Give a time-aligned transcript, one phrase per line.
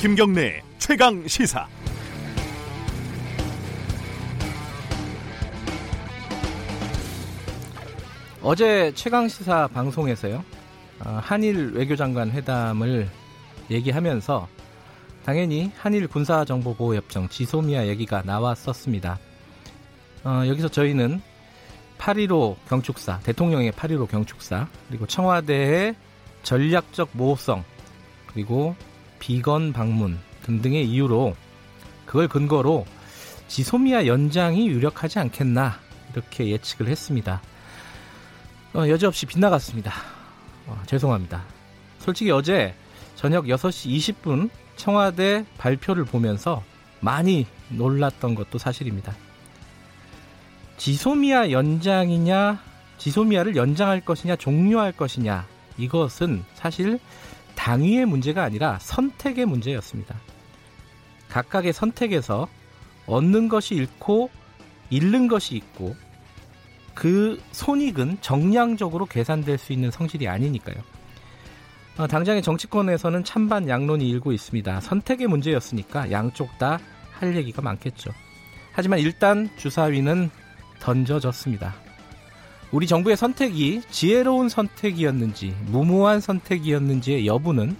[0.00, 1.68] 김경래 최강 시사.
[8.40, 10.42] 어제 최강 시사 방송에서요.
[11.04, 13.10] 어, 한일 외교장관 회담을
[13.70, 14.48] 얘기하면서
[15.26, 19.18] 당연히 한일 군사정보보호협정 지소미아 얘기가 나왔었습니다.
[20.24, 21.20] 어, 여기서 저희는
[21.98, 25.94] 8.15 경축사, 대통령의 8.15 경축사, 그리고 청와대의
[26.42, 27.64] 전략적 모호성,
[28.28, 28.74] 그리고
[29.20, 31.36] 비건 방문 등등의 이유로
[32.06, 32.84] 그걸 근거로
[33.46, 35.78] 지소미아 연장이 유력하지 않겠나
[36.12, 37.40] 이렇게 예측을 했습니다.
[38.74, 39.92] 어, 여지없이 빗나갔습니다.
[40.66, 41.44] 어, 죄송합니다.
[42.00, 42.74] 솔직히 어제
[43.14, 46.64] 저녁 6시 20분 청와대 발표를 보면서
[47.00, 49.14] 많이 놀랐던 것도 사실입니다.
[50.78, 52.58] 지소미아 연장이냐,
[52.98, 56.98] 지소미아를 연장할 것이냐, 종료할 것이냐, 이것은 사실
[57.60, 60.16] 당위의 문제가 아니라 선택의 문제였습니다.
[61.28, 62.48] 각각의 선택에서
[63.06, 64.30] 얻는 것이 잃고
[64.88, 65.94] 잃는 것이 있고
[66.94, 70.76] 그 손익은 정량적으로 계산될 수 있는 성질이 아니니까요.
[71.98, 74.80] 어, 당장의 정치권에서는 찬반 양론이 일고 있습니다.
[74.80, 76.78] 선택의 문제였으니까 양쪽 다
[77.20, 78.10] 할 얘기가 많겠죠.
[78.72, 80.30] 하지만 일단 주사위는
[80.80, 81.74] 던져졌습니다.
[82.72, 87.76] 우리 정부의 선택이 지혜로운 선택이었는지 무모한 선택이었는지의 여부는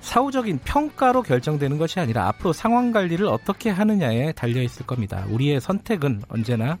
[0.00, 5.24] 사후적인 평가로 결정되는 것이 아니라 앞으로 상황 관리를 어떻게 하느냐에 달려 있을 겁니다.
[5.28, 6.78] 우리의 선택은 언제나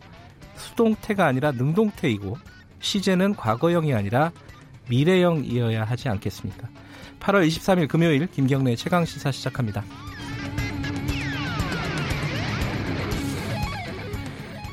[0.56, 2.36] 수동태가 아니라 능동태이고
[2.80, 4.32] 시제는 과거형이 아니라
[4.88, 6.68] 미래형이어야 하지 않겠습니까?
[7.20, 9.84] 8월 23일 금요일 김경래 최강 시사 시작합니다.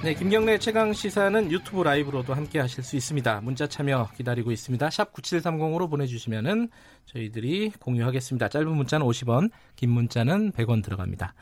[0.07, 3.41] 네, 김경래 최강 시사는 유튜브 라이브로도 함께 하실 수 있습니다.
[3.41, 4.89] 문자 참여 기다리고 있습니다.
[4.89, 6.69] 샵 9730으로 보내주시면은
[7.07, 8.47] 저희들이 공유하겠습니다.
[8.47, 11.33] 짧은 문자는 50원, 긴 문자는 100원 들어갑니다.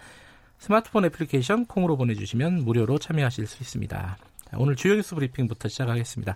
[0.58, 4.18] 스마트폰 애플리케이션 콩으로 보내주시면 무료로 참여하실 수 있습니다.
[4.58, 6.36] 오늘 주요 뉴스 브리핑부터 시작하겠습니다.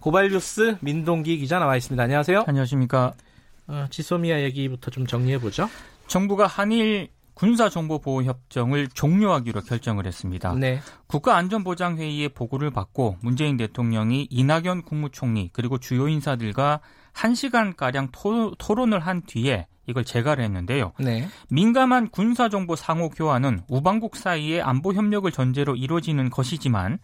[0.00, 2.02] 고발 뉴스 민동기 기자 나와 있습니다.
[2.02, 2.44] 안녕하세요.
[2.46, 3.14] 안녕하십니까.
[3.68, 5.70] 어, 지소미아 얘기부터 좀 정리해보죠.
[6.06, 10.54] 정부가 한일 군사정보보호협정을 종료하기로 결정을 했습니다.
[10.54, 10.80] 네.
[11.06, 16.80] 국가안전보장회의의 보고를 받고 문재인 대통령이 이낙연 국무총리 그리고 주요 인사들과
[17.14, 20.92] 1시간가량 토, 론을 한 뒤에 이걸 재가를 했는데요.
[20.98, 21.26] 네.
[21.50, 26.98] 민감한 군사정보 상호 교환은 우방국 사이의 안보 협력을 전제로 이루어지는 것이지만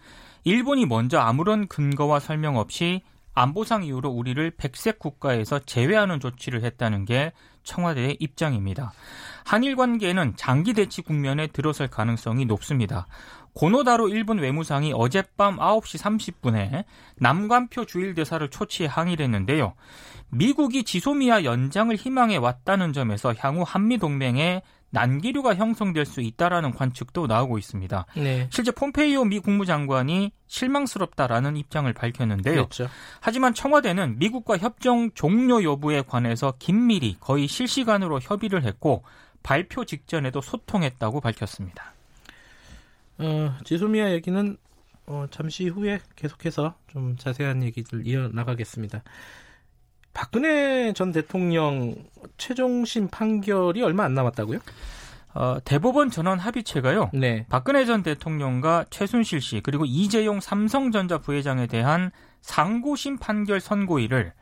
[0.45, 3.03] 일본이 먼저 아무런 근거와 설명 없이
[3.39, 7.33] 안보상 이유로 우리를 백색 국가에서 제외하는 조치를 했다는 게
[7.63, 8.93] 청와대의 입장입니다.
[9.45, 13.07] 한일 관계는 장기 대치 국면에 들어설 가능성이 높습니다.
[13.55, 16.01] 고노다로 일본 외무상이 어젯밤 9시
[16.43, 16.85] 30분에
[17.17, 19.75] 남관표 주일 대사를 초치해 항의를 했는데요.
[20.31, 27.59] 미국이 지소미아 연장을 희망해 왔다는 점에서 향후 한미 동맹에 난기류가 형성될 수 있다라는 관측도 나오고
[27.59, 28.07] 있습니다.
[28.17, 28.49] 네.
[28.51, 32.55] 실제 폼페이오 미 국무장관이 실망스럽다라는 입장을 밝혔는데요.
[32.55, 32.89] 그렇죠.
[33.21, 39.03] 하지만 청와대는 미국과 협정 종료 여부에 관해서 긴밀히 거의 실시간으로 협의를 했고
[39.43, 41.93] 발표 직전에도 소통했다고 밝혔습니다.
[43.19, 44.57] 어, 지소미아 얘기는
[45.07, 49.03] 어, 잠시 후에 계속해서 좀 자세한 얘기들 이어나가겠습니다.
[50.19, 51.95] 박근혜 전 대통령
[52.39, 54.59] 최종심 판결이 얼마 안 남았다고요?
[55.35, 57.13] 어, 대법원 전원 합의체가요.
[57.15, 57.47] 네.
[57.49, 64.33] 박근혜 전 대통령과 최순실 씨 그리고 이재용 삼성전자 부회장에 대한 상고심 판결 선고일을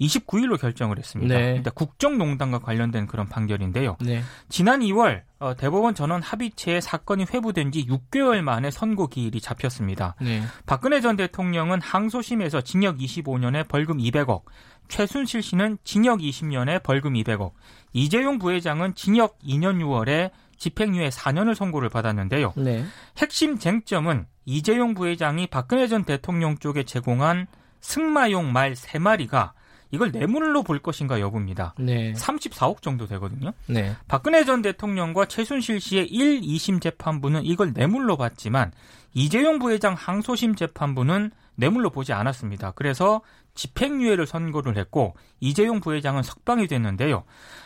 [0.00, 1.34] 29일로 결정을 했습니다.
[1.34, 1.44] 네.
[1.44, 3.96] 그러니까 국정농단과 관련된 그런 판결인데요.
[4.00, 4.22] 네.
[4.48, 10.14] 지난 2월 어, 대법원 전원 합의체에 사건이 회부된 지 6개월 만에 선고 기일이 잡혔습니다.
[10.20, 10.42] 네.
[10.66, 14.42] 박근혜 전 대통령은 항소심에서 징역 25년에 벌금 200억,
[14.88, 17.52] 최순실 씨는 징역 20년에 벌금 200억,
[17.92, 22.52] 이재용 부회장은 징역 2년 6월에 집행유예 4년을 선고를 받았는데요.
[22.56, 22.84] 네.
[23.16, 27.46] 핵심 쟁점은 이재용 부회장이 박근혜 전 대통령 쪽에 제공한
[27.80, 29.52] 승마용 말 3마리가
[29.90, 31.74] 이걸 뇌물로 볼 것인가 여부입니다.
[31.78, 32.12] 네.
[32.12, 33.52] 34억 정도 되거든요.
[33.66, 33.96] 네.
[34.06, 38.72] 박근혜 전 대통령과 최순실 씨의 1, 2심 재판부는 이걸 뇌물로 봤지만
[39.14, 42.70] 이재용 부회장 항소심 재판부는 뇌물로 보지 않았습니다.
[42.72, 43.20] 그래서
[43.54, 47.24] 집행유예를 선고를 했고 이재용 부회장은 석방이 됐는데요.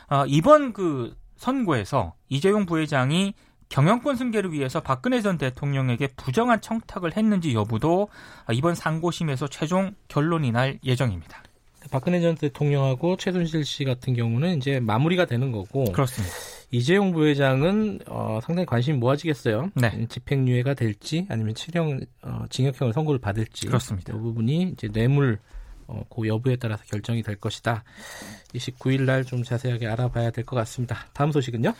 [0.09, 3.35] 어, 이번 그 선고에서 이재용 부회장이
[3.69, 8.09] 경영권 승계를 위해서 박근혜 전 대통령에게 부정한 청탁을 했는지 여부도
[8.53, 11.43] 이번 상고심에서 최종 결론이 날 예정입니다.
[11.91, 16.35] 박근혜 전 대통령하고 최순실 씨 같은 경우는 이제 마무리가 되는 거고 그렇습니다.
[16.73, 19.71] 이재용 부회장은 어, 상당히 관심이 모아지겠어요.
[19.75, 20.07] 네.
[20.09, 24.13] 집행유예가 될지 아니면 칠형 어, 징역형을 선고를 받을지 그렇습니다.
[24.13, 25.39] 이 부분이 이제 뇌물
[25.87, 27.85] 어, 그 여부에 따라서 결정이 될 것이다.
[28.55, 31.07] 29일 날 좀 자세하게 알아봐야 될 것 같습니다.
[31.13, 31.75] 다음 소식은요?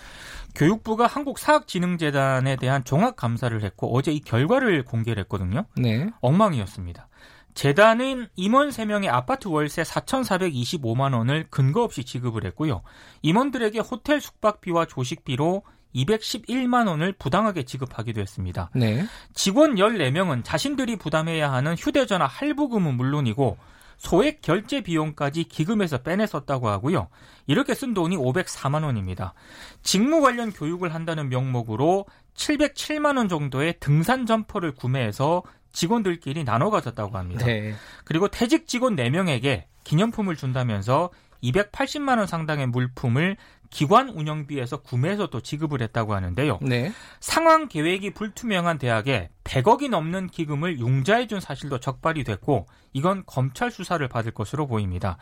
[0.55, 5.65] 교육부가 한국사학진흥재단에 대한 종합 감사를 했고 어제 이 결과를 공개를 했거든요.
[5.77, 6.07] 네.
[6.21, 7.09] 엉망이었습니다.
[7.55, 12.83] 재단은 임원 3명의 아파트 월세 4,425만 원을 근거 없이 지급을 했고요.
[13.23, 15.63] 임원들에게 호텔 숙박비와 조식비로
[15.95, 18.71] 211만 원을 부당하게 지급하기도 했습니다.
[18.75, 19.05] 네.
[19.35, 23.59] 직원 14명은 자신들이 부담해야 하는 휴대전화 할부금은 물론이고
[23.99, 27.09] 소액 결제 비용까지 기금에서 빼냈었다고 하고요.
[27.47, 29.35] 이렇게 쓴 돈이 504만 원입니다.
[29.83, 35.43] 직무 관련 교육을 한다는 명목으로 707만 원 정도의 등산 점퍼를 구매해서
[35.73, 37.47] 직원들끼리 나눠 가졌다고 합니다.
[37.47, 37.75] 네.
[38.05, 41.11] 그리고 퇴직 직원 4명에게 기념품을 준다면서
[41.43, 43.37] 280만 원 상당의 물품을
[43.73, 46.59] 기관 운영비에서 구매해서 또 지급을 했다고 하는데요.
[46.61, 46.93] 네.
[47.21, 54.07] 상환 계획이 불투명한 대학에 100억이 넘는 기금을 융자해 준 사실도 적발이 됐고 이건 검찰 수사를
[54.09, 55.17] 받을 것으로 보입니다.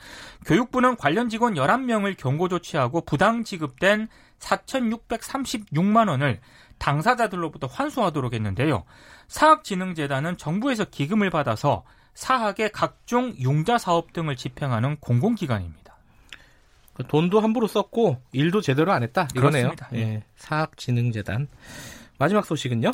[0.46, 4.08] 교육부는 관련 직원 11명을 경고 조치하고 부당 지급된
[4.40, 6.40] 4,636만 원을
[6.78, 8.84] 당사자들로부터 환수하도록 했는데요.
[9.30, 11.84] 사학진흥재단은 정부에서 기금을 받아서
[12.14, 15.96] 사학의 각종 융자 사업 등을 집행하는 공공기관입니다.
[16.94, 19.72] 그 돈도 함부로 썼고 일도 제대로 안 했다 이거네요.
[19.94, 19.98] 예.
[19.98, 20.22] 예.
[20.36, 21.46] 사학진흥재단.
[22.18, 22.90] 마지막 소식은요?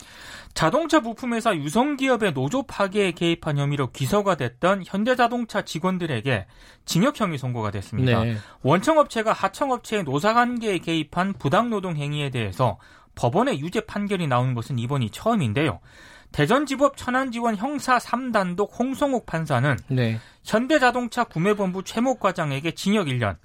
[0.54, 6.46] 자동차 부품회사 유성기업의 노조 파괴에 개입한 혐의로 기소가 됐던 현대자동차 직원들에게
[6.84, 8.22] 징역형이 선고가 됐습니다.
[8.22, 8.36] 네.
[8.62, 12.78] 원청업체가 하청업체의 노사관계에 개입한 부당노동 행위에 대해서
[13.16, 15.80] 법원의 유죄 판결이 나오는 것은 이번이 처음인데요.
[16.32, 20.18] 대전지법 천안지원 형사 3단독 홍성욱 판사는 네.
[20.44, 23.36] 현대자동차 구매본부 최목 과장에게 징역 1년,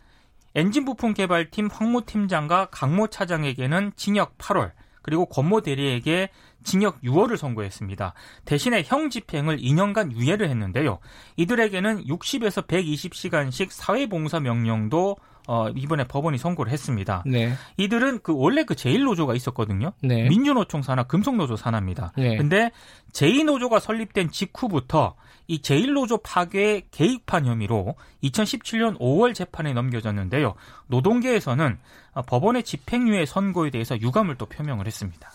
[0.56, 6.30] 엔진 부품 개발팀 황모 팀장과 강모 차장에게는 징역 8월, 그리고 권모 대리에게
[6.64, 8.14] 징역 6월을 선고했습니다.
[8.46, 11.00] 대신에 형 집행을 2년간 유예를 했는데요.
[11.38, 17.24] 이들에게는 60에서 120시간씩 사회봉사 명령도 어, 이번에 법원이 선고를 했습니다.
[17.26, 17.54] 네.
[17.78, 19.94] 이들은 그 원래 그 제1노조가 있었거든요.
[20.02, 20.28] 네.
[20.30, 22.14] 민주노총 산하, 금속노조 산하입니다.
[22.18, 22.38] 네.
[22.38, 22.72] 근데
[23.14, 25.16] 제2노조가 설립된 직후부터
[25.48, 30.54] 이 제1노조 파괴에 개입한 혐의로 2017년 5월 재판에 넘겨졌는데요.
[30.88, 31.78] 노동계에서는
[32.28, 35.32] 법원의 집행유예 선고에 대해서 유감을 또 표명을 했습니다.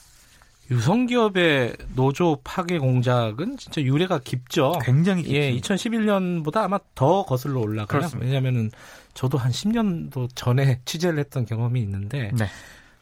[0.71, 4.79] 유성기업의 노조 파괴 공작은 진짜 유래가 깊죠.
[4.83, 5.37] 굉장히 깊죠.
[5.37, 8.09] 예, 2011년보다 아마 더 거슬러 올라가요.
[8.21, 8.71] 왜냐하면은
[9.15, 12.47] 저도 한 10년도 전에 취재를 했던 경험이 있는데 네.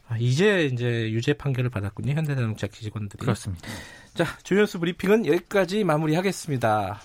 [0.07, 2.13] 아, 이제 이제 유죄 판결을 받았군요.
[2.13, 3.19] 현대자동차 기직원들이.
[3.21, 3.67] 그렇습니다.
[4.13, 7.01] 자, 주연수 브리핑은 여기까지 마무리하겠습니다.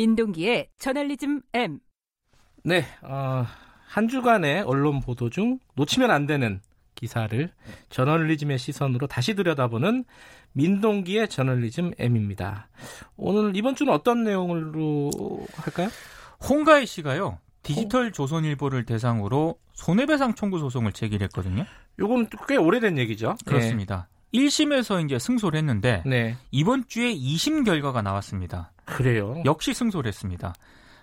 [0.00, 1.78] 민동기의 저널리즘 M.
[2.64, 3.44] 네, 어,
[3.86, 6.62] 한 주간의 언론 보도 중 놓치면 안 되는
[6.94, 7.52] 기사를
[7.90, 10.04] 저널리즘의 시선으로 다시 들여다보는
[10.52, 12.68] 민동기의 저널리즘 M입니다.
[13.18, 15.10] 오늘 이번 주는 어떤 내용으로
[15.56, 15.90] 할까요?
[16.48, 17.38] 홍가희 씨가요.
[17.62, 21.66] 디지털 조선일보를 대상으로 손해배상 청구 소송을 제기했거든요.
[21.98, 23.36] 요건 꽤 오래된 얘기죠.
[23.44, 24.08] 그렇습니다.
[24.10, 24.19] 네.
[24.34, 26.36] 1심에서 이제 승소를 했는데 네.
[26.50, 28.72] 이번 주에 2심 결과가 나왔습니다.
[28.84, 29.42] 그래요?
[29.44, 30.54] 역시 승소를 했습니다.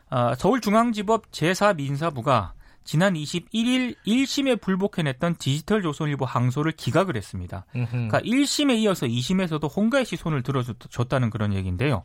[0.09, 2.51] 아, 서울중앙지법 제4민사부가
[2.83, 7.66] 지난 21일 1심에 불복해냈던 디지털 조선일보 항소를 기각을 했습니다.
[7.75, 7.92] 음흠.
[7.92, 12.04] 그러니까 1심에 이어서 2심에서도 홍가희 씨 손을 들어줬다는 그런 얘기인데요.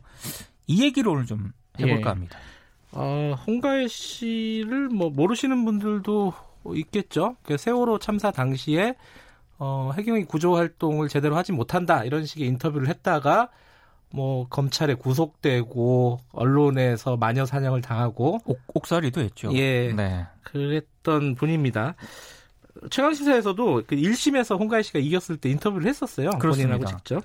[0.67, 2.11] 이 얘기를 오늘 좀 해볼까 예.
[2.11, 2.37] 합니다.
[2.91, 6.33] 어, 홍가희 씨를 뭐 모르시는 분들도
[6.75, 7.37] 있겠죠.
[7.43, 8.95] 그 세월호 참사 당시에
[9.65, 13.47] 어, 해경이 구조 활동을 제대로 하지 못한다 이런 식의 인터뷰를 했다가
[14.11, 19.55] 뭐 검찰에 구속되고 언론에서 마녀 사냥을 당하고 옥, 옥살이도 했죠.
[19.55, 20.27] 예, 네.
[20.43, 21.95] 그랬던 분입니다.
[22.89, 26.31] 최강 시사에서도 그 1심에서 홍가희 씨가 이겼을 때 인터뷰를 했었어요.
[26.31, 26.77] 그렇습니다.
[26.77, 27.23] 본인하고 직접.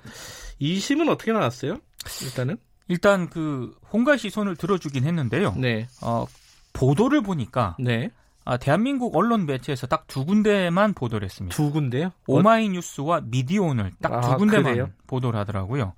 [0.61, 1.79] 2심은 어떻게 나왔어요?
[2.23, 5.55] 일단은 일단 그 홍가희 씨 손을 들어주긴 했는데요.
[5.57, 5.87] 네.
[6.01, 6.25] 어,
[6.71, 8.11] 보도를 보니까 네.
[8.45, 11.55] 아, 대한민국 언론 매체에서 딱 두 군데만 보도를 했습니다.
[11.55, 12.11] 두 군데요?
[12.27, 14.89] 오마이뉴스와 미디어오늘 딱두 아, 군데만 그래요?
[15.07, 15.93] 보도를 하더라고요.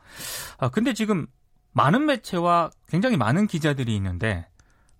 [0.57, 1.27] 아, 근데 지금
[1.74, 4.48] 많은 매체와 굉장히 많은 기자들이 있는데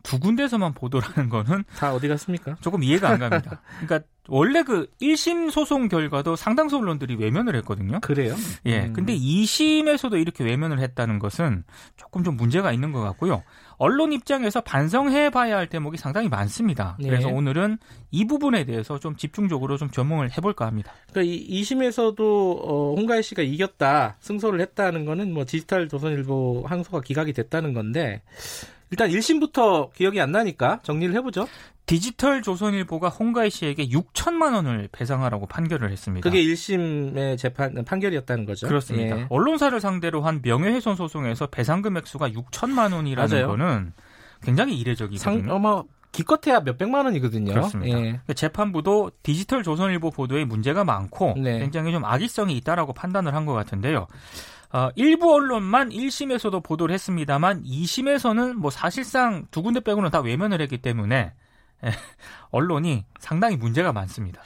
[0.04, 2.56] 두 군데서만 보도를 하는 거는 다 어디 갔습니까?
[2.62, 3.62] 조금 이해가 안 갑니다.
[3.82, 8.00] 그러니까 원래 그 1심 소송 결과도 상당수 언론들이 외면을 했거든요.
[8.02, 8.36] 그래요?
[8.66, 8.82] 예.
[8.82, 8.94] 음.
[8.94, 11.64] 근데 2심에서도 이렇게 외면을 했다는 것은
[11.98, 13.44] 조금 좀 문제가 있는 것 같고요.
[13.78, 16.98] 언론 입장에서 반성해 봐야 할 대목이 상당히 많습니다.
[17.00, 17.10] 네.
[17.10, 17.80] 그래서 오늘은
[18.12, 20.94] 이 부분에 대해서 좀 집중적으로 좀 전문을 해볼까 합니다.
[21.12, 27.34] 그러니까 이 2심에서도 어, 홍가희 씨가 이겼다, 승소를 했다는 거는 뭐 디지털 조선일보 항소가 기각이
[27.34, 28.22] 됐다는 건데
[28.92, 31.48] 일단 1심부터 기억이 안 나니까 정리를 해보죠.
[31.92, 36.24] 디지털 조선일보가 홍가희 씨에게 6천만 원을 배상하라고 판결을 했습니다.
[36.24, 38.66] 그게 1심의 재판 판결이었다는 거죠.
[38.66, 39.20] 그렇습니다.
[39.20, 39.26] 예.
[39.30, 43.48] 언론사를 상대로 한 명예훼손 소송에서 배상금 액수가 6천만 원이라는 맞아요.
[43.50, 43.92] 거는
[44.42, 45.44] 굉장히 이례적이거든요.
[45.44, 45.84] 상, 어머
[46.14, 47.52] 기껏해야 몇 백만 원이거든요.
[47.52, 47.98] 그렇습니다.
[47.98, 48.02] 예.
[48.04, 51.60] 그러니까 재판부도 디지털 조선일보 보도에 문제가 많고 네.
[51.60, 54.08] 굉장히 좀 악의성이 있다라고 판단을 한 것 같은데요.
[54.72, 60.78] 어, 일부 언론만 1심에서도 보도를 했습니다만 2심에서는 뭐 사실상 두 군데 빼고는 다 외면을 했기
[60.78, 61.34] 때문에 예,
[62.52, 64.42] 언론이 상당히 문제가 많습니다.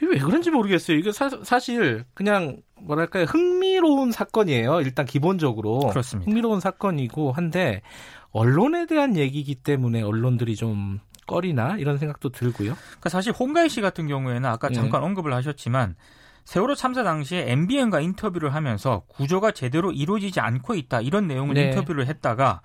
[0.00, 0.96] 왜 그런지 모르겠어요.
[0.96, 4.80] 이게 사, 실 그냥 뭐랄까요 흥미로운 사건이에요.
[4.82, 6.30] 일단 기본적으로 그렇습니다.
[6.30, 7.82] 흥미로운 사건이고 한데
[8.30, 12.74] 언론에 대한 얘기이기 때문에 언론들이 좀 꺼리나 이런 생각도 들고요.
[12.74, 14.74] 그러니까 사실 홍가희 씨 같은 경우에는 아까 네.
[14.74, 15.06] 잠깐 네.
[15.06, 15.96] 언급을 하셨지만
[16.44, 21.64] 세월호 참사 당시에 MBN과 인터뷰를 하면서 구조가 제대로 이루어지지 않고 있다 이런 내용을 네.
[21.64, 22.62] 인터뷰를 했다가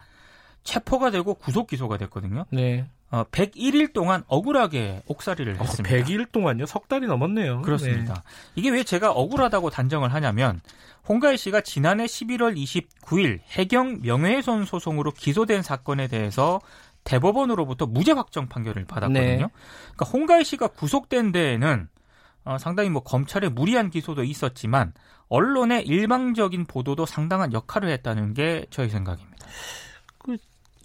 [0.64, 2.46] 체포가 되고 구속 기소가 됐거든요.
[2.52, 2.88] 네.
[3.14, 5.96] 어, 101일 동안 억울하게 옥살이를 어, 했습니다.
[5.96, 6.66] 100일 동안요?
[6.66, 7.62] 석 달이 넘었네요.
[7.62, 8.16] 그렇습니다.
[8.16, 8.22] 네.
[8.56, 10.62] 이게 왜 제가 억울하다고 단정을 하냐면
[11.08, 16.60] 홍가희 씨가 지난해 11월 29일 해경 명예훼손 소송으로 기소된 사건에 대해서
[17.04, 19.22] 대법원으로부터 무죄 확정 판결을 받았거든요.
[19.22, 19.38] 네.
[19.38, 21.88] 그러니까 홍가희 씨가 구속된 데에는
[22.46, 24.92] 어, 상당히 뭐 검찰의 무리한 기소도 있었지만
[25.30, 29.46] 언론의 일방적인 보도도 상당한 역할을 했다는 게 저희 생각입니다.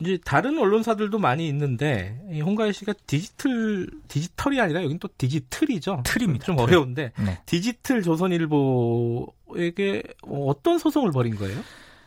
[0.01, 6.03] 이제 다른 언론사들도 많이 있는데 이 홍가희 씨가 디지털 디지털이 아니라 여긴 또 디지털이죠.
[6.05, 6.47] 틀입니다.
[6.47, 6.63] 좀 틀.
[6.63, 7.41] 어려운데 네.
[7.47, 11.61] 디지털 조선일보에게 어떤 소송을 벌인 거예요?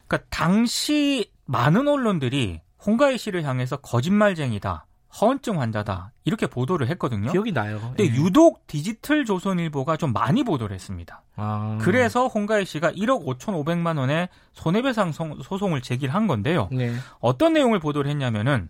[0.07, 4.85] 그러니까 당시 많은 언론들이 홍가희 씨를 향해서 거짓말쟁이다.
[5.19, 7.31] 허언증 환자다 이렇게 보도를 했거든요.
[7.31, 7.79] 기억이 나요.
[7.81, 8.07] 근데 예.
[8.15, 11.23] 유독 디지털 조선일보가 좀 많이 보도를 했습니다.
[11.35, 11.77] 아.
[11.81, 16.69] 그래서 홍가희 씨가 1억 5천5백만 원의 손해배상 소송을 제기한 건데요.
[16.71, 16.93] 네.
[17.19, 18.69] 어떤 내용을 보도를 했냐면은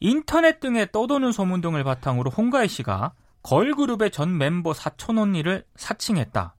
[0.00, 3.12] 인터넷 등에 떠도는 소문 등을 바탕으로 홍가희 씨가
[3.42, 6.54] 걸그룹의 전 멤버 사촌 언니를 사칭했다.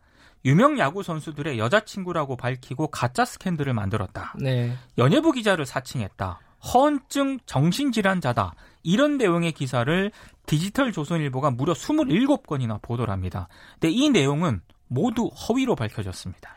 [0.45, 4.33] 유명 야구 선수들의 여자친구라고 밝히고 가짜 스캔들을 만들었다.
[4.39, 4.75] 네.
[4.97, 6.39] 연예부 기자를 사칭했다.
[6.73, 8.53] 허언증 정신질환자다.
[8.83, 10.11] 이런 내용의 기사를
[10.45, 13.47] 디지털 조선일보가 무려 27건이나 보도를 합니다.
[13.73, 16.55] 근데 이 내용은 모두 허위로 밝혀졌습니다.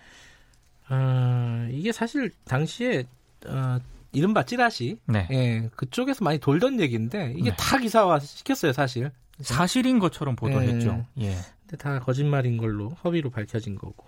[0.90, 3.04] 어, 이게 사실 당시에
[3.46, 3.78] 어,
[4.12, 5.26] 이른바 찌라시 네.
[5.30, 7.56] 예, 그쪽에서 많이 돌던 얘기인데 이게 네.
[7.56, 10.88] 다 기사화 시켰어요 사실 사실인 것처럼 보도했죠.
[10.88, 11.36] 를 예.
[11.62, 14.06] 근데 다 거짓말인 걸로 허위로 밝혀진 거고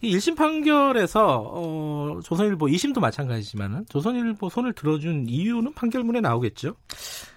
[0.00, 6.74] 이 1심 판결에서 어, 조선일보 2심도 마찬가지지만은 조선일보 손을 들어준 이유는 판결문에 나오겠죠.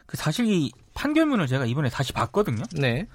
[0.09, 2.63] 그 사실 이 판결문을 제가 이번에 다시 봤거든요.
[2.73, 3.05] 네.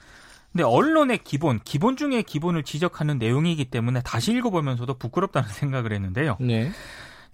[0.53, 6.37] 근데 언론의 기본, 기본 중에 기본을 지적하는 내용이기 때문에 다시 읽어보면서도 부끄럽다는 생각을 했는데요.
[6.39, 6.71] 네.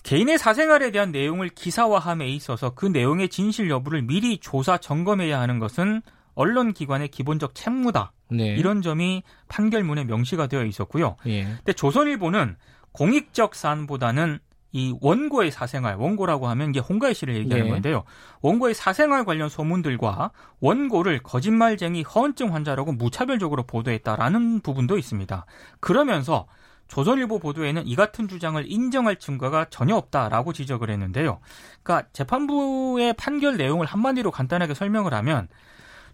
[0.02, 6.00] 개인의 사생활에 대한 내용을 기사화함에 있어서 그 내용의 진실 여부를 미리 조사 점검해야 하는 것은
[6.34, 8.12] 언론 기관의 기본적 책무다.
[8.30, 8.54] 네.
[8.54, 11.16] 이런 점이 판결문에 명시가 되어 있었고요.
[11.26, 11.44] 예.
[11.44, 12.56] 근데 조선일보는
[12.92, 14.38] 공익적 사안보다는
[14.72, 17.70] 이 원고의 사생활, 원고라고 하면 이게 홍가희 씨를 얘기하는 네.
[17.70, 18.04] 건데요.
[18.40, 25.44] 원고의 사생활 관련 소문들과 원고를 거짓말쟁이 허언증 환자라고 무차별적으로 보도했다라는 부분도 있습니다.
[25.80, 26.46] 그러면서
[26.86, 31.38] 조선일보 보도에는 이 같은 주장을 인정할 증거가 전혀 없다라고 지적을 했는데요.
[31.82, 35.48] 그러니까 재판부의 판결 내용을 한마디로 간단하게 설명을 하면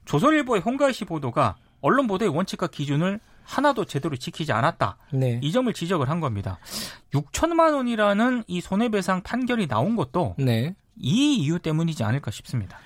[0.04, 4.98] 조선일보의 홍가희 씨 보도가 언론 보도의 원칙과 기준을 하나도 제대로 지키지 않았다.
[5.12, 5.40] 네.
[5.42, 6.58] 이 점을 지적을 한 겁니다.
[7.14, 10.74] 6천만 원이라는 이 손해배상 판결이 나온 것도 네.
[10.98, 12.78] 이 이유 때문이지 않을까 싶습니다.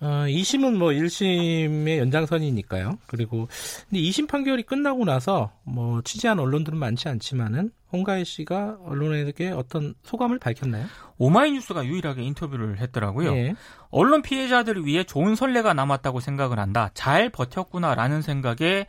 [0.00, 2.98] 어, 2심은 뭐 1심의 연장선이니까요.
[3.06, 3.48] 그리고
[3.88, 10.38] 근데 2심 판결이 끝나고 나서 뭐 취재한 언론들은 많지 않지만은 홍가희 씨가 언론에게 어떤 소감을
[10.38, 10.86] 밝혔나요?
[11.16, 13.34] 오마이뉴스가 유일하게 인터뷰를 했더라고요.
[13.34, 13.54] 예.
[13.90, 16.90] 언론 피해자들을 위해 좋은 선례가 남았다고 생각을 한다.
[16.94, 18.86] 잘 버텼구나라는 생각에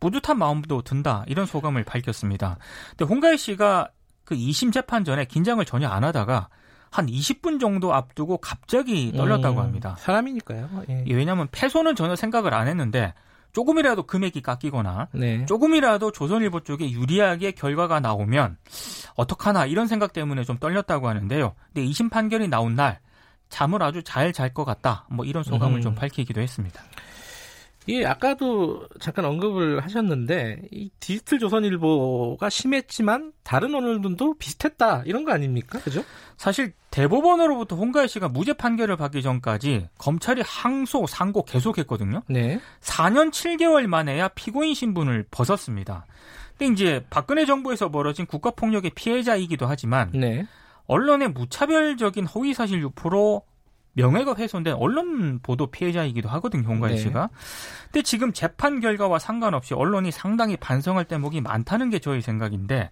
[0.00, 2.56] 뿌듯한 마음도 든다 이런 소감을 밝혔습니다.
[2.90, 3.88] 근데 홍가희 씨가
[4.24, 6.48] 그 2심 재판 전에 긴장을 전혀 안 하다가
[6.90, 9.96] 한 20분 정도 앞두고 갑자기 떨렸다고 음, 합니다.
[9.98, 10.68] 사람이니까요.
[10.88, 11.04] 예.
[11.08, 13.14] 왜냐하면 패소는 전혀 생각을 안 했는데
[13.52, 15.44] 조금이라도 금액이 깎이거나 네.
[15.46, 18.56] 조금이라도 조선일보 쪽에 유리하게 결과가 나오면
[19.16, 21.54] 어떡하나 이런 생각 때문에 좀 떨렸다고 하는데요.
[21.72, 23.00] 근데 2심 판결이 나온 날
[23.48, 25.06] 잠을 아주 잘 잘 것 같다.
[25.10, 25.82] 뭐 이런 소감을 음.
[25.82, 26.80] 좀 밝히기도 했습니다.
[27.88, 35.78] 예, 아까도 잠깐 언급을 하셨는데 이 디지털 조선일보가 심했지만 다른 언론들도 비슷했다 이런 거 아닙니까?
[35.80, 36.04] 그죠?
[36.36, 42.22] 사실 대법원으로부터 홍가희 씨가 무죄 판결을 받기 전까지 검찰이 항소, 상고 계속했거든요.
[42.28, 42.60] 네.
[42.80, 46.06] 4년 7개월 만에야 피고인 신분을 벗었습니다.
[46.58, 50.46] 근데 이제 박근혜 정부에서 벌어진 국가폭력의 피해자이기도 하지만 네.
[50.86, 53.42] 언론의 무차별적인 허위사실 유포로
[53.92, 57.00] 명예가 훼손된 언론 보도 피해자이기도 하거든요, 홍가희 네.
[57.00, 57.30] 씨가.
[57.84, 62.90] 근데 지금 재판 결과와 상관없이 언론이 상당히 반성할 대목이 많다는 게 저희 생각인데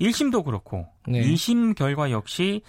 [0.00, 1.22] 1심도 그렇고 네.
[1.22, 2.62] 2심 결과 역시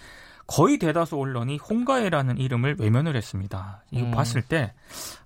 [0.46, 3.82] 거의 대다수 언론이 홍가혜라는 이름을 외면을 했습니다.
[3.90, 4.10] 이거 음.
[4.10, 4.72] 봤을 때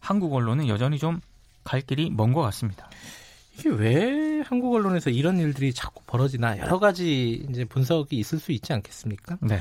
[0.00, 1.20] 한국 언론은 여전히 좀
[1.66, 2.88] 갈 길이 먼 것 같습니다.
[3.58, 8.72] 이게 왜 한국 언론에서 이런 일들이 자꾸 벌어지나 여러 가지 이제 분석이 있을 수 있지
[8.72, 9.38] 않겠습니까?
[9.42, 9.60] 네.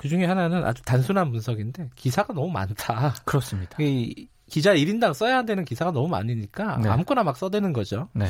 [0.00, 3.16] 그 중에 하나는 아주 단순한 분석인데 기사가 너무 많다.
[3.26, 3.76] 그렇습니다.
[3.80, 6.88] 이 기자 1인당 써야 되는 기사가 너무 많으니까 네.
[6.88, 8.08] 아무거나 막 써대는 거죠.
[8.14, 8.24] 네.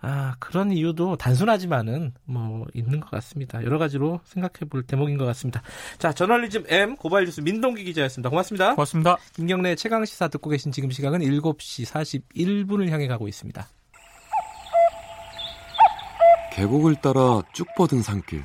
[0.00, 3.64] 아, 그런 이유도 단순하지만은 뭐 있는 것 같습니다.
[3.64, 5.60] 여러 가지로 생각해 볼 대목인 것 같습니다.
[5.98, 8.30] 자, 저널리즘 M 고발 뉴스 민동기 기자였습니다.
[8.30, 8.76] 고맙습니다.
[8.76, 9.16] 고맙습니다.
[9.34, 13.66] 김경래 최강 시사 듣고 계신 지금 시각은 7시 41분을 향해 가고 있습니다.
[16.52, 18.44] 계곡을 따라 쭉 뻗은 산길.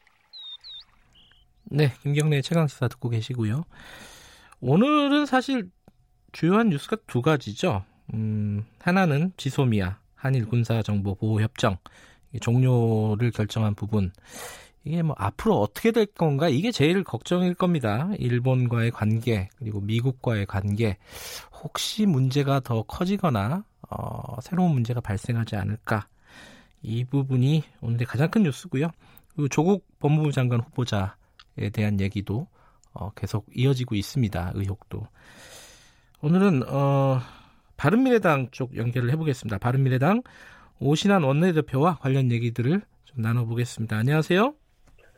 [1.73, 3.63] 네, 김경래의 최강 시사 듣고 계시고요.
[4.59, 5.71] 오늘은 사실
[6.33, 7.85] 주요한 뉴스가 두 가지죠.
[8.13, 11.77] 음, 하나는 지소미아 한일 군사 정보 보호 협정
[12.41, 14.11] 종료를 결정한 부분
[14.83, 18.09] 이게 뭐 앞으로 어떻게 될 건가 이게 제일 걱정일 겁니다.
[18.19, 20.97] 일본과의 관계 그리고 미국과의 관계
[21.63, 26.09] 혹시 문제가 더 커지거나 어, 새로운 문제가 발생하지 않을까
[26.81, 28.91] 이 부분이 오늘의 가장 큰 뉴스고요.
[29.37, 31.20] 그 조국 법무부 장관 후보자에
[31.73, 32.47] 대한 얘기도
[32.93, 34.51] 어, 계속 이어지고 있습니다.
[34.55, 35.07] 의혹도
[36.21, 37.19] 오늘은 어,
[37.77, 39.57] 바른미래당 쪽 연결을 해보겠습니다.
[39.57, 40.21] 바른미래당
[40.79, 43.97] 오신환 원내대표와 관련 얘기들을 좀 나눠보겠습니다.
[43.97, 44.53] 안녕하세요.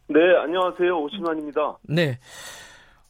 [0.08, 0.98] 네, 안녕하세요.
[0.98, 1.78] 오신환입니다.
[1.84, 2.20] 네.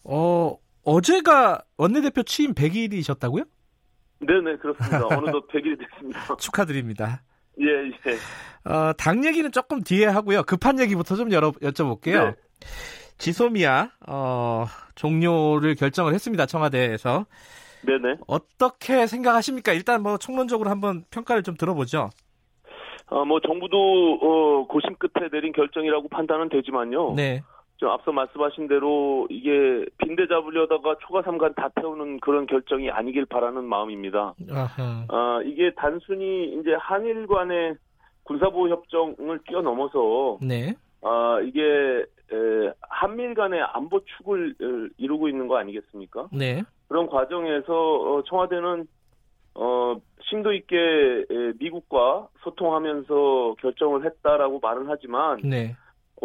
[0.04, 3.48] 어, 어제가 원내대표 취임 100일이셨다고요?
[4.20, 5.08] 네네, 그렇습니다.
[5.18, 6.36] 어느덧 100일이 됐습니다.
[6.38, 7.24] 축하드립니다.
[7.60, 8.72] 예, 예.
[8.72, 10.44] 어, 당 얘기는 조금 뒤에 하고요.
[10.44, 12.26] 급한 얘기부터 좀 열어, 여쭤볼게요.
[12.26, 12.36] 네.
[13.18, 16.46] 지소미아, 어, 종료를 결정을 했습니다.
[16.46, 17.26] 청와대에서.
[17.86, 18.18] 네네.
[18.28, 19.74] 어떻게 생각하십니까?
[19.74, 22.10] 일단 뭐 총론적으로 한번 평가를 좀 들어보죠.
[23.08, 27.14] 어, 뭐 정부도 어, 고심 끝에 내린 결정이라고 판단은 되지만요.
[27.16, 27.44] 네.
[27.78, 33.66] 좀 앞서 말씀하신 대로 이게 빈대 잡으려다가 초과 삼간 다 태우는 그런 결정이 아니길 바라는
[33.66, 34.34] 마음입니다.
[34.50, 35.06] 아하.
[35.10, 37.76] 아, 이게 단순히 이제 한일 간의
[38.24, 40.74] 군사보호 협정을 뛰어넘어서 네.
[41.02, 42.06] 아, 이게 에,
[42.82, 44.56] 한밀 간의 안보 축을
[44.98, 46.30] 이루고 있는 거 아니겠습니까?
[46.32, 46.64] 네.
[46.88, 48.88] 그런 과정에서 어, 청와대는
[49.56, 50.76] 어, 심도 있게
[51.60, 55.76] 미국과 소통하면서 결정을 했다라고 말은 하지만 네.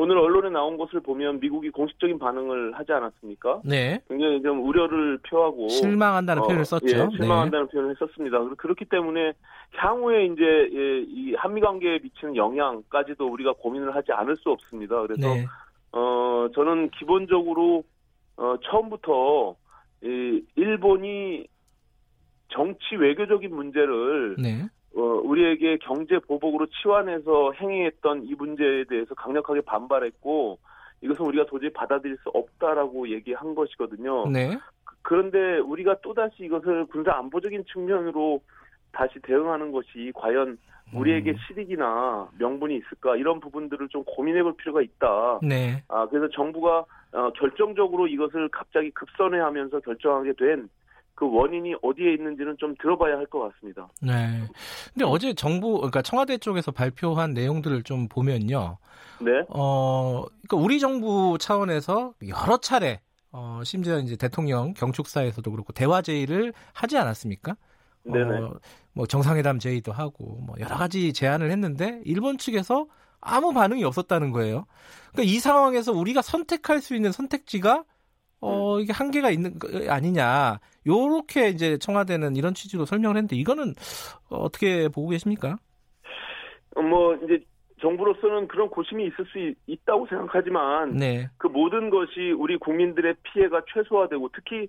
[0.01, 3.63] 오늘 언론에 나온 것을 보면 미국이 공식적인 반응을 하지 않았습니까?
[3.65, 4.01] 네.
[4.09, 6.87] 굉장히 좀 우려를 표하고 실망한다는 어, 표현을 썼죠.
[6.87, 7.73] 예, 실망한다는 네.
[7.73, 8.39] 표현을 썼습니다.
[8.57, 9.33] 그렇기 때문에
[9.73, 15.01] 향후에 이제 예, 이 한미 관계에 미치는 영향까지도 우리가 고민을 하지 않을 수 없습니다.
[15.03, 15.47] 그래서 네.
[15.93, 17.85] 어 저는 기본적으로
[18.37, 19.57] 어 처음부터
[20.03, 21.47] 이 일본이
[22.49, 24.69] 정치 외교적인 문제를 네.
[24.97, 30.59] 어, 우리에게 경제 보복으로 치환해서 행위했던 이 문제에 대해서 강력하게 반발했고
[31.03, 34.29] 이것은 우리가 도저히 받아들일 수 없다라고 얘기한 것이거든요.
[34.29, 34.59] 네.
[35.03, 38.43] 그런데 우리가 또다시 이것을 군사 안보적인 측면으로
[38.93, 40.59] 다시 대응하는 것이 과연
[40.95, 41.37] 우리에게 음.
[41.47, 45.41] 실익이나 명분이 있을까 이런 부분들을 좀 고민해 볼 필요가 있다.
[45.43, 45.83] 네.
[45.89, 50.69] 아 그래서 정부가 어, 결정적으로 이것을 갑자기 급선회하면서 결정하게 된
[51.19, 53.89] 그 원인이 어디에 있는지는 좀 들어봐야 할 것 같습니다.
[54.01, 54.41] 네.
[54.95, 58.79] 근데 어제 정부, 그러니까 청와대 쪽에서 발표한 내용들을 좀 보면요.
[59.21, 59.33] 네.
[59.49, 63.01] 어, 그러니까 우리 정부 차원에서 여러 차례,
[63.33, 67.57] 어, 심지어 이제 대통령 경축사에서도 그렇고 대화 제의를 하지 않았습니까?
[68.13, 68.39] 네네.
[68.39, 68.59] 어,
[68.93, 72.87] 뭐 정상회담 제의도 하고 뭐 여러 가지 제안을 했는데 일본 측에서
[73.21, 74.67] 아무 반응이 없었다는 거예요.
[75.13, 77.85] 그러니까 이 상황에서 우리가 선택할 수 있는 선택지가
[78.41, 78.81] 어, 음.
[78.81, 80.59] 이게 한계가 있는 거 아니냐.
[80.87, 83.75] 요렇게 이제 청와대는 이런 취지로 설명을 했는데 이거는
[84.31, 85.57] 어떻게 보고 계십니까?
[86.77, 87.45] 어, 뭐 이제
[87.81, 91.29] 정부로서는 그런 고심이 있을 수 있다고 생각하지만 네.
[91.37, 94.69] 그 모든 것이 우리 국민들의 피해가 최소화되고 특히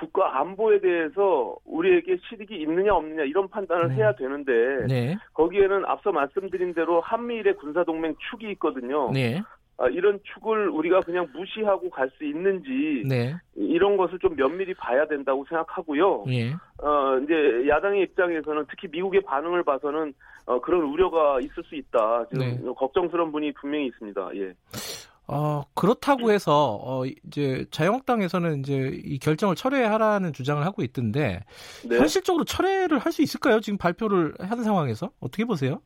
[0.00, 3.96] 국가 안보에 대해서 우리에게 실익이 있느냐 없느냐 이런 판단을 네.
[3.96, 4.52] 해야 되는데
[4.88, 5.16] 네.
[5.34, 9.10] 거기에는 앞서 말씀드린 대로 한미일의 군사 동맹 축이 있거든요.
[9.12, 9.42] 네.
[9.76, 13.34] 아, 이런 축을 우리가 그냥 무시하고 갈 수 있는지 네.
[13.54, 16.24] 이런 것을 좀 면밀히 봐야 된다고 생각하고요.
[16.28, 16.50] 예.
[16.82, 20.12] 어, 이제 야당의 입장에서는 특히 미국의 반응을 봐서는
[20.46, 22.26] 어, 그런 우려가 있을 수 있다.
[22.30, 22.72] 지금 네.
[22.76, 24.30] 걱정스러운 분이 분명히 있습니다.
[24.34, 24.52] 예.
[25.32, 31.44] 어, 그렇다고 해서 어, 이제 자유한국당에서는 이제 이 결정을 철회하라는 주장을 하고 있던데
[31.88, 31.98] 네.
[31.98, 33.60] 현실적으로 철회를 할 수 있을까요?
[33.60, 35.80] 지금 발표를 한 상황에서 어떻게 보세요?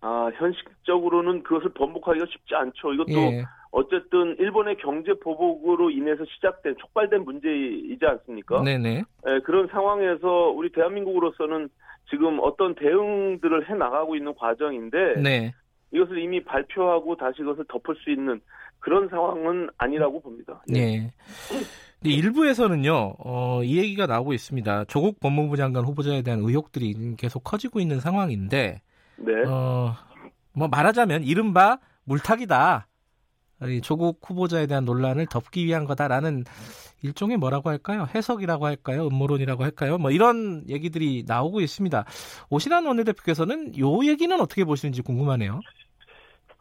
[0.00, 2.92] 아, 현실적으로는 그것을 번복하기가 쉽지 않죠.
[2.94, 3.44] 이것도 예.
[3.70, 8.62] 어쨌든 일본의 경제 보복으로 인해서 시작된 촉발된 문제이지 않습니까?
[8.62, 9.04] 네네.
[9.28, 11.68] 예, 그런 상황에서 우리 대한민국으로서는
[12.10, 15.52] 지금 어떤 대응들을 해 나가고 있는 과정인데 네.
[15.96, 18.40] 이것을 이미 발표하고 다시 그것을 덮을 수 있는
[18.78, 20.62] 그런 상황은 아니라고 봅니다.
[20.74, 20.80] 예.
[20.80, 21.12] 네.
[22.04, 24.84] 일부에서는요, 어, 이 얘기가 나오고 있습니다.
[24.84, 28.82] 조국 법무부 장관 후보자에 대한 의혹들이 계속 커지고 있는 상황인데,
[29.16, 29.32] 네.
[29.48, 29.94] 어,
[30.52, 32.86] 뭐 말하자면 이른바 물타기다.
[33.82, 36.44] 조국 후보자에 대한 논란을 덮기 위한 거다라는
[37.02, 38.06] 일종의 뭐라고 할까요?
[38.14, 39.06] 해석이라고 할까요?
[39.06, 39.96] 음모론이라고 할까요?
[39.96, 42.04] 뭐 이런 얘기들이 나오고 있습니다.
[42.50, 45.60] 오신환 원내대표께서는 요 얘기는 어떻게 보시는지 궁금하네요.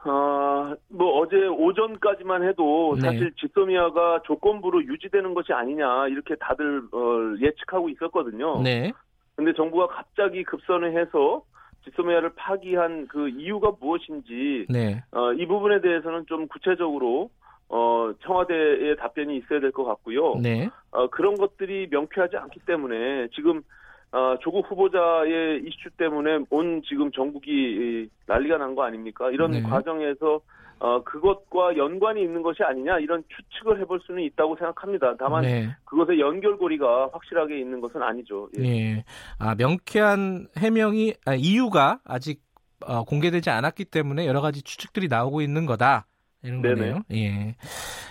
[0.07, 3.01] 아, 뭐 어제 오전까지만 해도 네.
[3.01, 8.61] 사실 지소미아가 조건부로 유지되는 것이 아니냐 이렇게 다들 어, 예측하고 있었거든요.
[8.61, 8.91] 네.
[9.35, 11.43] 근데 정부가 갑자기 급선을 해서
[11.83, 15.03] 지소미아를 파기한 그 이유가 무엇인지 네.
[15.11, 17.29] 어, 이 부분에 대해서는 좀 구체적으로
[17.67, 20.35] 어, 청와대의 답변이 있어야 될 것 같고요.
[20.35, 20.69] 네.
[20.91, 23.63] 어, 그런 것들이 명쾌하지 않기 때문에 지금
[24.11, 29.29] 어, 조국 후보자의 이슈 때문에 온 지금 전국이 난리가 난 거 아닙니까?
[29.31, 29.61] 이런 네.
[29.61, 30.39] 과정에서
[30.79, 35.15] 어, 그것과 연관이 있는 것이 아니냐 이런 추측을 해볼 수는 있다고 생각합니다.
[35.17, 35.69] 다만 네.
[35.85, 38.49] 그것의 연결고리가 확실하게 있는 것은 아니죠.
[38.57, 38.61] 예.
[38.61, 39.05] 네.
[39.39, 42.41] 아, 명쾌한 해명이 아, 이유가 아직
[42.85, 46.07] 어, 공개되지 않았기 때문에 여러 가지 추측들이 나오고 있는 거다.
[46.43, 46.99] 이런 거네요.
[47.13, 47.55] 예.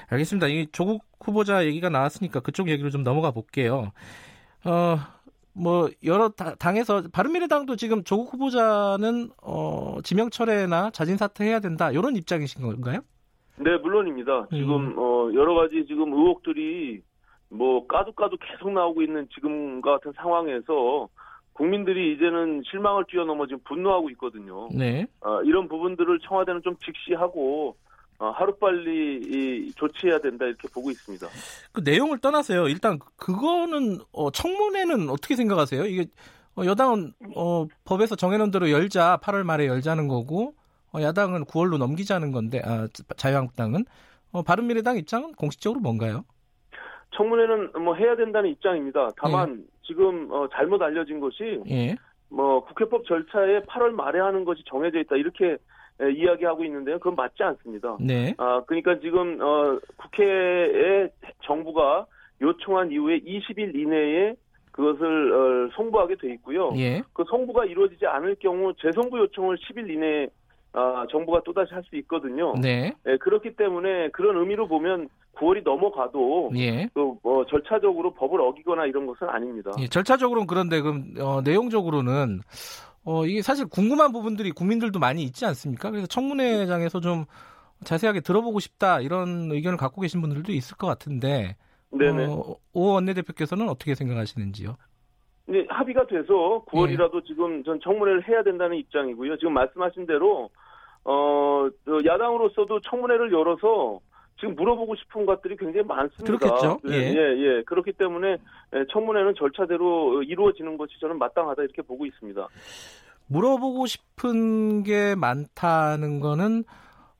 [0.08, 0.48] 알겠습니다.
[0.48, 3.92] 이 조국 후보자 얘기가 나왔으니까 그쪽 얘기로 좀 넘어가 볼게요.
[4.64, 4.96] 어,
[5.54, 12.62] 뭐 여러 당에서 바른미래당도 지금 조국 후보자는 어, 지명 철회나 자진 사퇴해야 된다 이런 입장이신
[12.62, 13.00] 건가요?
[13.56, 14.48] 네 물론입니다.
[14.50, 14.98] 지금 음.
[14.98, 17.02] 어, 여러 가지 지금 의혹들이
[17.50, 21.08] 뭐 까도 계속 나오고 있는 지금 같은 상황에서
[21.52, 24.68] 국민들이 이제는 실망을 뛰어넘어 지금 분노하고 있거든요.
[24.76, 25.06] 네.
[25.20, 27.83] 어, 이런 부분들을 청와대는 좀 직시하고 어,
[28.18, 31.26] 하루빨리 조치해야 된다 이렇게 보고 있습니다.
[31.72, 32.68] 그 내용을 떠나서요.
[32.68, 35.84] 일단 그거는 어, 청문회는 어떻게 생각하세요?
[35.86, 36.06] 이게
[36.56, 40.54] 어, 여당은 어, 법에서 정해놓은 대로 열자 8월 말에 열자는 거고
[40.94, 43.84] 어, 야당은 9월로 넘기자는 건데 아, 자유한국당은
[44.32, 46.24] 어, 바른미래당 입장은 공식적으로 뭔가요?
[47.16, 49.10] 청문회는 뭐 해야 된다는 입장입니다.
[49.16, 49.74] 다만 예.
[49.86, 51.96] 지금 어, 잘못 알려진 것이 예.
[52.28, 55.56] 뭐 국회법 절차에 8월 말에 하는 것이 정해져 있다 이렇게
[56.02, 56.98] 예, 이야기하고 있는데요.
[56.98, 57.96] 그건 맞지 않습니다.
[58.00, 58.34] 네.
[58.38, 61.08] 아, 그러니까 지금 어, 국회에
[61.44, 62.06] 정부가
[62.40, 64.34] 요청한 이후에 20일 이내에
[64.72, 66.72] 그것을 어, 송부하게 돼 있고요.
[66.76, 67.00] 예.
[67.12, 70.28] 그 송부가 이루어지지 않을 경우 재송부 요청을 10일 이내에
[70.72, 72.54] 아, 정부가 또다시 할 수 있거든요.
[72.60, 72.92] 네.
[73.06, 76.88] 예, 그렇기 때문에 그런 의미로 보면 9월이 넘어가도 예.
[76.94, 79.70] 그뭐 절차적으로 법을 어기거나 이런 것은 아닙니다.
[79.78, 82.40] 예, 절차적으로는 그런데 그럼 어, 내용적으로는
[83.04, 85.90] 어, 이게 사실 궁금한 부분들이 국민들도 많이 있지 않습니까?
[85.90, 87.26] 그래서 청문회장에서 좀
[87.84, 91.56] 자세하게 들어보고 싶다 이런 의견을 갖고 계신 분들도 있을 것 같은데
[91.90, 92.26] 네네.
[92.26, 94.76] 어, 오 원내대표께서는 어떻게 생각하시는지요?
[95.46, 97.26] 네, 합의가 돼서 9월이라도 예.
[97.26, 99.36] 지금 전 청문회를 해야 된다는 입장이고요.
[99.36, 100.48] 지금 말씀하신 대로
[101.04, 101.68] 어,
[102.04, 104.00] 야당으로서도 청문회를 열어서
[104.44, 106.24] 지금 물어보고 싶은 것들이 굉장히 많습니다.
[106.24, 106.78] 그렇겠죠.
[106.88, 107.62] 예, 예, 예.
[107.64, 108.36] 그렇기 때문에
[108.74, 112.46] 예, 청문회는 절차대로 이루어지는 것이 저는 마땅하다 이렇게 보고 있습니다.
[113.28, 116.64] 물어보고 싶은 게 많다는 거는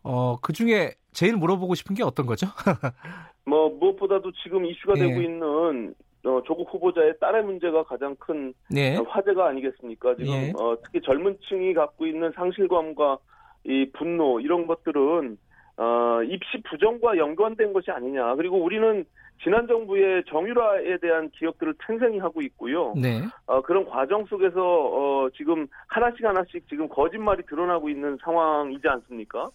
[0.02, 2.46] 어, 그 중에 제일 물어보고 싶은 게 어떤 거죠?
[3.46, 5.06] 뭐 무엇보다도 지금 이슈가 예.
[5.06, 5.94] 되고 있는
[6.26, 8.96] 어, 조국 후보자의 딸의 문제가 가장 큰 예.
[8.96, 10.16] 화제가 아니겠습니까?
[10.16, 10.52] 지금 예.
[10.58, 13.16] 어, 특히 젊은 층이 갖고 있는 상실감과
[13.64, 15.38] 이 분노 이런 것들은
[15.76, 18.36] 어, 입시 부정과 연관된 것이 아니냐.
[18.36, 19.04] 그리고 우리는
[19.42, 22.94] 지난 정부의 정유라에 대한 기억들을 탱생히 하고 있고요.
[22.96, 23.22] 네.
[23.46, 29.50] 어, 그런 과정 속에서 어, 지금 하나씩 하나씩 지금 거짓말이 드러나고 있는 상황이지 않습니까?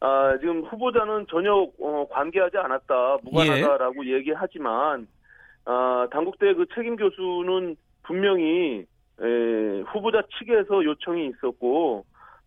[0.00, 4.12] 아, 지금 후보자는 전혀 어, 관계하지 않았다, 무관하다라고 예.
[4.14, 5.06] 얘기하지만
[5.64, 8.84] 아, 당국대 그 책임 교수는 분명히
[9.20, 12.04] 에, 후보자 측에서 요청이 있었고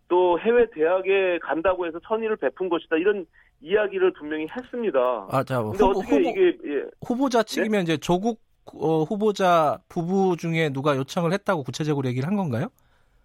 [0.07, 3.25] 또 해외 대학에 간다고 해서 선의를 베푼 것이다 이런
[3.61, 5.27] 이야기를 분명히 했습니다.
[5.29, 6.83] 아, 자, 근데 후보, 어떻게 후보, 이게 예.
[7.05, 7.81] 후보자 측이면 네?
[7.81, 8.39] 이제 조국
[8.73, 12.67] 어, 후보자 부부 중에 누가 요청을 했다고 구체적으로 얘기를 한 건가요?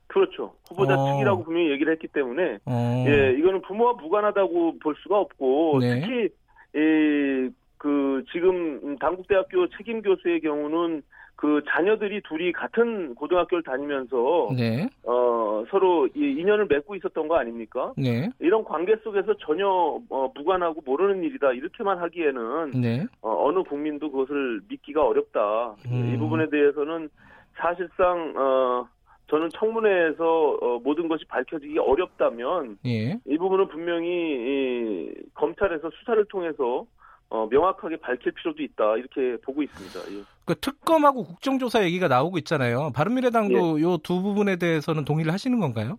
[0.07, 0.55] 그렇죠.
[0.69, 1.13] 후보자 어.
[1.13, 3.05] 측이라고 분명히 얘기를 했기 때문에 어.
[3.09, 6.01] 예 이거는 부모와 무관하다고 볼 수가 없고 네.
[6.01, 6.29] 특히
[6.75, 11.03] 이그 지금 당국대학교 책임 교수의 경우는
[11.43, 14.89] 그 자녀들이 둘이 같은 고등학교를 다니면서 네.
[15.03, 17.93] 어 서로 인연을 맺고 있었던 거 아닙니까?
[17.97, 18.31] 네.
[18.39, 23.07] 이런 관계 속에서 전혀 어, 무관하고 모르는 일이다 이렇게만 하기에는 네.
[23.23, 25.75] 어, 느 국민도 그것을 믿기가 어렵다.
[25.91, 26.13] 음.
[26.15, 27.11] 이 부분에 대해서는
[27.57, 28.87] 사실상 어
[29.27, 33.19] 저는 청문회에서 어, 모든 것이 밝혀지기 어렵다면 예.
[33.27, 36.87] 이 부분은 분명히 이, 검찰에서 수사를 통해서
[37.35, 40.19] 어, 명확하게 밝힐 필요도 있다 이렇게 보고 있습니다.
[40.19, 40.23] 예.
[40.45, 42.91] 그 특검하고 국정조사 얘기가 나오고 있잖아요.
[42.95, 43.83] 바른미래당도 예.
[43.83, 45.99] 요두 부분에 대해서는 동의를 하시는 건가요?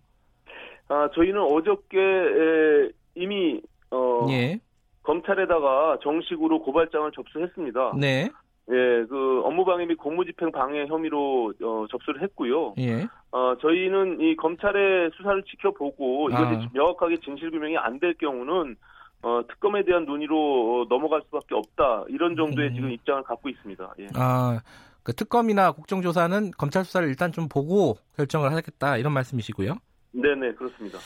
[0.86, 4.60] 아 저희는 어저께 에, 이미 어, 예.
[5.02, 7.94] 검찰에다가 정식으로 고발장을 접수했습니다.
[7.98, 8.28] 네.
[8.70, 12.74] 예, 그 업무방해 및 공무집행 방해 혐의로 어, 접수를 했고요.
[12.78, 13.06] 예.
[13.32, 16.68] 어, 저희는 이 검찰의 수사를 지켜보고 이것이 아.
[16.72, 18.76] 명확하게 진실규명이 안 될 경우는
[19.24, 22.04] 어, 특검에 대한 논의로 넘어갈 수밖에 없다.
[22.08, 22.74] 이런 정도의 음.
[22.74, 23.94] 지금 입장을 갖고 있습니다.
[24.00, 24.08] 예.
[24.14, 24.60] 아,
[25.02, 28.98] 그 특검이나 국정조사는 검찰 수사를 일단 좀 보고 결정을 하겠다.
[28.98, 29.76] 이런 말씀이시고요.
[30.12, 30.98] 네네, 그렇습니다.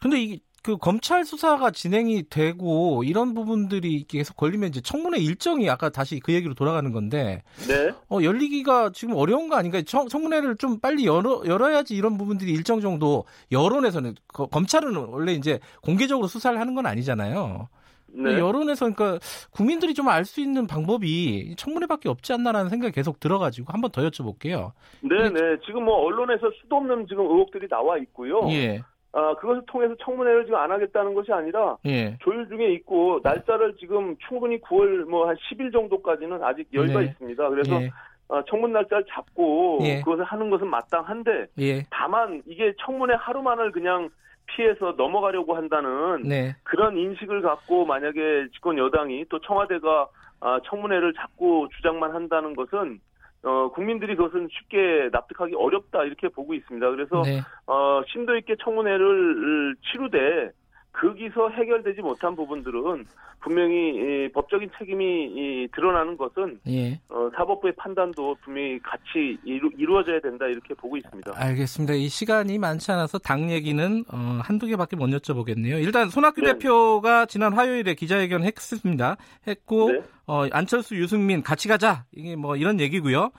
[0.00, 5.88] 근데 이 그 검찰 수사가 진행이 되고 이런 부분들이 계속 걸리면 이제 청문회 일정이 아까
[5.90, 7.90] 다시 그 얘기로 돌아가는 건데 네.
[8.08, 9.82] 어, 열리기가 지금 어려운 거 아닌가요?
[9.82, 15.58] 청, 청문회를 좀 빨리 열어 열어야지 이런 부분들이 일정 정도 여론에서는 거, 검찰은 원래 이제
[15.82, 17.68] 공개적으로 수사를 하는 건 아니잖아요.
[18.14, 18.38] 네.
[18.38, 19.18] 여론에서 그러니까
[19.50, 24.02] 국민들이 좀 알 수 있는 방법이 청문회밖에 없지 않나라는 생각이 계속 들어가지고 한 번 더
[24.02, 24.72] 여쭤볼게요.
[25.00, 25.40] 네, 네.
[25.66, 28.40] 지금 뭐 언론에서 수도 없는 지금 의혹들이 나와 있고요.
[28.50, 28.82] 예.
[29.14, 32.16] 아, 그것을 통해서 청문회를 지금 안 하겠다는 것이 아니라 예.
[32.20, 37.06] 조율 중에 있고 날짜를 지금 충분히 9월 뭐 한 10일 정도까지는 아직 여유가 네.
[37.06, 37.48] 있습니다.
[37.50, 37.90] 그래서 예.
[38.28, 40.00] 어, 청문 날짜를 잡고 예.
[40.00, 41.82] 그것을 하는 것은 마땅한데 예.
[41.90, 44.08] 다만 이게 청문회 하루만을 그냥
[44.46, 46.56] 피해서 넘어가려고 한다는 네.
[46.62, 50.08] 그런 인식을 갖고 만약에 집권 여당이 또 청와대가
[50.40, 52.98] 아, 청문회를 잡고 주장만 한다는 것은
[53.44, 56.90] 어, 국민들이 그것은 쉽게 납득하기 어렵다 이렇게 보고 있습니다.
[56.90, 57.40] 그래서 네.
[57.66, 60.50] 어, 심도 있게 청문회를 치루되
[60.92, 63.06] 거기서 해결되지 못한 부분들은
[63.40, 67.00] 분명히 이, 법적인 책임이 이, 드러나는 것은 예.
[67.08, 71.32] 어, 사법부의 판단도 분명히 같이 이루, 이루 어져야 된다 이렇게 보고 있습니다.
[71.34, 71.94] 알겠습니다.
[71.94, 75.82] 이 시간이 많지 않아서 당 얘기는 어, 한두 개밖에 못 여쭤보겠네요.
[75.82, 76.52] 일단 손학규 네.
[76.52, 79.16] 대표가 지난 화요일에 기자회견 했습니다.
[79.48, 80.02] 했고 네.
[80.26, 83.32] 어, 안철수, 유승민 같이 가자 이게 뭐 이런 얘기고요.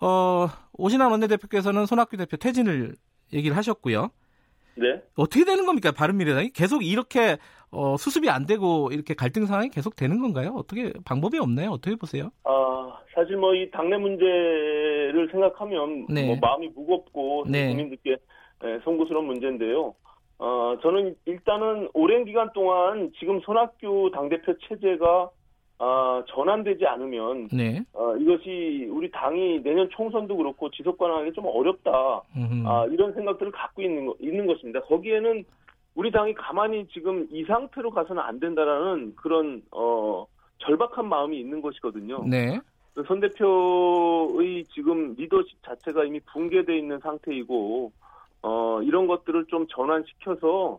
[0.00, 2.94] 어, 오신환 원내대표께서는 손학규 대표 퇴진을
[3.32, 4.10] 얘기를 하셨고요.
[4.80, 5.02] 네.
[5.16, 5.92] 어떻게 되는 겁니까?
[5.92, 7.36] 바른미래당이 계속 이렇게
[7.70, 10.54] 어, 수습이 안 되고 이렇게 갈등 상황이 계속 되는 건가요?
[10.56, 11.70] 어떻게 방법이 없나요?
[11.70, 12.30] 어떻게 보세요?
[12.44, 16.26] 아 사실 뭐 이 당내 문제를 생각하면 네.
[16.26, 17.68] 뭐 마음이 무겁고 네.
[17.68, 18.16] 국민들께
[18.64, 19.94] 예, 송구스러운 문제인데요.
[20.38, 25.30] 어, 저는 일단은 오랜 기간 동안 지금 손학규 당대표 체제가
[25.82, 27.82] 아, 전환되지 않으면 네.
[27.94, 31.90] 어, 이것이 우리 당이 내년 총선도 그렇고 지속 가능하기 좀 어렵다.
[32.66, 34.80] 아, 이런 생각들을 갖고 있는 거, 있는 것입니다.
[34.82, 35.42] 거기에는
[35.94, 40.26] 우리 당이 가만히 지금 이 상태로 가서는 안 된다라는 그런 어,
[40.58, 42.24] 절박한 마음이 있는 것이거든요.
[42.28, 42.60] 네.
[42.92, 47.90] 그선 대표의 지금 리더십 자체가 이미 붕괴돼 있는 상태이고
[48.42, 50.78] 어, 이런 것들을 좀 전환시켜서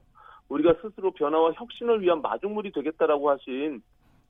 [0.49, 3.81] 우리가 스스로 변화와 혁신을 위한 마중물이 되겠다라고 하신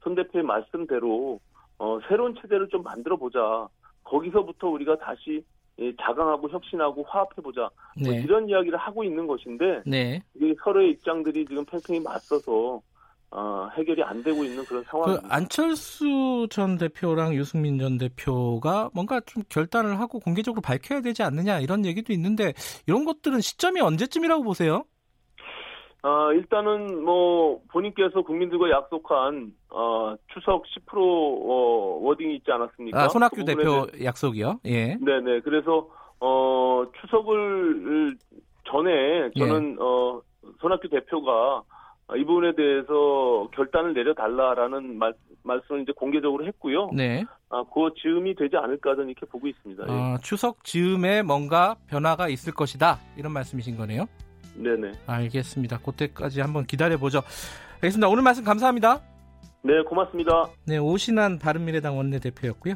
[0.02, 1.40] 손 대표의 말씀대로
[1.78, 3.68] 어, 새로운 체제를 좀 만들어 보자.
[4.04, 5.44] 거기서부터 우리가 다시
[5.80, 7.62] 예, 자강하고 혁신하고 화합해보자.
[7.62, 8.10] 뭐 네.
[8.10, 10.22] 뭐 이런 이야기를 하고 있는 것인데 네.
[10.36, 12.82] 이게 서로의 입장들이 지금 팽팽히 맞서서
[13.32, 15.28] 어, 해결이 안 되고 있는 그런 상황입니다.
[15.28, 21.62] 그 안철수 전 대표랑 유승민 전 대표가 뭔가 좀 결단을 하고 공개적으로 밝혀야 되지 않느냐
[21.62, 22.54] 이런 얘기도 있는데
[22.88, 24.84] 이런 것들은 시점이 언제쯤이라고 보세요?
[26.04, 33.00] 어, 일단은 뭐 본인께서 국민들과 약속한 어, 추석 10% 어, 워딩이 있지 않았습니까?
[33.04, 34.62] 아, 손학규 그 대표 약속이요?
[34.66, 34.96] 예.
[34.96, 35.42] 네네.
[35.42, 35.88] 그래서
[36.20, 38.16] 어, 추석을
[38.66, 39.76] 전에 저는 예.
[39.80, 40.22] 어,
[40.60, 41.64] 손학규 대표가
[42.18, 46.90] 이 부분에 대해서 결단을 내려달라라는 말, 말씀을 이제 공개적으로 했고요.
[46.94, 47.24] 네.
[47.50, 49.84] 아, 그 즈음이 되지 않을까 저는 이렇게 보고 있습니다.
[49.88, 54.08] 어, 추석 즈음에 뭔가 변화가 있을 것이다 이런 말씀이신 거네요.
[54.56, 54.94] 네네.
[55.06, 55.80] 알겠습니다.
[55.80, 57.24] 그때까지 한번 기다려보죠.
[57.76, 58.08] 알겠습니다.
[58.08, 59.02] 오늘 말씀 감사합니다.
[59.64, 60.48] 네, 고맙습니다.
[60.66, 62.76] 네, 오신한 바른미래당 원내대표였고요.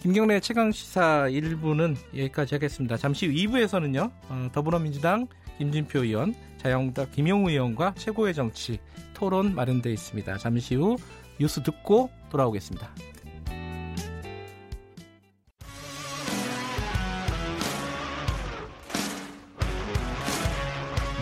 [0.00, 2.96] 김경래 최강시사 1부는 여기까지 하겠습니다.
[2.96, 5.26] 잠시 후 2부에서는요, 어, 더불어민주당
[5.58, 8.78] 김진표 의원, 자영당 김용우 의원과 최고의 정치
[9.14, 10.36] 토론 마련되어 있습니다.
[10.38, 10.96] 잠시 후
[11.38, 12.90] 뉴스 듣고 돌아오겠습니다.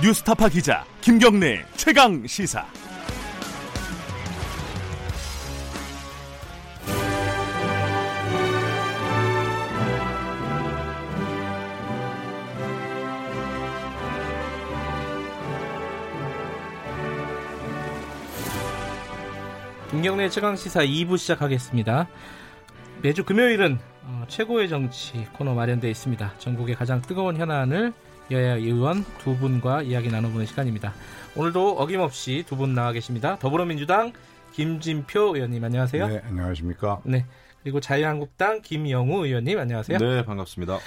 [0.02, 2.66] 뉴스타파 기자 김경래 최강 시사.
[19.92, 22.08] 김경래 최강 시사 2부 시작하겠습니다.
[23.02, 26.34] 매주 금요일은 어, 최고의 정치 코너 마련되어 있습니다.
[26.40, 27.92] 전국의 가장 뜨거운 현안을
[28.32, 30.94] 여야 의원 두 분과 이야기 나눠보는 시간입니다.
[31.36, 33.38] 오늘도 어김없이 두 분 나와 계십니다.
[33.38, 34.12] 더불어민주당
[34.52, 36.08] 김진표 의원님 안녕하세요.
[36.08, 37.00] 네, 안녕하십니까.
[37.04, 37.26] 네.
[37.62, 39.98] 그리고 자유한국당 김영우 의원님 안녕하세요.
[39.98, 40.78] 네, 반갑습니다.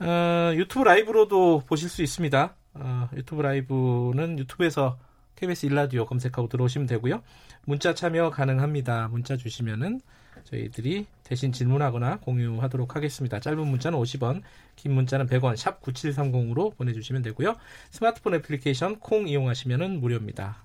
[0.00, 2.54] 어, 유튜브 라이브로도 보실 수 있습니다.
[2.74, 4.98] 어, 유튜브 라이브는 유튜브에서
[5.36, 7.22] KBS 일라디오 검색하고 들어오시면 되고요.
[7.64, 9.08] 문자 참여 가능합니다.
[9.08, 10.00] 문자 주시면은
[10.44, 13.40] 저희들이 대신 질문하거나 공유하도록 하겠습니다.
[13.40, 14.42] 짧은 문자는 50원,
[14.76, 17.56] 긴 문자는 100원, 샵 9730으로 보내주시면 되고요.
[17.90, 20.62] 스마트폰 애플리케이션 콩 이용하시면 무료입니다.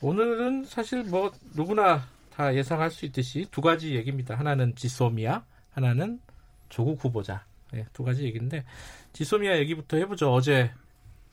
[0.00, 4.36] 오늘은 사실 뭐 누구나 다 예상할 수 있듯이 두 가지 얘기입니다.
[4.36, 6.20] 하나는 지소미아, 하나는
[6.68, 7.44] 조국 후보자.
[7.72, 8.64] 네, 두 가지 얘기인데
[9.12, 10.32] 지소미아 얘기부터 해보죠.
[10.32, 10.70] 어제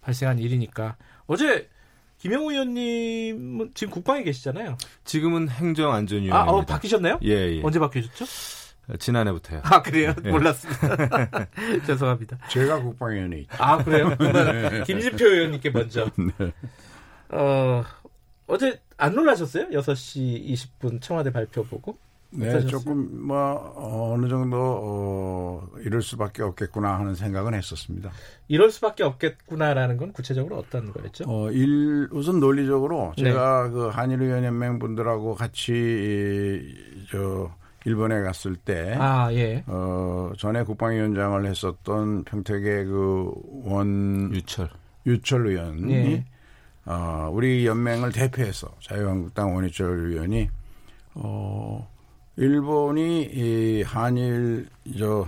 [0.01, 0.97] 발생한 일이니까.
[1.27, 1.69] 어제
[2.25, 4.79] 김영우 의원님은 지금 국방에 계시잖아요.
[5.03, 6.35] 지금은 행정안전위원입니다.
[6.35, 7.19] 아, 어, 바뀌셨나요?
[7.21, 7.61] 예, 예.
[7.63, 8.25] 언제 바뀌셨죠?
[8.97, 9.61] 지난해부터요.
[9.63, 10.15] 아, 그래요?
[10.25, 10.31] 예.
[10.31, 11.45] 몰랐습니다.
[11.85, 12.39] 죄송합니다.
[12.49, 13.55] 제가 국방위원회 있죠.
[13.59, 14.09] 아, 그래요?
[14.17, 14.83] 네.
[14.87, 16.09] 김진표 의원님께 먼저.
[16.17, 16.51] 네.
[17.29, 17.83] 어,
[18.47, 19.69] 어제 안 놀라셨어요?
[19.69, 21.95] 6시 20분 청와대 발표 보고?
[22.37, 22.69] 네, 어떠셨어요?
[22.69, 28.11] 조금 뭐 어느 정도 어, 이럴 수밖에 없겠구나 하는 생각은 했었습니다.
[28.47, 31.25] 이럴 수밖에 없겠구나라는 건 구체적으로 어떤 거였죠?
[31.27, 33.23] 어, 일 우선 논리적으로 네.
[33.25, 33.71] 제가 네.
[33.71, 36.75] 그 한일의원연맹 분들하고 같이
[37.11, 37.51] 저
[37.85, 39.63] 일본에 갔을 때, 아, 예.
[39.67, 43.31] 어, 전에 국방위원장을 했었던 평택의 그
[43.65, 44.69] 원 유철
[45.05, 46.25] 유철 의원이 예.
[46.85, 50.49] 어, 우리 연맹을 대표해서 자유한국당 원유철 의원이
[51.15, 51.87] 어,
[52.37, 54.67] 일본이 이 한일
[54.97, 55.25] 저,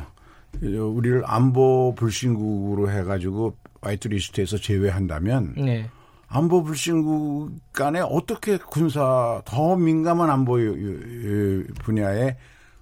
[0.59, 5.89] 저 우리를 안보 불신국으로 해가지고 화이트 리스트에서 제외한다면 네.
[6.27, 10.57] 안보 불신국 간에 어떻게 군사 더 민감한 안보
[11.79, 12.35] 분야에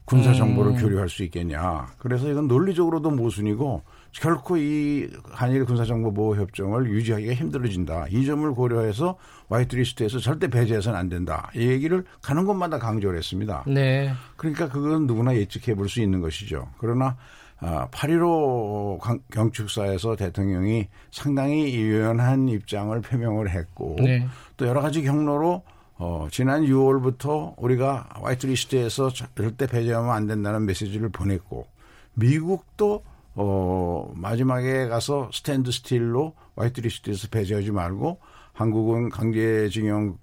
[0.05, 0.77] 군사 정보를 음.
[0.77, 1.87] 교류할 수 있겠냐.
[1.97, 3.83] 그래서 이건 논리적으로도 모순이고
[4.19, 8.07] 결코 이 한일 군사정보보호협정을 유지하기가 힘들어진다.
[8.09, 9.17] 이 점을 고려해서
[9.49, 11.51] 화이트리스트에서 절대 배제해서는 안 된다.
[11.53, 13.63] 이 얘기를 가는 곳마다 강조를 했습니다.
[13.67, 14.13] 네.
[14.37, 16.69] 그러니까 그건 누구나 예측해 볼 수 있는 것이죠.
[16.79, 17.17] 그러나
[17.59, 24.27] 아, 8.15 경축사에서 대통령이 상당히 유연한 입장을 표명을 했고 네.
[24.57, 25.63] 또 여러 가지 경로로
[25.97, 31.67] 어, 지난 6월부터 우리가 화이트리스트에서 절대 배제하면 안 된다는 메시지를 보냈고
[32.13, 33.03] 미국도
[33.35, 38.19] 어, 마지막에 가서 스탠드 스틸로 화이트리스트에서 배제하지 말고
[38.53, 40.17] 한국은 강제징용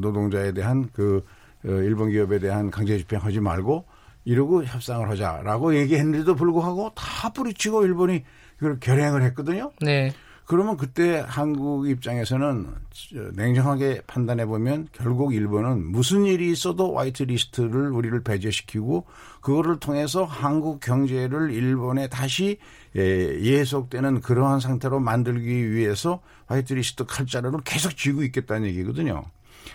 [0.00, 1.24] 노동자에 대한 그
[1.64, 3.84] 어, 일본 기업에 대한 강제 집행하지 말고
[4.24, 8.22] 이러고 협상을 하자라고 얘기했는데도 불구하고 다 뿌리치고 일본이
[8.56, 9.72] 그걸 결행을 했거든요.
[9.80, 10.12] 네.
[10.44, 12.66] 그러면 그때 한국 입장에서는
[13.34, 19.06] 냉정하게 판단해 보면 결국 일본은 무슨 일이 있어도 화이트 리스트를 우리를 배제시키고
[19.40, 22.58] 그거를 통해서 한국 경제를 일본에 다시
[22.96, 23.00] 예,
[23.40, 29.24] 예속되는 그러한 상태로 만들기 위해서 화이트 리스트 칼자루를 계속 쥐고 있겠다는 얘기거든요.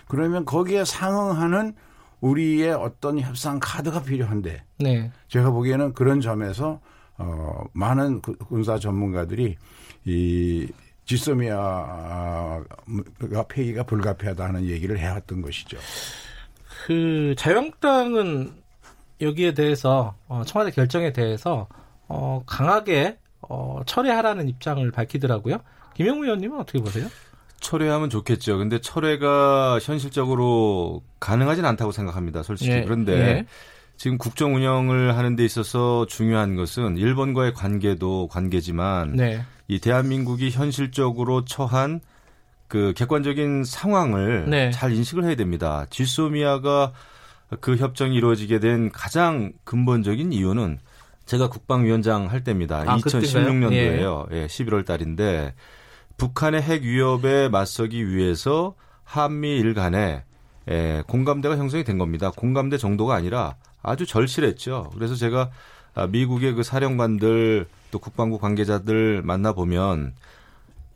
[0.08, 1.73] 그러면 거기에 상응하는
[2.21, 5.12] 우리의 어떤 협상 카드가 필요한데 네.
[5.27, 6.82] 제가 보기에는 그런 점에서
[7.17, 9.56] 어 많은 군사 전문가들이
[10.06, 10.67] 이
[11.06, 12.63] 지소미아가
[13.47, 15.77] 폐기가 불가피하다 는 얘기를 해왔던 것이죠.
[16.86, 18.53] 그 자유한국당은
[19.21, 21.67] 여기에 대해서 어, 청와대 결정에 대해서
[22.08, 25.58] 어, 강하게 어, 철회하라는 입장을 밝히더라고요.
[25.95, 27.08] 김영우 의원님은 어떻게 보세요?
[27.60, 28.58] 철회하면 좋겠죠.
[28.58, 32.43] 근데 철회가 현실적으로 가능하진 않다고 생각합니다.
[32.43, 32.71] 솔직히.
[32.71, 33.45] 예, 그런데 예.
[33.98, 39.44] 지금 국정 운영을 하는 데 있어서 중요한 것은 일본과의 관계도 관계지만 네.
[39.68, 42.00] 이 대한민국이 현실적으로 처한
[42.68, 44.72] 그 객관적인 상황을 네.
[44.72, 45.86] 잘 인식을 해야 됩니다.
[45.90, 46.94] 지소미아가
[47.60, 50.78] 그 협정이 이루어지게 된 가장 근본적인 이유는
[51.26, 52.84] 제가 국방위원장 할 때입니다.
[52.86, 54.32] 아, 2016년도에요.
[54.32, 54.43] 예.
[54.43, 55.56] 예, 11월 달인데
[56.18, 60.24] 북한의 핵 위협에 맞서기 위해서 한미일 간에
[60.70, 62.32] 예, 공감대가 형성이 된 겁니다.
[62.36, 64.91] 공감대 정도가 아니라 아주 절실했죠.
[64.93, 65.49] 그래서 제가
[65.93, 70.13] 아, 미국의 그 사령관들 또 국방부 관계자들 만나보면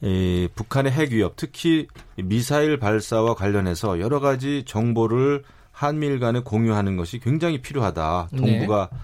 [0.01, 7.19] 이 북한의 핵 위협, 특히 미사일 발사와 관련해서 여러 가지 정보를 한미일 간에 공유하는 것이
[7.19, 8.29] 굉장히 필요하다.
[8.33, 8.37] 네.
[8.37, 8.97] 동북아 네.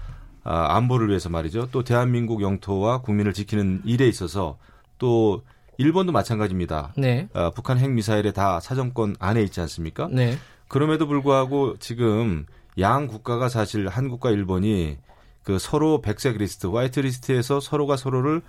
[0.44, 1.68] 아, 안보를 위해서 말이죠.
[1.72, 4.58] 또 대한민국 영토와 국민을 지키는 일에 있어서
[4.98, 5.42] 또
[5.78, 6.92] 일본도 마찬가지입니다.
[6.96, 7.28] 네.
[7.34, 10.08] 어, 북한 핵 미사일에 다 사정권 안에 있지 않습니까?
[10.10, 10.36] 네.
[10.66, 12.46] 그럼에도 불구하고 지금
[12.78, 14.96] 양 국가가 사실 한국과 일본이
[15.42, 18.42] 그 서로 백색 리스트, 화이트 리스트에서 서로가 서로를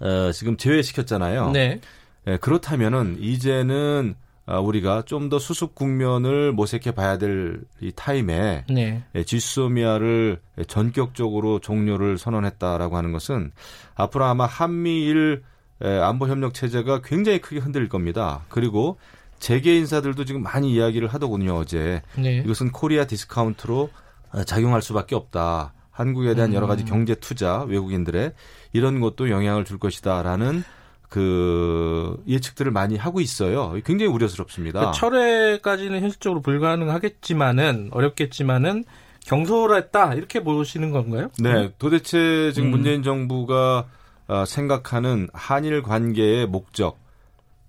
[0.00, 1.50] 어, 지금 제외시켰잖아요.
[1.50, 1.80] 네.
[2.26, 4.14] 예, 그렇다면은 이제는
[4.46, 9.04] 아, 우리가 좀 더 수습 국면을 모색해 봐야 될 이 타임에 네.
[9.14, 13.52] 예, 지소미아를 전격적으로 종료를 선언했다라고 하는 것은
[13.94, 15.42] 앞으로 아마 한미일
[15.84, 18.44] 예, 안보 협력 체제가 굉장히 크게 흔들릴 겁니다.
[18.48, 18.98] 그리고
[19.38, 22.42] 재계 인사들도 지금 많이 이야기를 하더군요 어제 네.
[22.44, 23.90] 이것은 코리아 디스카운트로
[24.32, 25.72] 어, 작용할 수밖에 없다.
[25.90, 26.88] 한국에 대한 여러 가지 음.
[26.88, 28.32] 경제 투자 외국인들의
[28.72, 30.62] 이런 것도 영향을 줄 것이다라는
[31.08, 33.72] 그 예측들을 많이 하고 있어요.
[33.84, 34.92] 굉장히 우려스럽습니다.
[34.92, 38.84] 그 철회까지는 현실적으로 불가능하겠지만은 어렵겠지만은
[39.26, 41.30] 경솔했다 이렇게 보시는 건가요?
[41.38, 42.70] 네, 도대체 지금 음.
[42.72, 43.86] 문재인 정부가
[44.28, 46.98] 어, 생각하는 한일 관계의 목적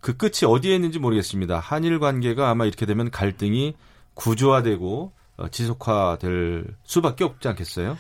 [0.01, 1.59] 그 끝이 어디에 있는지 모르겠습니다.
[1.59, 3.75] 한일 관계가 아마 이렇게 되면 갈등이
[4.13, 7.97] 구조화되고 어, 지속화될 수밖에 없지 않겠어요?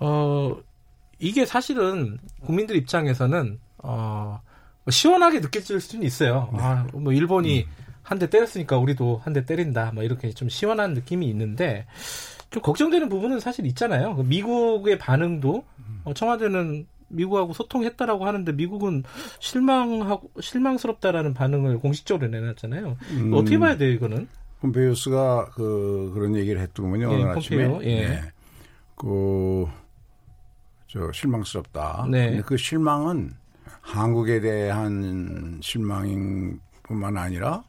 [0.00, 0.56] 어
[1.18, 4.40] 이게 사실은 국민들 입장에서는 어,
[4.90, 6.50] 시원하게 느껴질 수는 있어요.
[6.52, 6.58] 네.
[6.60, 7.82] 아, 뭐 일본이 음.
[8.02, 9.92] 한대 때렸으니까 우리도 한 대 때린다.
[9.94, 11.86] 뭐 이렇게 좀 시원한 느낌이 있는데
[12.50, 14.16] 좀 걱정되는 부분은 사실 있잖아요.
[14.16, 15.64] 그 미국의 반응도
[16.04, 19.04] 어, 청와대는 미국하고 소통했다라고 하는데 미국은
[19.38, 22.96] 실망하고 실망스럽다라는 반응을 공식적으로 내놨잖아요.
[23.10, 24.28] 음, 어떻게 봐야 돼요, 이거는?
[24.60, 27.12] 폼페이오스가 그 그런 얘기를 했더군요.
[27.12, 27.78] 예, 오늘 아침에.
[27.82, 28.08] 예.
[28.08, 28.22] 네.
[28.96, 29.70] 그저
[31.12, 32.06] 실망스럽다.
[32.10, 32.28] 네.
[32.28, 33.32] 근데 그 실망은
[33.80, 37.64] 한국에 대한 실망인 뿐만 아니라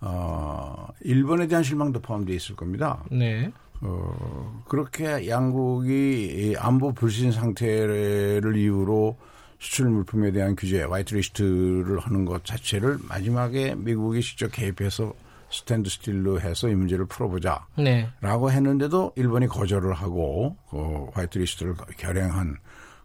[0.00, 3.04] 어, 일본에 대한 실망도 포함되어 있을 겁니다.
[3.10, 3.52] 네.
[3.82, 9.16] 어, 그렇게 양국이 안보 불신 상태를 이유로
[9.58, 15.12] 수출 물품에 대한 규제, 화이트리스트를 하는 것 자체를 마지막에 미국이 직접 개입해서
[15.50, 17.66] standstill로 해서 이 문제를 풀어보자.
[17.76, 18.08] 네.
[18.20, 22.56] 라고 했는데도 일본이 거절을 하고 그 화이트리스트를 결행한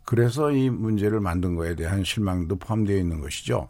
[0.06, 3.68] 그래서 이 문제를 만든 거에 대한 실망도 포함되어 있는 것이죠.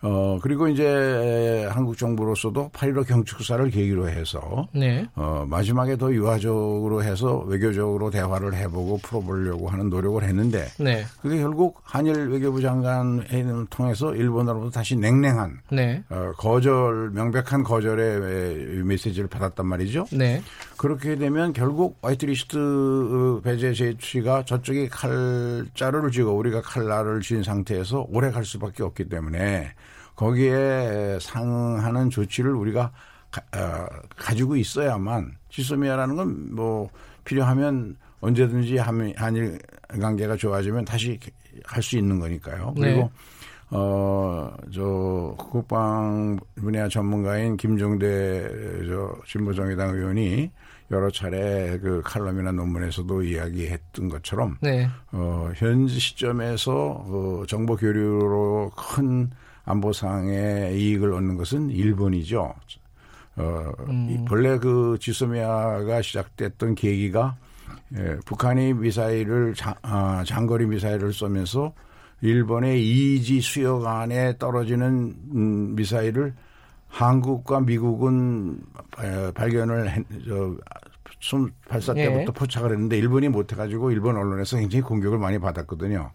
[0.00, 5.06] 어, 그리고 이제 한국 정부로서도 8.15 경축사를 계기로 해서 네.
[5.16, 11.04] 어, 마지막에 더 유화적으로 해서 외교적으로 대화를 해보고 풀어보려고 하는 노력을 했는데 네.
[11.20, 16.02] 그게 결국 한일 외교부 장관 회의를 통해서 일본으로부터 다시 냉랭한 네.
[16.10, 20.06] 어, 거절 명백한 거절의 메시지를 받았단 말이죠.
[20.12, 20.42] 네.
[20.76, 28.44] 그렇게 되면 결국 화이트리스트 배제 제취가 저쪽이 칼자루를 쥐고 우리가 칼날을 쥔 상태에서 오래 갈
[28.44, 29.72] 수밖에 없기 때문에
[30.18, 32.90] 거기에 상하는 조치를 우리가
[33.30, 36.90] 가, 어, 가지고 있어야만 지소미아라는 건 뭐
[37.24, 39.58] 필요하면 언제든지 한일
[39.88, 41.18] 관계가 좋아지면 다시
[41.64, 42.72] 할 수 있는 거니까요.
[42.76, 42.80] 네.
[42.80, 43.10] 그리고 네.
[43.70, 48.48] 어, 저, 국방 분야 전문가인 김종대
[48.88, 50.50] 저 진보정의당 의원이
[50.90, 54.88] 여러 차례 그 칼럼이나 논문에서도 이야기했던 것처럼 네.
[55.12, 59.30] 어, 현지 시점에서 어, 정보 교류로 큰
[59.68, 62.54] 안보상의 이익을 얻는 것은 일본이죠.
[63.36, 64.24] 어, 음.
[64.26, 67.36] 본래 그 지소미아가 시작됐던 계기가
[67.96, 71.72] 예, 북한이 미사일을 장, 아, 장거리 미사일을 쏘면서
[72.20, 76.34] 일본의 이지 수역 안에 떨어지는 음, 미사일을
[76.88, 78.60] 한국과 미국은
[79.34, 80.56] 발견을 해, 저,
[81.20, 82.04] 숨 발사 예.
[82.04, 82.32] 때부터 예.
[82.32, 86.10] 포착을 했는데 일본이 못해가지고 일본 언론에서 굉장히 공격을 많이 받았거든요.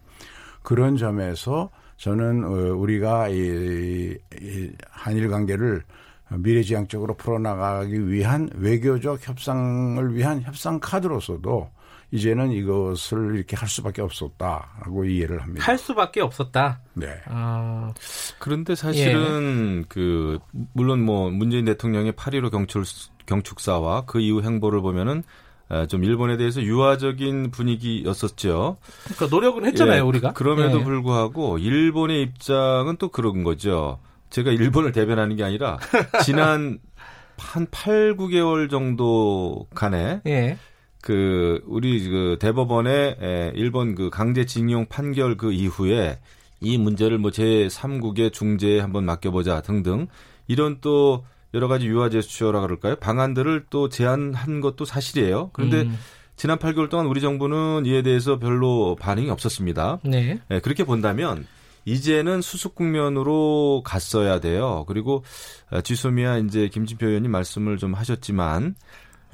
[0.62, 5.82] 그런 점에서 저는 어, 우리가 이, 이 한일 관계를
[6.30, 11.70] 미래지향적으로 풀어나가기 위한 외교적 협상을 위한 협상 카드로서도
[12.10, 15.66] 이제는 이것을 이렇게 할 수밖에 없었다라고 이해를 합니다.
[15.66, 16.80] 할 수밖에 없었다.
[16.94, 17.08] 네.
[17.26, 17.92] 아...
[18.38, 19.86] 그런데 사실은 예.
[19.88, 20.38] 그
[20.72, 22.84] 물론 뭐 문재인 대통령의 8.15 경축
[23.26, 25.24] 경축사와 그 이후 행보를 보면은
[25.88, 28.76] 좀 일본에 대해서 유화적인 분위기였었죠.
[29.04, 30.32] 그러니까 노력은 했잖아요, 예, 우리가.
[30.32, 30.84] 그럼에도 예.
[30.84, 33.98] 불구하고 일본의 입장은 또 그런 거죠.
[34.30, 35.78] 제가 일본을 대변하는 게 아니라
[36.24, 36.78] 지난
[37.38, 40.58] 한 8, 9개월 정도 간에 예.
[41.00, 46.18] 그 우리 그 대법원의 에, 일본 그 강제징용 판결 그 이후에
[46.60, 50.06] 이 문제를 뭐 제3국의 중재에 한번 맡겨보자 등등
[50.46, 51.24] 이런 또
[51.54, 52.96] 여러 가지 유화 제스처라 그럴까요?
[52.96, 55.50] 방안들을 또 제안한 것도 사실이에요.
[55.52, 55.98] 그런데 음.
[56.36, 60.00] 지난 8개월 동안 우리 정부는 이에 대해서 별로 반응이 없었습니다.
[60.02, 60.40] 네.
[60.48, 60.60] 네.
[60.60, 61.46] 그렇게 본다면
[61.84, 64.84] 이제는 수습 국면으로 갔어야 돼요.
[64.88, 65.22] 그리고
[65.84, 68.74] 지소미아 이제 김진표 의원님 말씀을 좀 하셨지만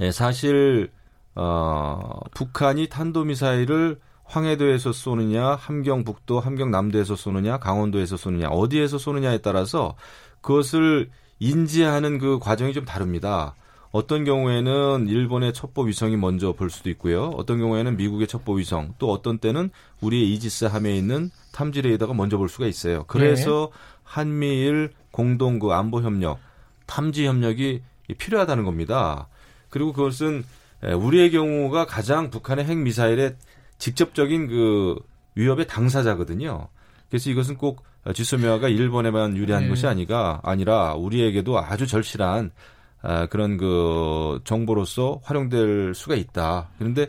[0.00, 0.90] 예, 사실
[1.34, 9.96] 어, 북한이 탄도미사일을 황해도에서 쏘느냐, 함경북도, 함경남도에서 쏘느냐, 강원도에서 쏘느냐, 어디에서 쏘느냐에 따라서
[10.40, 11.10] 그것을
[11.40, 13.54] 인지하는 그 과정이 좀 다릅니다.
[13.90, 17.24] 어떤 경우에는 일본의 첩보 위성이 먼저 볼 수도 있고요.
[17.30, 19.70] 어떤 경우에는 미국의 첩보 위성, 또 어떤 때는
[20.00, 23.04] 우리의 이지스 함에 있는 탐지 레이더가 먼저 볼 수가 있어요.
[23.08, 23.78] 그래서 네.
[24.04, 26.38] 한미일 공동 그 안보 협력,
[26.86, 27.82] 탐지 협력이
[28.16, 29.28] 필요하다는 겁니다.
[29.70, 30.44] 그리고 그것은
[30.82, 33.36] 우리의 경우가 가장 북한의 핵 미사일의
[33.78, 34.96] 직접적인 그
[35.34, 36.68] 위협의 당사자거든요.
[37.10, 37.84] 그래서 이것은 꼭
[38.14, 39.68] 지소미아가 일본에만 유리한 네.
[39.68, 42.52] 것이 아니가 아니라 우리에게도 아주 절실한
[43.02, 46.70] 아, 그런 그 정보로서 활용될 수가 있다.
[46.78, 47.08] 그런데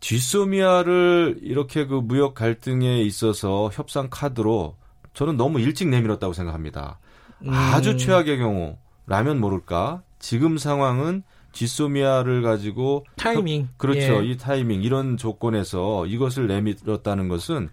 [0.00, 4.76] 지소미아를 이렇게 그 무역 갈등에 있어서 협상 카드로
[5.12, 6.98] 저는 너무 일찍 내밀었다고 생각합니다.
[7.42, 7.50] 음.
[7.50, 10.02] 아주 최악의 경우 라면 모를까.
[10.18, 14.24] 지금 상황은 지소미아를 가지고 타이밍 협, 그렇죠.
[14.24, 14.26] 예.
[14.26, 17.70] 이 타이밍 이런 조건에서 이것을 내밀었다는 것은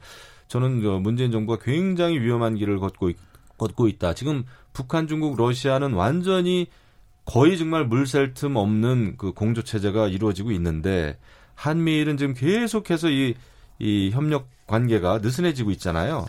[0.47, 3.11] 저는 그 문재인 정부가 굉장히 위험한 길을 걷고
[3.57, 4.13] 걷고 있다.
[4.13, 4.43] 지금
[4.73, 6.67] 북한, 중국, 러시아는 완전히
[7.25, 11.17] 거의 정말 물샐 틈 없는 그 공조 체제가 이루어지고 있는데
[11.55, 13.33] 한미일은 지금 계속해서 이,
[13.79, 16.25] 이 협력 관계가 느슨해지고 있잖아요.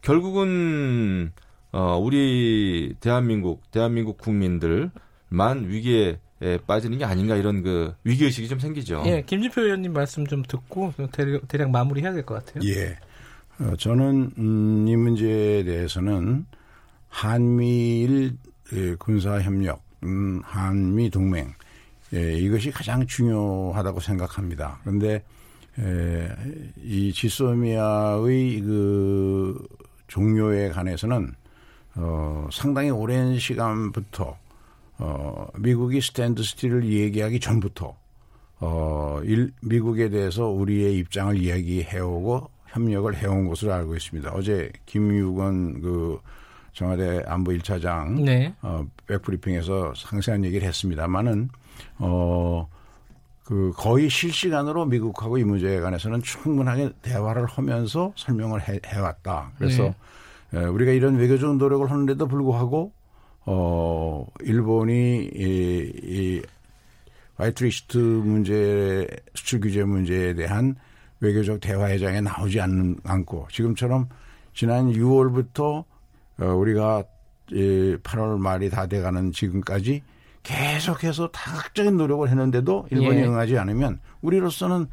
[0.00, 1.32] 결국은
[1.72, 4.90] 어 우리 대한민국 대한민국 국민들만
[5.68, 6.18] 위기에
[6.66, 9.02] 빠지는 게 아닌가 이런 그 위기 의식이 좀 생기죠.
[9.06, 12.68] 예, 김지표 의원님 말씀 좀 듣고 대략, 대략 마무리해야 될 것 같아요.
[12.68, 12.98] 예.
[13.62, 16.46] 어, 저는 음, 이 문제에 대해서는
[17.08, 18.36] 한미일
[18.98, 21.54] 군사 협력, 음, 한미 동맹
[22.14, 24.80] 예, 이것이 가장 중요하다고 생각합니다.
[24.82, 25.22] 그런데
[25.78, 26.28] 에,
[26.82, 29.66] 이 지소미아의 그
[30.08, 31.32] 종료에 관해서는
[31.94, 34.36] 어, 상당히 오랜 시간부터
[34.98, 37.96] 어, 미국이 스탠드 스틸을 얘기하기 전부터
[38.60, 44.30] 어, 일, 미국에 대해서 우리의 입장을 이야기해오고 협력을 해온 것으로 알고 있습니다.
[44.32, 46.18] 어제 김유건 그
[46.72, 48.54] 청와대 안보 1차장 네.
[48.62, 51.50] 어, 백브리핑에서 상세한 얘기를 했습니다만은
[51.98, 52.66] 어,
[53.44, 59.52] 그 거의 실시간으로 미국하고 이 문제에 관해서는 충분하게 대화를 하면서 설명을 해, 해왔다.
[59.58, 59.94] 그래서
[60.50, 60.60] 네.
[60.60, 62.92] 에, 우리가 이런 외교적 노력을 하는데도 불구하고
[63.44, 66.42] 어, 일본이 이, 이
[67.36, 70.76] 화이트리스트 문제, 수출 규제 문제에 대한
[71.22, 74.08] 외교적 대화회장에 나오지 않는, 않고 지금처럼
[74.54, 75.84] 지난 6월부터
[76.40, 77.04] 어, 우리가
[77.52, 80.02] 이 8월 말이 다 돼가는 지금까지
[80.42, 83.24] 계속해서 다각적인 노력을 했는데도 일본이 예.
[83.24, 84.86] 응하지 않으면 우리로서는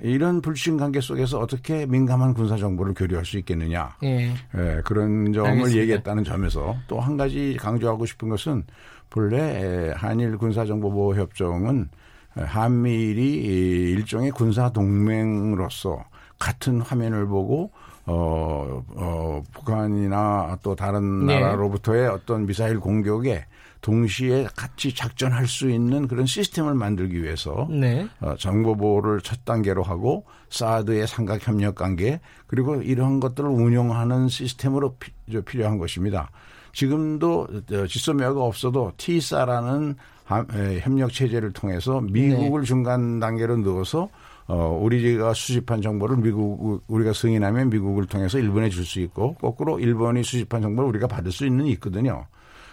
[0.00, 3.96] 이런 불신 관계 속에서 어떻게 민감한 군사 정보를 교류할 수 있겠느냐.
[4.02, 4.30] 예.
[4.32, 5.80] 예 그런 점을 알겠습니다.
[5.80, 8.64] 얘기했다는 점에서 또 한 가지 강조하고 싶은 것은
[9.10, 11.90] 본래 한일 군사정보보호 협정은
[12.36, 16.04] 한미일이 일종의 군사 동맹으로서
[16.38, 17.70] 같은 화면을 보고
[18.06, 21.40] 어, 어, 북한이나 또 다른 네.
[21.40, 23.46] 나라로부터의 어떤 미사일 공격에
[23.80, 28.08] 동시에 같이 작전할 수 있는 그런 시스템을 만들기 위해서 네.
[28.20, 34.96] 어, 정보 보호를 첫 단계로 하고 사드의 삼각 협력 관계 그리고 이런 것들을 운영하는 시스템으로
[34.98, 35.12] 피,
[35.44, 36.30] 필요한 것입니다.
[36.72, 37.46] 지금도
[37.88, 39.94] 지소미아가 없어도 티사라는
[40.26, 42.66] 협력 체제를 통해서 미국을 네.
[42.66, 44.08] 중간 단계로 넣어서
[44.46, 50.22] 어, 우리가 수집한 정보를 미국, 우리가 승인하면 미국을 통해서 일본에 줄 수 있고, 거꾸로 일본이
[50.22, 52.26] 수집한 정보를 우리가 받을 수 있는 있거든요.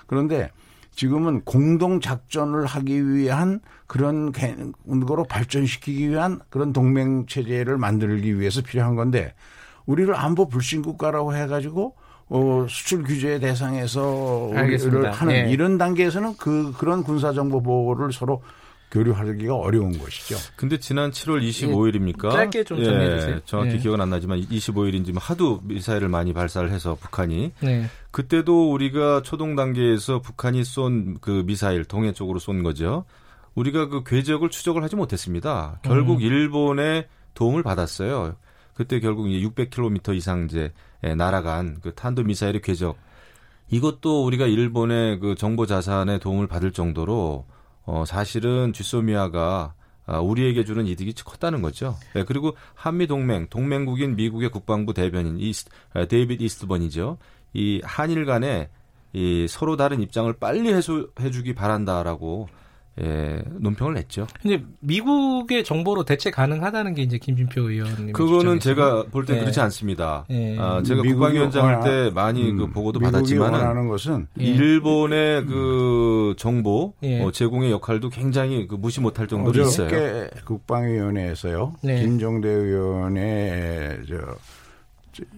[0.05, 0.49] 그런데
[0.93, 8.95] 지금은 공동 작전을 하기 위한 그런 거로 발전시키기 위한 그런 동맹 체제를 만들기 위해서 필요한
[8.95, 9.33] 건데,
[9.85, 11.95] 우리를 안보 불신 국가라고 해가지고
[12.33, 14.01] 어, 수출 규제 대상에서
[14.53, 15.51] 우리를 하는 네.
[15.51, 18.41] 이런 단계에서는 그 그런 군사 정보 보호를 서로
[18.89, 20.37] 교류하기가 어려운 것이죠.
[20.55, 22.27] 근데 지난 7월 25일입니까?
[22.27, 23.35] 예, 짧게 좀 정리해 주세요.
[23.35, 23.77] 예, 정확히 예.
[23.77, 27.85] 기억은 안 나지만 25일인지 하도 미사일을 많이 발사를 해서 북한이 네.
[28.11, 33.03] 그때도 우리가 초동 단계에서 북한이 쏜 그 미사일 동해 쪽으로 쏜 거죠.
[33.55, 35.79] 우리가 그 궤적을 추적을 하지 못했습니다.
[35.83, 36.21] 결국 음.
[36.21, 38.35] 일본의 도움을 받았어요.
[38.73, 40.71] 그때 결국 이제 600km 이상 이제
[41.01, 42.97] 날아간 그 탄도 미사일의 궤적
[43.69, 47.45] 이것도 우리가 일본의 그 정보 자산에 도움을 받을 정도로
[47.85, 49.73] 어, 사실은 쥐소미아가
[50.05, 51.95] 아, 우리에게 주는 이득이 컸다는 거죠.
[52.13, 57.17] 네, 그리고 한미 동맹, 동맹국인 미국의 국방부 대변인 이스, 아, 데이빗 이스트번이죠.
[57.53, 58.69] 이 한일 간에
[59.13, 62.49] 이 서로 다른 입장을 빨리 해소해주기 바란다라고
[63.01, 64.27] 예, 논평을 냈죠.
[64.41, 68.13] 근데 미국의 정보로 대체 가능하다는 게 이제 김진표 의원님.
[68.13, 69.39] 그거는 제가 볼때 네.
[69.39, 70.25] 그렇지 않습니다.
[70.29, 70.57] 네.
[70.59, 74.45] 아, 제가 국방위원장 할 때 많이 음, 그 보고도 받았지만 원하는 것은 예.
[74.45, 77.21] 일본의 그 정보 예.
[77.23, 79.89] 어, 제공의 역할도 굉장히 그 무시 못할 정도로 있어요.
[80.45, 81.73] 국방위원회에서요.
[81.83, 82.01] 네.
[82.01, 84.15] 김종대 의원의 저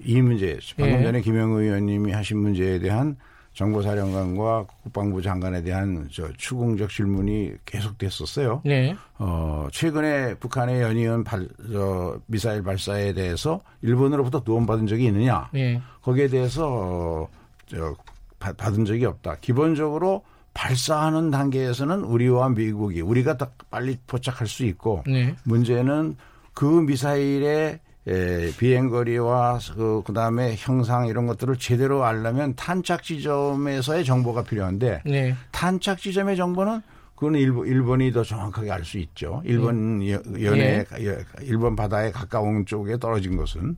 [0.03, 1.03] 이 문제 방금 예.
[1.03, 3.15] 전에 김영 의원님이 하신 문제에 대한
[3.53, 8.61] 정보사령관과 국방부 장관에 대한 저 추궁적 질문이 계속됐었어요.
[8.65, 8.95] 네.
[9.19, 15.49] 어, 최근에 북한의 연이은 발, 저, 미사일 발사에 대해서 일본으로부터 도움받은 적이 있느냐.
[15.53, 15.81] 네.
[16.01, 17.27] 거기에 대해서 어,
[17.67, 17.95] 저,
[18.39, 19.37] 바, 받은 적이 없다.
[19.41, 20.23] 기본적으로
[20.53, 25.35] 발사하는 단계에서는 우리와 미국이 우리가 더 빨리 포착할 수 있고 네.
[25.43, 26.15] 문제는
[26.53, 34.43] 그 미사일의 예, 비행거리와 그, 그 다음에 형상 이런 것들을 제대로 알려면 탄착 지점에서의 정보가
[34.43, 35.35] 필요한데 네.
[35.51, 36.81] 탄착 지점의 정보는
[37.15, 39.41] 그거는 일본, 일본이 더 정확하게 알 수 있죠.
[39.45, 40.11] 일본 네.
[40.43, 41.17] 연해 네.
[41.41, 43.77] 일본 바다에 가까운 쪽에 떨어진 것은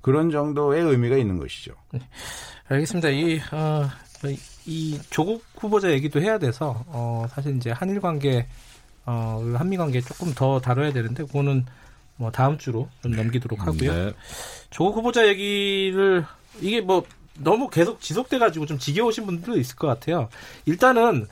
[0.00, 1.72] 그런 정도의 의미가 있는 것이죠.
[1.92, 2.00] 네.
[2.68, 3.10] 알겠습니다.
[3.10, 3.88] 이, 어,
[4.64, 8.46] 이 조국 후보자 얘기도 해야 돼서 어, 사실 이제 한일 관계,
[9.04, 11.66] 어, 한미 관계 조금 더 다뤄야 되는데 그거는
[12.18, 13.92] 뭐 다음 주로 좀 넘기도록 하고요.
[13.92, 14.12] 네.
[14.70, 16.24] 조국 후보자 얘기를
[16.60, 17.04] 이게 뭐
[17.38, 20.28] 너무 계속 지속돼 가지고 좀 지겨우신 분들도 있을 것 같아요.
[20.66, 21.26] 일단은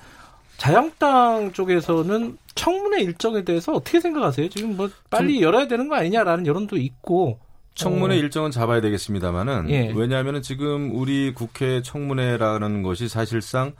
[0.56, 4.48] 자영당 쪽에서는 청문회 일정에 대해서 어떻게 생각하세요?
[4.48, 7.40] 지금 뭐 빨리 열어야 되는 거 아니냐라는 여론도 있고
[7.74, 8.18] 청문회 어.
[8.18, 9.92] 일정은 잡아야 되겠습니다만은 예.
[9.94, 13.74] 왜냐하면 지금 우리 국회 청문회라는 것이 사실상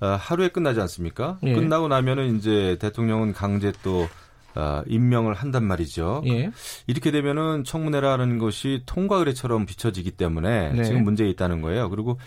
[0.00, 1.38] 어, 하루에 끝나지 않습니까?
[1.44, 1.54] 예.
[1.54, 4.08] 끝나고 나면은 이제 대통령은 강제 또
[4.54, 6.22] 어, 임명을 한단 말이죠.
[6.26, 6.50] 예.
[6.86, 10.84] 이렇게 되면은 청문회라는 것이 통과 의례처럼 비춰지기 때문에 네.
[10.84, 11.88] 지금 문제 있다는 거예요.
[11.90, 12.18] 그리고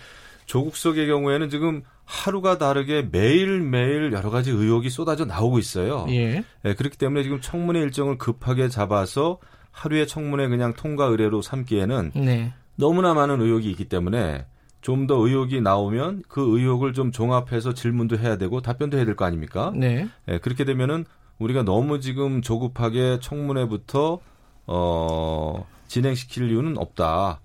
[0.45, 6.05] 조국석의 경우에는 지금 하루가 다르게 매일매일 여러 가지 의혹이 쏟아져 나오고 있어요.
[6.09, 6.43] 예.
[6.63, 9.37] 네, 그렇기 때문에 지금 청문회 일정을 급하게 잡아서
[9.71, 12.53] 하루에 청문회 그냥 통과 의례로 삼기에는 네.
[12.75, 14.45] 너무나 많은 의혹이 있기 때문에
[14.81, 19.23] 좀 더 의혹이 나오면 그 의혹을 좀 종합해서 질문도 해야 되고 답변도 해야 될 거
[19.23, 19.71] 아닙니까?
[19.73, 20.09] 네.
[20.25, 20.37] 네.
[20.39, 21.05] 그렇게 되면은
[21.39, 24.19] 우리가 너무 지금 조급하게 청문회부터
[24.67, 27.41] 어 진행시킬 이유는 없다.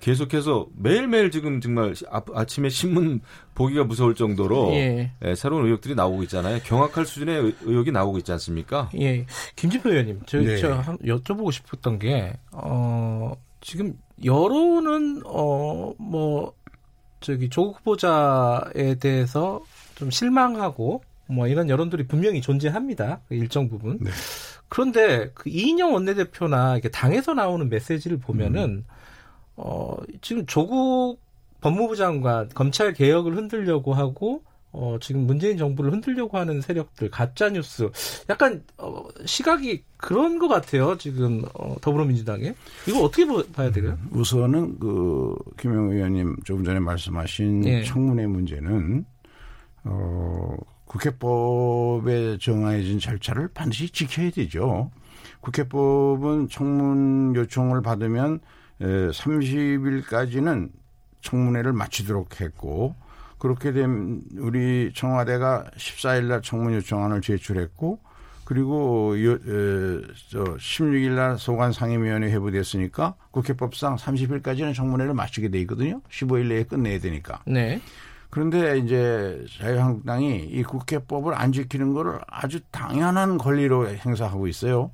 [0.00, 3.20] 계속해서 매일매일 지금 정말 아 침에 신문
[3.54, 5.12] 보기가 무서울 정도로 예.
[5.24, 6.60] 예, 새로운 의혹들이 나오고 있잖아요.
[6.64, 8.90] 경악할 수준의 의혹이 나오고 있지 않습니까?
[8.98, 9.26] 예.
[9.56, 10.56] 김진표 의원님, 저, 네.
[10.56, 16.54] 저 여쭤보고 싶었던 게, 어, 지금 여론은, 어, 뭐,
[17.20, 19.60] 저기 조국 후보자에 대해서
[19.94, 21.02] 좀 실망하고
[21.32, 23.20] 뭐 이런 여론들이 분명히 존재합니다.
[23.28, 23.98] 그 일정 부분.
[24.00, 24.10] 네.
[24.68, 28.84] 그런데 그 이인영 원내대표나 이렇게 당에서 나오는 메시지를 보면은 음.
[29.56, 31.20] 어 지금 조국
[31.60, 37.90] 법무부 장관 검찰 개혁을 흔들려고 하고 어, 지금 문재인 정부를 흔들려고 하는 세력들, 가짜뉴스,
[38.30, 42.54] 약간, 어, 시각이 그런 것 같아요, 지금, 어, 더불어민주당에.
[42.88, 43.98] 이거 어떻게 봐야 돼요?
[44.00, 47.84] 음, 우선은 그, 김영 의원님 조금 전에 말씀하신 예.
[47.84, 49.04] 청문회 문제는,
[49.84, 50.56] 어,
[50.92, 54.90] 국회법에 정해진 절차를 반드시 지켜야 되죠.
[55.40, 58.40] 국회법은 청문 요청을 받으면
[58.80, 60.70] 30일까지는
[61.22, 62.94] 청문회를 마치도록 했고
[63.38, 68.00] 그렇게 된 우리 청와대가 14일 날 청문 요청안을 제출했고
[68.44, 69.38] 그리고 요, 에,
[70.28, 76.02] 저 16일 날 소관 상임위원회 회부됐으니까 국회법상 30일까지는 청문회를 마치게 돼 있거든요.
[76.10, 77.42] 15일 내에 끝내야 되니까.
[77.46, 77.80] 네.
[78.32, 84.90] 그런데 이제 자유한국당이 이 국회법을 안 지키는 거를 아주 당연한 권리로 행사하고 있어요.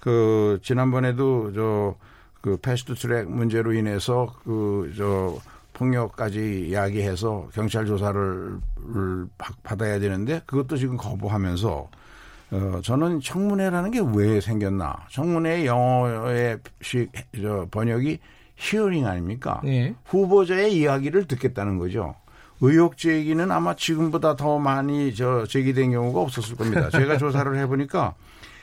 [0.00, 1.96] 그 지난번에도 저
[2.42, 5.36] 그 패스트 트랙 문제로 인해서 그 저
[5.74, 8.58] 폭력까지 이야기해서 경찰 조사를
[9.62, 11.90] 받아야 되는데 그것도 지금 거부하면서
[12.52, 14.96] 어 저는 청문회라는 게 왜 생겼나?
[15.10, 16.58] 청문회 영어의
[17.42, 18.18] 저 번역이
[18.56, 19.60] hearing 아닙니까?
[19.62, 19.94] 네.
[20.06, 22.14] 후보자의 이야기를 듣겠다는 거죠.
[22.60, 26.90] 의혹 제기는 아마 지금보다 더 많이 저 제기된 경우가 없었을 겁니다.
[26.92, 28.14] 제가 조사를 해보니까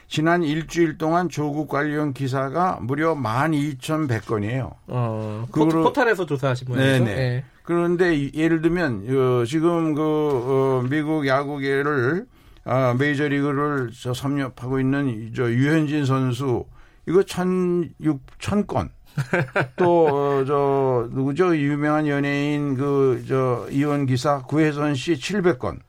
[0.08, 4.74] 지난 일주일 동안 조국 관련 기사가 무려 12,100건이에요.
[4.88, 6.82] 어, 그 포탈에서 조사하신 거예요?
[6.82, 7.16] 네네.
[7.16, 7.44] 네.
[7.64, 12.26] 그런데 예를 들면 어, 지금 그 어, 미국 야구계를
[12.64, 16.66] 아, 메이저리그를 저 섭렵하고 있는 저 유현진 선수
[17.08, 18.90] 이거 1,600건
[19.76, 21.56] 또, 어, 저, 누구죠?
[21.58, 25.80] 유명한 연예인 그, 저, 이혼 기사 구혜선 씨 700건.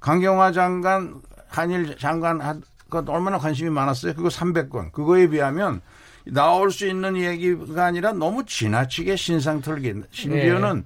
[0.00, 4.14] 강경화 장관, 한일 장관 그 얼마나 관심이 많았어요?
[4.14, 4.92] 그거 300건.
[4.92, 5.80] 그거에 비하면
[6.24, 9.94] 나올 수 있는 얘기가 아니라 너무 지나치게 신상 털기.
[10.10, 10.84] 심지어는 네.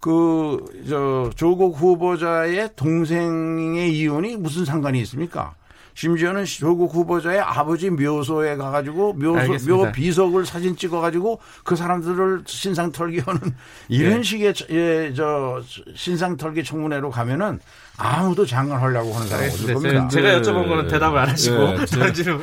[0.00, 5.54] 그, 저, 조국 후보자의 동생의 이혼이 무슨 상관이 있습니까?
[5.94, 13.40] 심지어는 조국 후보자의 아버지 묘소에 가가지고 묘소, 묘 비석을 사진 찍어가지고 그 사람들을 신상 털기하는
[13.88, 14.22] 이런 네.
[14.22, 15.62] 식의 예, 저
[15.94, 17.60] 신상 털기 청문회로 가면은
[17.96, 20.08] 아무도 장관 하려고 하는 사람이 없을 겁니다.
[20.08, 22.42] 제가 여쭤본 거는 대답을 안 하시고 네, 다른 질문.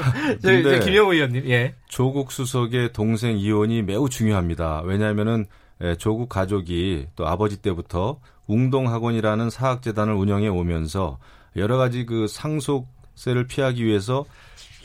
[0.80, 1.50] 김영우 의원님.
[1.50, 1.76] 예.
[1.90, 4.82] 조국 수석의 동생 이혼이 매우 중요합니다.
[4.86, 5.46] 왜냐하면은
[5.84, 11.18] 예, 조국 가족이 또 아버지 때부터 웅동학원이라는 사학재단을 운영해 오면서
[11.58, 14.26] 여러 가지 그 상속 세를 피하기 위해서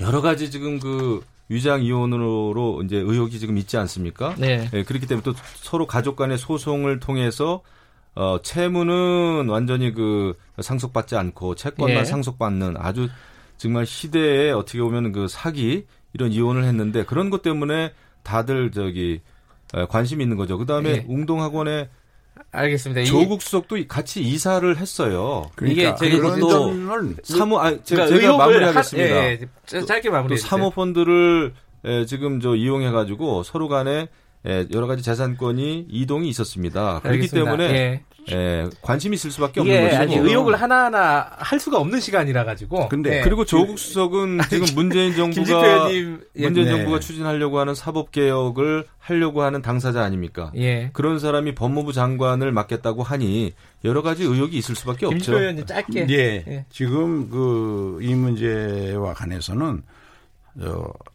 [0.01, 4.35] 여러 가지 지금 그 위장 이혼으로 이제 의혹이 지금 있지 않습니까?
[4.37, 4.69] 네.
[4.71, 4.83] 네.
[4.83, 7.63] 그렇기 때문에 또 서로 가족 간의 소송을 통해서
[8.15, 12.05] 어 채무는 완전히 그 상속받지 않고 채권만 예.
[12.05, 13.09] 상속받는 아주
[13.59, 19.21] 정말 시대에 어떻게 보면 그 사기 이런 이혼을 했는데 그런 것 때문에 다들 저기
[19.89, 20.57] 관심 있는 거죠.
[20.59, 21.05] 그다음에 예.
[21.07, 21.91] 웅동학원에
[22.57, 23.05] 알겠습니다.
[23.05, 25.51] 조국 수석도 같이 이사를 했어요.
[25.55, 26.73] 그러니까 이게 제가 또
[27.23, 29.17] 사모 아 제가, 그러니까 제가 마무리하겠습니다.
[29.17, 29.39] 예,
[29.75, 30.39] 예, 짧게 마무리.
[30.39, 31.53] 사모 펀드를
[31.85, 34.09] 예, 지금 저 이용해 가지고 서로 간에
[34.47, 37.01] 예, 여러 가지 재산권이 이동이 있었습니다.
[37.01, 37.51] 그렇기 알겠습니다.
[37.57, 38.03] 때문에 예.
[38.33, 40.03] 예, 관심이 있을 수밖에 없는 것이고.
[40.03, 42.89] 아니, 의혹을 하나하나 할 수가 없는 시간이라 가지고.
[42.89, 43.21] 근데 예.
[43.23, 46.03] 그리고 조국 수석은 지금 문재인 정부가 예.
[46.35, 46.71] 문재인 네.
[46.71, 50.51] 정부가 추진하려고 하는 사법 개혁을 하려고 하는 당사자 아닙니까?
[50.57, 50.91] 예.
[50.93, 53.53] 그런 사람이 법무부 장관을 맡겠다고 하니
[53.85, 55.33] 여러 가지 의혹이 있을 수밖에 없죠.
[55.33, 56.07] 김 의원님 짧게.
[56.11, 56.45] 예.
[56.49, 56.65] 예.
[56.71, 59.96] 지금 그 이 문제와 관해서는 어,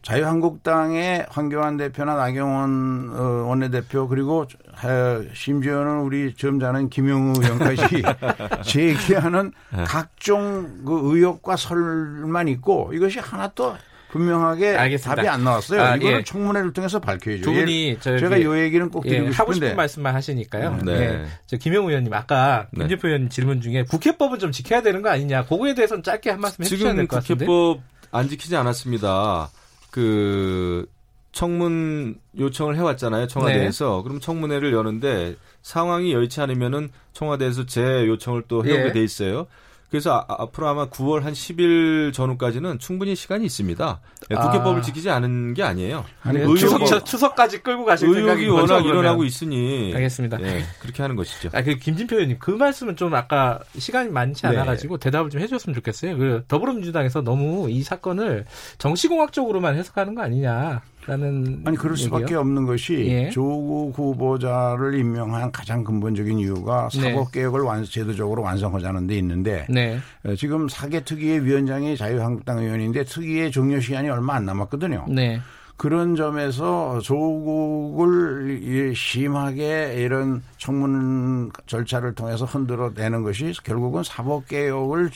[0.02, 4.40] 자유한국당의 황교안 대표나 나경원 어, 원내대표 그리고
[4.84, 8.02] 어, 심지어는 우리 점잖은 김용우 의원까지
[8.64, 9.84] 제기하는 네.
[9.84, 13.74] 각종 그 의혹과 설만 있고 이것이 하나 또
[14.10, 15.14] 분명하게 알겠습니다.
[15.16, 15.80] 답이 안 나왔어요.
[15.80, 16.22] 아, 이거는 예.
[16.24, 17.44] 청문회를 통해서 밝혀야죠.
[17.44, 20.80] 두 분이 예, 제가 요 얘기는 꼭 드리고 예, 싶은데 하고 싶은 말씀만 하시니까요.
[20.84, 20.98] 네.
[20.98, 21.24] 네.
[21.46, 22.80] 저 김영우 의원님 아까 네.
[22.80, 25.44] 김재표 의원 질문 중에 국회법은 좀 지켜야 되는 거 아니냐.
[25.46, 27.46] 그거에 대해서는 짧게 한 말씀 해주셔야 될 것 같은데.
[27.46, 27.80] 국회법
[28.12, 29.50] 안 지키지 않았습니다.
[29.90, 30.86] 그
[31.32, 34.02] 청문 요청을 해왔잖아요 청와대에서 네.
[34.04, 38.92] 그럼 청문회를 여는데 상황이 여의치 않으면은 청와대에서 재 요청을 또 해오게 예.
[38.92, 39.46] 돼 있어요.
[39.92, 44.00] 그래서 아, 앞으로 아마 9월 한 10일 전후까지는 충분히 시간이 있습니다.
[44.30, 44.80] 네, 국회법을 아.
[44.80, 46.06] 지키지 않은 게 아니에요.
[46.22, 50.38] 아니, 의혹이, 추석, 추석까지 끌고 가실 의혹이 워낙 거죠, 일어나고 있으니 알겠습니다.
[50.38, 51.50] 네, 그렇게 하는 것이죠.
[51.52, 54.48] 아, 그 김진표 의원님 그 말씀은 좀 아까 시간이 많지 네.
[54.48, 55.10] 않아가지고 네.
[55.10, 56.16] 대답을 좀 해줬으면 좋겠어요.
[56.16, 58.46] 그 더불어민주당에서 너무 이 사건을
[58.78, 60.80] 정치공학적으로만 해석하는 거 아니냐.
[61.06, 62.40] 라는 아니 그럴 수밖에 얘기요?
[62.40, 63.30] 없는 것이 예.
[63.30, 67.10] 조국 후보자를 임명한 가장 근본적인 이유가 네.
[67.10, 69.98] 사법 개혁을 완, 제도적으로 완성하자는 데 있는데 네.
[70.24, 75.06] 어, 지금 사개 특위의 위원장이 자유한국당 의원인데 특위의 종료 시간이 얼마 안 남았거든요.
[75.08, 75.40] 네.
[75.76, 85.10] 그런 점에서 조국을 심하게 이런 청문 절차를 통해서 흔들어 내는 것이 결국은 사법 개혁을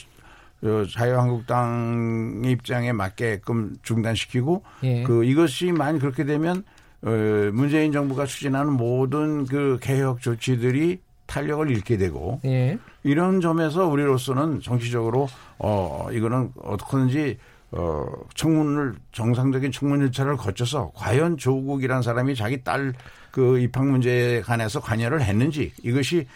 [0.91, 5.03] 자유한국당 입장에 맞게끔 중단시키고 예.
[5.03, 6.65] 그 이것이 만약 그렇게 되면
[7.03, 7.11] 어
[7.53, 12.79] 문재인 정부가 추진하는 모든 그 개혁 조치들이 탄력을 잃게 되고 예.
[13.03, 17.39] 이런 점에서 우리로서는 정치적으로 어 이거는 어떻게든지
[17.73, 22.93] 어 청문을 정상적인 청문 절차를 거쳐서 과연 조국이란 사람이 자기 딸
[23.37, 26.27] 그 입학 문제에 관해서 관여를 했는지 이것이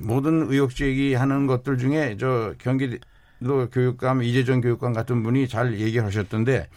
[0.00, 2.98] 모든 의혹 제기하는 것들 중에 저 경기
[3.44, 6.68] 또 교육감 이재정 교육감 같은 분이 잘 얘기하셨던데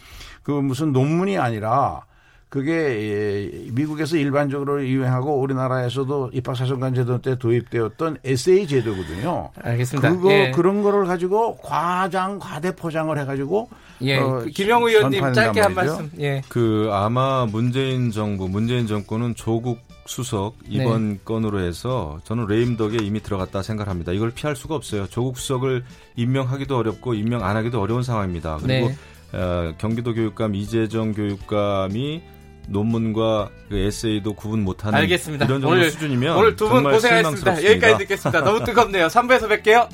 [0.42, 2.02] 그 무슨 논문이 아니라
[2.48, 9.50] 그게 예, 미국에서 일반적으로 유행하고 우리나라에서도 입학사정관 제도 때 도입되었던 에세이 제도거든요.
[9.60, 10.10] 알겠습니다.
[10.10, 10.50] 그거 예.
[10.52, 13.68] 그런 거를 가지고 과장 과대 포장을 해가지고
[14.00, 14.18] 예.
[14.18, 16.10] 어, 김영우 의원님 짧게 한 말씀.
[16.20, 16.40] 예.
[16.48, 21.18] 그 아마 문재인 정부 문재인 정권은 조국 수석 이번 네.
[21.24, 24.12] 건으로 해서 저는 레임덕에 이미 들어갔다 생각합니다.
[24.12, 25.06] 이걸 피할 수가 없어요.
[25.06, 25.84] 조국 수석을
[26.16, 28.58] 임명하기도 어렵고 임명 안 하기도 어려운 상황입니다.
[28.62, 28.96] 그리고 네.
[29.38, 32.22] 어, 경기도 교육감 이재정 교육감이
[32.68, 35.44] 논문과 그 에세이도 구분 못하는 알겠습니다.
[35.44, 37.64] 이런 정도 오늘, 수준이면 오늘 두 분 고생하셨습니다.
[37.64, 38.40] 여기까지 듣겠습니다.
[38.42, 39.06] 너무 뜨겁네요.
[39.08, 39.88] 3부에서 뵐게요.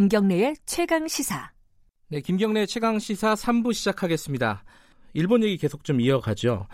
[0.00, 1.50] 김경래의 최강 시사.
[2.08, 4.64] 네, 김경래의 최강 시사 3부 시작하겠습니다.
[5.12, 6.68] 일본 얘기 계속 좀 이어가죠.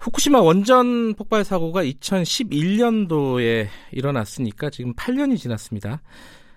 [0.00, 6.02] 후쿠시마 원전 폭발 사고가 2011년도에 일어났으니까 지금 8년이 지났습니다.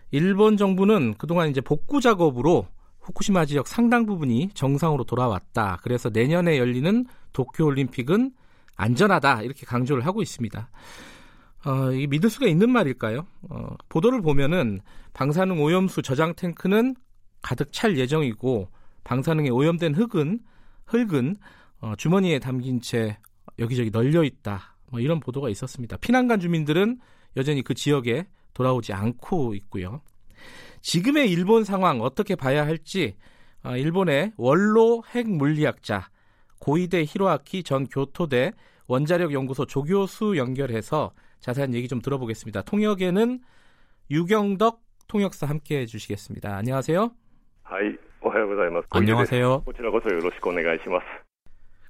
[0.09, 2.65] 일본 정부는 그동안 이제 복구 작업으로
[3.01, 5.81] 후쿠시마 지역 상당 부분이 정상으로 돌아왔다.
[5.83, 8.31] 그래서 내년에 열리는 도쿄 올림픽은
[8.75, 9.43] 안전하다.
[9.43, 10.67] 이렇게 강조를 하고 있습니다.
[11.65, 13.25] 어, 이 믿을 수가 있는 말일까요?
[13.49, 14.79] 어, 보도를 보면은
[15.13, 16.95] 방사능 오염수 저장 탱크는
[17.41, 18.69] 가득 찰 예정이고
[19.03, 20.39] 방사능에 오염된 흙은
[20.85, 21.35] 흙은
[21.81, 23.17] 어, 주머니에 담긴 채
[23.57, 24.77] 여기저기 널려 있다.
[24.89, 25.97] 뭐 이런 보도가 있었습니다.
[25.97, 26.99] 피난간 주민들은
[27.37, 30.01] 여전히 그 지역에 돌아오지 않고 있고요.
[30.81, 33.15] 지금의 일본 상황 어떻게 봐야 할지
[33.63, 36.09] 어, 일본의 원로 핵물리학자
[36.59, 38.51] 고이대 히로아키 전 교토대
[38.87, 42.61] 원자력 연구소 조교수 연결해서 자세한 얘기 좀 들어보겠습니다.
[42.63, 43.39] 통역에는
[44.11, 46.55] 유경덕 통역사 함께 해주시겠습니다.
[46.55, 47.11] 안녕하세요.
[48.97, 49.63] 안녕하세요.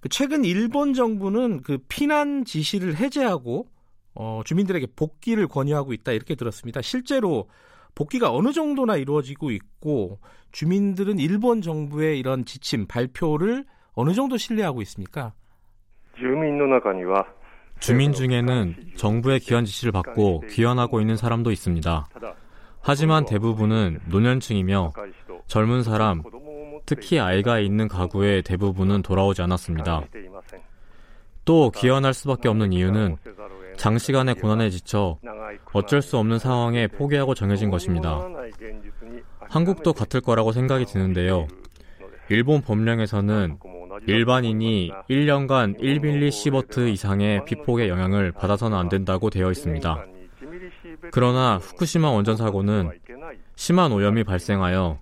[0.02, 3.68] 그 최근 일본 정부는 그 피난 지시를 해제하고
[4.16, 6.82] 어, 주민들에게 복귀를 권유하고 있다 이렇게 들었습니다.
[6.82, 7.50] 실제로
[7.96, 10.20] 복귀가 어느 정도나 이루어지고 있고
[10.52, 15.34] 주민들은 일본 정부의 이런 지침 발표를 어느 정도 신뢰하고 있습니까?
[16.18, 16.58] 주민
[18.14, 22.08] 중에는 정부의 귀환 지시를 받고 귀환하고 있는 사람도 있습니다.
[22.82, 24.94] 하지만 대부분은 노년층이며
[25.48, 26.24] 젊은 사람,
[26.86, 30.02] 특히 아이가 있는 가구의 대부분은 돌아오지 않았습니다.
[31.46, 33.18] 또 귀환할 수밖에 없는 이유는
[33.78, 35.18] 장시간의 고난에 지쳐
[35.74, 38.20] 어쩔 수 없는 상황에 포기하고 정해진 것입니다.
[39.40, 41.48] 한국도 같을 거라고 생각이 드는데요.
[42.30, 43.58] 일본 법령에서는
[44.08, 50.06] 일반인이 1년간 1밀리 시버트 이상의 피폭의 영향을 받아서는 안 된다고 되어 있습니다.
[51.12, 52.92] 그러나 후쿠시마 원전 사고는
[53.56, 55.00] 심한 오염이 발생하여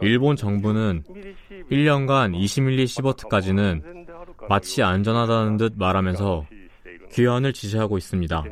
[0.00, 1.04] 일본 정부는
[1.70, 4.06] 1년간 20밀리 시버트까지는
[4.48, 6.46] 마치 안전하다는 듯 말하면서
[7.12, 8.44] 귀환을 지시하고 있습니다.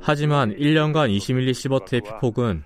[0.00, 2.64] 하지만 1년간 20밀리 시버트의 피폭은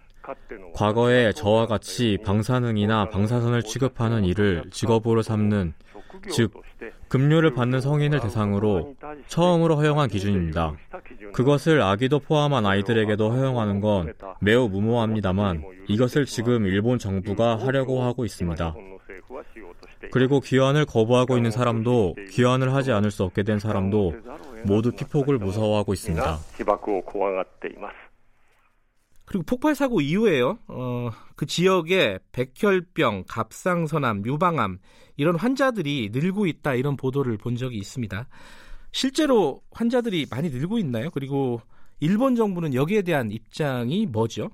[0.74, 5.74] 과거에 저와 같이 방사능이나 방사선을 취급하는 일을 직업으로 삼는
[6.30, 6.52] 즉
[7.08, 8.94] 급료를 받는 성인을 대상으로
[9.28, 10.74] 처음으로 허용한 기준입니다.
[11.32, 18.74] 그것을 아기도 포함한 아이들에게도 허용하는 건 매우 무모합니다만 이것을 지금 일본 정부가 하려고 하고 있습니다.
[20.12, 24.14] 그리고 귀환을 거부하고 있는 사람도 귀환을 하지 않을 수 없게 된 사람도
[24.64, 26.38] 모두 피폭을 무서워하고 있습니다.
[29.26, 30.58] 그리고 폭발 사고 이후에요.
[30.68, 34.78] 어, 그 지역에 백혈병, 갑상선암, 유방암
[35.17, 38.27] 이런 환자들이 늘고 있다 이런 보도를 본 적이 있습니다.
[38.91, 41.09] 실제로 환자들이 많이 늘고 있나요?
[41.11, 41.61] 그리고
[41.99, 44.49] 일본 정부는 여기에 대한 입장이 뭐죠?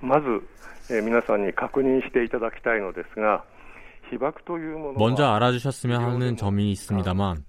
[0.00, 0.40] まず
[0.88, 3.44] 皆さんに確認していただきたいのですが
[4.96, 7.44] 먼저 알아주셨으면 하는 점이 있습니다만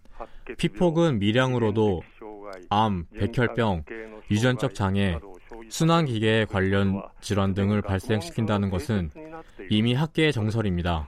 [0.57, 2.03] 피폭은 미량으로도
[2.69, 3.83] 암, 백혈병,
[4.29, 5.17] 유전적 장애,
[5.69, 9.09] 순환기계 관련 질환 등을 발생시킨다는 것은
[9.69, 11.07] 이미 학계의 정설입니다.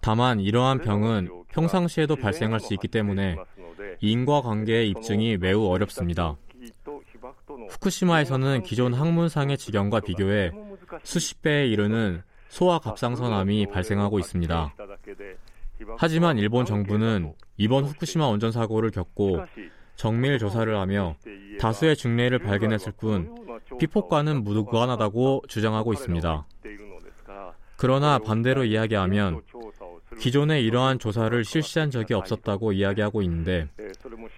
[0.00, 3.36] 다만 이러한 병은 평상시에도 발생할 수 있기 때문에
[4.00, 6.36] 인과관계의 입증이 매우 어렵습니다.
[7.68, 10.50] 후쿠시마에서는 기존 학문상의 지경과 비교해
[11.02, 14.74] 수십 배에 이르는 소아 갑상선암이 발생하고 있습니다.
[15.96, 19.44] 하지만 일본 정부는 이번 후쿠시마 원전 사고를 겪고
[19.96, 21.16] 정밀 조사를 하며
[21.58, 23.34] 다수의 증례를 발견했을 뿐
[23.78, 26.46] 피폭과는 무관하다고 주장하고 있습니다.
[27.80, 29.40] 그러나 반대로 이야기하면
[30.18, 33.68] 기존에 이러한 조사를 실시한 적이 없었다고 이야기하고 있는데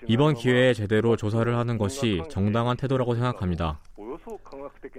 [0.06, 3.80] 이번 기회에 제대로 조사를 하는 것이 정당한 태도라고 생각합니다.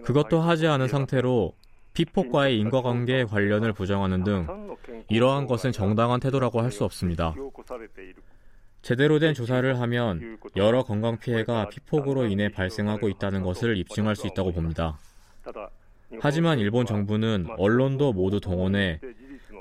[0.03, 1.53] 그것도 하지 않은 상태로
[1.93, 4.75] 피폭과의 인과관계 관련을 부정하는 등
[5.07, 7.33] 이러한 것은 정당한 태도라고 할 수 없습니다.
[8.81, 14.51] 제대로 된 조사를 하면 여러 건강 피해가 피폭으로 인해 발생하고 있다는 것을 입증할 수 있다고
[14.51, 14.97] 봅니다.
[16.20, 18.99] 하지만 일본 정부는 언론도 모두 동원해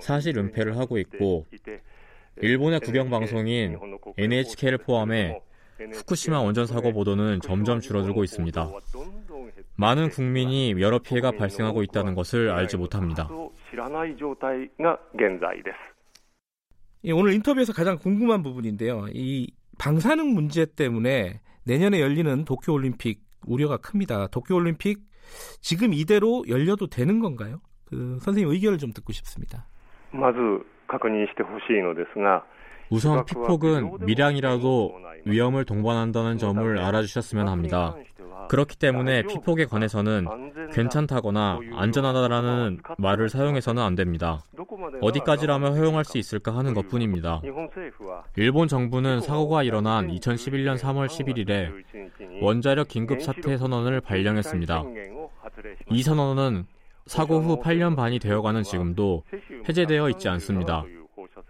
[0.01, 1.47] 사실 은폐를 하고 있고
[2.41, 3.79] 일본의 국영 방송인
[4.17, 5.41] NHK를 포함해
[5.93, 8.71] 후쿠시마 원전 사고 보도는 점점 줄어들고 있습니다.
[9.77, 13.29] 많은 국민이 여러 피해가 발생하고 있다는 것을 알지 못합니다.
[17.11, 19.07] 오늘 인터뷰에서 가장 궁금한 부분인데요.
[19.13, 24.29] 이 방사능 문제 때문에 내년에 열리는 도쿄올림픽 우려가 큽니다.
[24.29, 25.01] 도쿄올림픽
[25.61, 27.61] 지금 이대로 열려도 되는 건가요?
[27.85, 29.67] 그 선생님 의견을 좀 듣고 싶습니다.
[32.93, 34.93] 우선 피폭은 미량이라도
[35.25, 37.97] 위험을 동반한다는 점을 알아주셨으면 합니다.
[38.49, 40.27] 그렇기 때문에 피폭에 관해서는
[40.75, 44.43] 괜찮다거나 안전하다라는 말을 사용해서는 안 됩니다.
[45.01, 47.41] 어디까지라면 허용할 수 있을까 하는 것 뿐입니다.
[48.37, 54.85] 일본 정부는 사고가 일어난 2011년 3월 11일에 원자력 긴급 사태 선언을 발령했습니다.
[55.91, 56.67] 이 선언은
[57.07, 59.23] 사고 후 8년 반이 되어가는 지금도
[59.67, 60.85] 해제되어 있지 않습니다.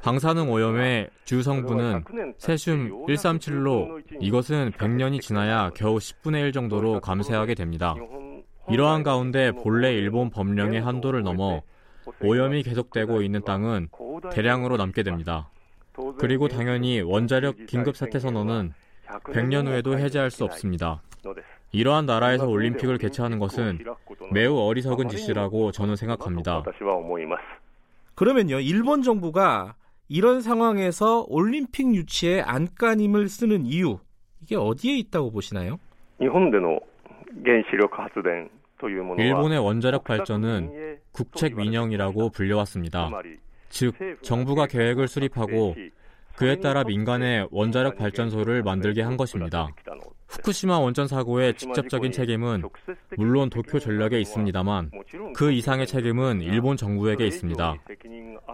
[0.02, 2.02] 방사능 오염의 주 성분은
[2.36, 7.94] 세슘 137로 이것은 100년이 지나야 겨우 10분의 1 정도로 감쇄하게 됩니다.
[8.68, 11.62] 이러한 가운데 본래 일본 법령의 한도를 넘어
[12.20, 13.90] 오염이 계속되고 있는 땅은
[14.32, 15.48] 대량으로 남게 됩니다.
[16.18, 18.72] 그리고 당연히 원자력 긴급 사태 선언은
[19.06, 21.00] 100년 후에도 해제할 수 없습니다.
[21.70, 23.78] 이러한 나라에서 올림픽을 개최하는 것은
[24.32, 26.64] 매우 어리석은 짓이라고 저는 생각합니다.
[28.14, 29.76] 그러면요, 일본 정부가
[30.08, 33.98] 이런 상황에서 올림픽 유치에 안간힘을 쓰는 이유
[34.42, 35.78] 이게 어디에 있다고 보시나요?
[39.22, 43.10] 일본의 원자력 발전은 국책 민영이라고 불려왔습니다.
[43.68, 45.74] 즉, 정부가 계획을 수립하고
[46.36, 49.68] 그에 따라 민간의 원자력 발전소를 만들게 한 것입니다.
[50.32, 52.62] 후쿠시마 원전 사고의 직접적인 책임은
[53.18, 54.90] 물론 도쿄 전력에 있습니다만
[55.36, 57.74] 그 이상의 책임은 일본 정부에게 있습니다.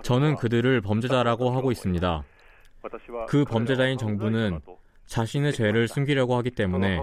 [0.02, 2.24] 저는 그들을 범죄자라고 하고 있습니다.
[3.28, 4.60] 그 범죄자인 정부는
[5.06, 7.00] 자신의 죄를 숨기려고 하기 때문에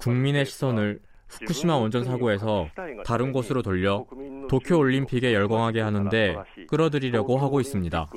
[0.00, 2.68] 국민의 시선을 후쿠시마 원전 사고에서
[3.04, 4.04] 다른 곳으로 돌려
[4.48, 6.36] 도쿄 올림픽에 열광하게 하는데
[6.68, 8.10] 끌어들이려고 하고 있습니다.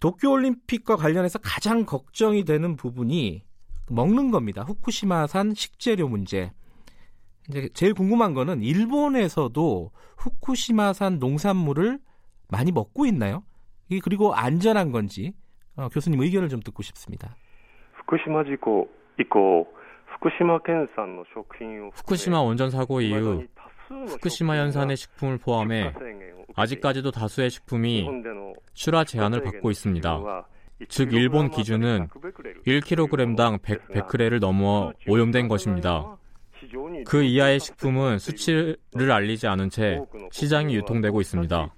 [0.00, 3.42] 도쿄올림픽과 관련해서 가장 걱정이 되는 부분이
[3.90, 4.62] 먹는 겁니다.
[4.62, 6.52] 후쿠시마산 식재료 문제.
[7.48, 11.98] 이제 제일 궁금한 거는 일본에서도 후쿠시마산 농산물을
[12.48, 13.42] 많이 먹고 있나요?
[14.02, 15.34] 그리고 안전한 건지
[15.76, 17.34] 어, 교수님 의견을 좀 듣고 싶습니다.
[17.94, 18.88] 후쿠시마 지고
[19.18, 19.66] 이고
[20.06, 21.24] 후쿠시마 켄산
[21.94, 23.44] 후쿠시마 원전 사고 이후
[23.90, 25.92] 후쿠시마 연산의 식품을 포함해
[26.54, 28.08] 아직까지도 다수의 식품이
[28.74, 30.46] 출하 제한을 받고 있습니다.
[30.88, 32.08] 즉 일본 기준은
[32.66, 36.16] 1kg당 100 베크렐을 넘어 오염된 것입니다.
[37.06, 38.76] 그 이하의 식품은 수치를
[39.10, 41.74] 알리지 않은 채 시장이 유통되고 있습니다.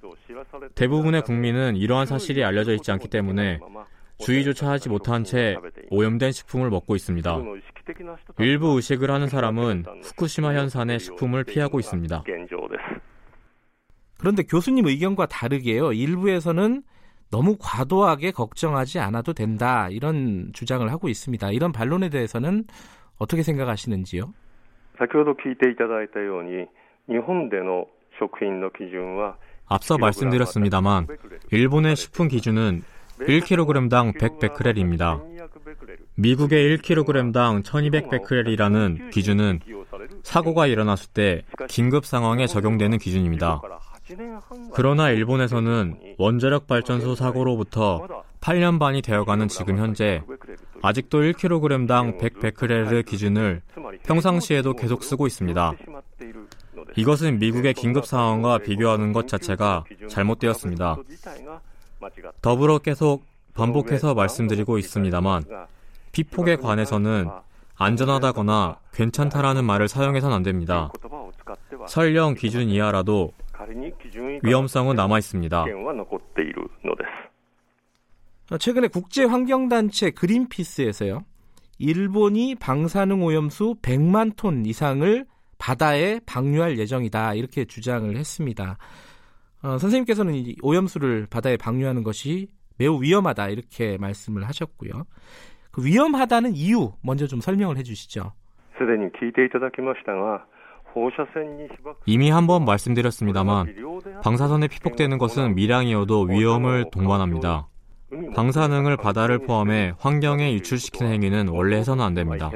[0.74, 3.58] 대부분의 국민은 이러한 사실이 알려져 있지 않기 때문에
[4.21, 5.55] 주의조차 하지 못한 채
[5.89, 7.37] 오염된 식품을 먹고 있습니다.
[8.39, 12.23] 일부 의식을 하는 사람은 후쿠시마 현산의 식품을 피하고 있습니다.
[14.19, 15.93] 그런데 교수님 의견과 다르게요.
[15.93, 16.81] 일부에서는
[17.29, 21.51] 너무 과도하게 걱정하지 않아도 된다 이런 주장을 하고 있습니다.
[21.51, 22.63] 이런 반론에 대해서는
[23.19, 24.33] 어떻게 생각하시는지요?
[24.97, 26.65] 先ほど聞いていただいたように
[27.07, 27.85] 日本での
[29.67, 31.07] 앞서 말씀드렸습니다만
[31.51, 32.81] 일본의 식품 기준은
[33.26, 35.22] 1kg당 100베크렐입니다.
[36.14, 39.60] 미국의 1kg당 1200베크렐이라는 기준은
[40.22, 43.60] 사고가 일어났을 때 긴급 상황에 적용되는 기준입니다.
[44.74, 48.06] 그러나 일본에서는 원자력 발전소 사고로부터
[48.40, 50.22] 8년 반이 되어가는 지금 현재
[50.82, 53.62] 아직도 1kg당 100베크렐의 기준을
[54.04, 55.72] 평상시에도 계속 쓰고 있습니다.
[56.96, 60.96] 이것은 미국의 긴급 상황과 비교하는 것 자체가 잘못되었습니다.
[62.40, 63.24] 더불어 계속
[63.54, 65.44] 반복해서 말씀드리고 있습니다만
[66.12, 67.28] 피폭에 관해서는
[67.76, 70.90] 안전하다거나 괜찮다라는 말을 사용해서는 안 됩니다.
[71.88, 73.32] 설령 기준 이하라도
[74.42, 75.64] 위험성은 남아 있습니다.
[78.58, 81.24] 최근에 국제환경단체 그린피스에서요.
[81.78, 85.26] 일본이 방사능 오염수 100만 톤 이상을
[85.58, 88.78] 바다에 방류할 예정이다 이렇게 주장을 했습니다.
[89.62, 92.48] 어, 선생님께서는 이 오염수를 바다에 방류하는 것이
[92.78, 95.04] 매우 위험하다 이렇게 말씀을 하셨고요.
[95.70, 98.32] 그 위험하다는 이유 먼저 좀 설명을 해주시죠.
[102.06, 103.74] 이미 한번 말씀드렸습니다만
[104.22, 107.68] 방사선에 피폭되는 것은 미량이어도 위험을 동반합니다.
[108.34, 112.50] 방사능을 바다를 포함해 환경에 유출시키는 행위는 원래 해서는 안 됩니다.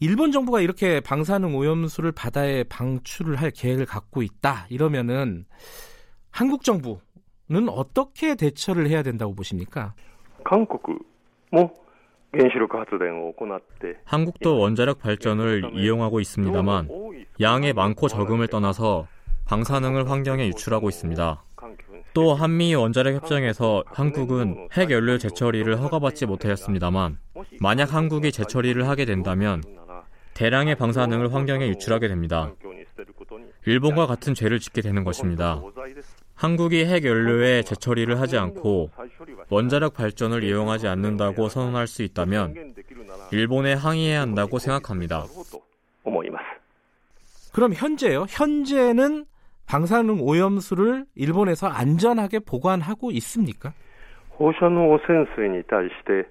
[0.00, 5.44] 일본 정부가 이렇게 방사능 오염수를 바다에 방출을 할 계획을 갖고 있다 이러면은
[6.30, 9.94] 한국 정부는 어떻게 대처를 해야 된다고 보십니까?
[10.44, 10.82] 한국
[11.50, 11.72] 뭐
[14.04, 16.88] 한국도 원자력 발전을 이용하고 있습니다만
[17.40, 19.08] 양의 많고 적음을 떠나서
[19.46, 21.42] 방사능을 환경에 유출하고 있습니다.
[22.14, 27.18] 또 한미 원자력 협정에서 한국은 핵 연료 재처리를 허가받지 못하였습니다만
[27.60, 29.62] 만약 한국이 재처리를 하게 된다면
[30.37, 32.51] 대량의 방사능을 환경에 유출하게 됩니다.
[33.65, 35.61] 일본과 같은 죄를 짓게 되는 것입니다.
[36.35, 38.89] 한국이 핵 연료의 재처리를 하지 않고
[39.49, 42.73] 원자력 발전을 이용하지 않는다고 선언할 수 있다면
[43.31, 45.25] 일본에 항의해야 한다고 생각합니다.
[47.53, 48.25] 그럼 현재요?
[48.27, 49.25] 현재는
[49.67, 53.73] 방사능 오염수를 일본에서 안전하게 보관하고 있습니까?
[54.37, 56.27] 放射能汚染水に対して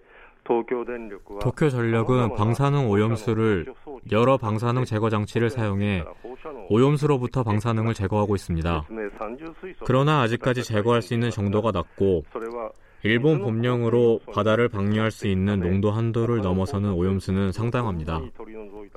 [1.42, 3.74] 도쿄 전력은 방사능 오염수를
[4.12, 6.04] 여러 방사능 제거 장치를 사용해
[6.70, 8.86] 오염수로부터 방사능을 제거하고 있습니다.
[9.86, 12.24] 그러나 아직까지 제거할 수 있는 정도가 낮고
[13.04, 18.22] 일본 법령으로 바다를 방류할 수 있는 농도 한도를 넘어서는 오염수는 상당합니다.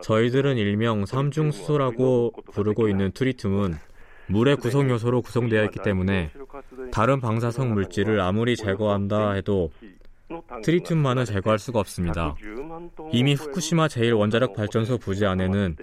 [0.03, 3.75] 저희들은 일명 삼중수소라고 부르고 있는 트리튬은
[4.29, 6.31] 물의 구성 요소로 구성되어 있기 때문에
[6.93, 9.71] 다른 방사성 물질을 아무리 제거한다 해도
[10.63, 12.35] 트리튬만은 제거할 수가 없습니다.
[13.13, 15.77] 이미 후쿠시마 제1원자력 발전소 부지 안에는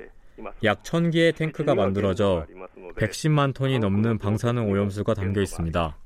[0.64, 2.46] 약 1000개의 탱크가 만들어져
[2.96, 5.98] 110만 톤이 넘는 방사능 오염수가 담겨 있습니다.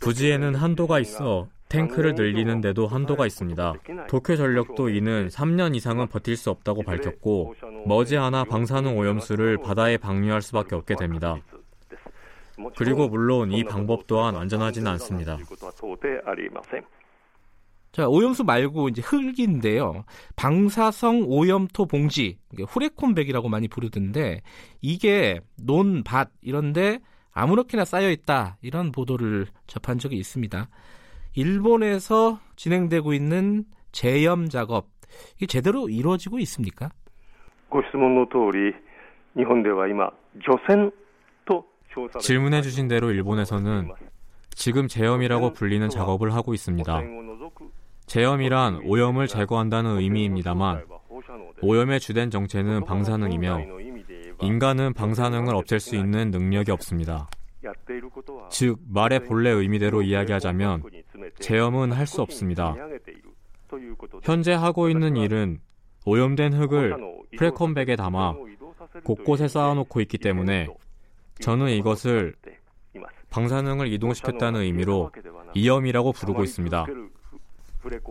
[0.00, 3.74] 부지에는 한도가 있어 탱크를 늘리는데도 한도가 있습니다.
[4.08, 7.54] 도쿄 전력도 이는 3년 이상은 버틸 수 없다고 밝혔고
[7.86, 11.36] 머지않아 방사능 오염수를 바다에 방류할 수밖에 없게 됩니다.
[12.76, 15.38] 그리고 물론 이 방법 또한 안전하지는 않습니다.
[17.98, 20.04] 자, 오염수 말고 이제 흙인데요.
[20.36, 22.38] 방사성 오염토 봉지,
[22.68, 24.40] 후레콘백이라고 많이 부르던데
[24.80, 27.00] 이게 논, 밭 이런데
[27.32, 30.68] 아무렇게나 쌓여 있다 이런 보도를 접한 적이 있습니다.
[31.34, 34.86] 일본에서 진행되고 있는 재염 작업
[35.34, 36.90] 이게 제대로 이루어지고 있습니까?
[42.20, 43.90] 질문해 주신 대로 일본에서는
[44.50, 47.02] 지금 재염이라고 불리는 작업을 하고 있습니다.
[48.08, 50.84] 재염이란 오염을 제거한다는 의미입니다만
[51.60, 53.66] 오염의 주된 정체는 방사능이며
[54.40, 57.28] 인간은 방사능을 없앨 수 있는 능력이 없습니다.
[58.50, 60.82] 즉 말의 본래 의미대로 이야기하자면
[61.38, 62.74] 재염은 할 수 없습니다.
[64.22, 65.60] 현재 하고 있는 일은
[66.06, 66.96] 오염된 흙을
[67.36, 68.34] 프레콘백에 담아
[69.04, 70.68] 곳곳에 쌓아놓고 있기 때문에
[71.40, 72.34] 저는 이것을
[73.28, 75.10] 방사능을 이동시켰다는 의미로
[75.54, 76.86] 이염이라고 부르고 있습니다.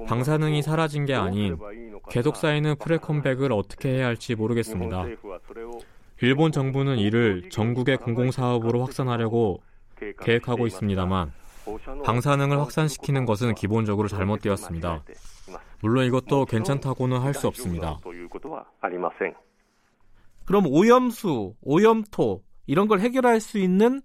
[0.07, 1.57] 방사능이 사라진 게 아닌
[2.09, 5.05] 계속 쌓이는 프레콘백을 어떻게 해야 할지 모르겠습니다.
[6.21, 9.61] 일본 정부는 이를 전국의 공공사업으로 확산하려고
[10.21, 11.31] 계획하고 있습니다만
[12.05, 15.03] 방사능을 확산시키는 것은 기본적으로 잘못되었습니다.
[15.81, 17.97] 물론 이것도 괜찮다고는 할 수 없습니다.
[20.45, 24.01] 그럼 오염수, 오염토 이런 걸 해결할 수 있는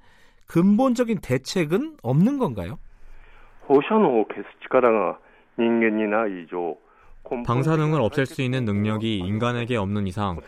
[0.49, 2.79] 근본적인 대책은 없는 건가요?
[7.47, 10.41] 방사능을 없앨 수 있는 능력이 인간에게 없는 이상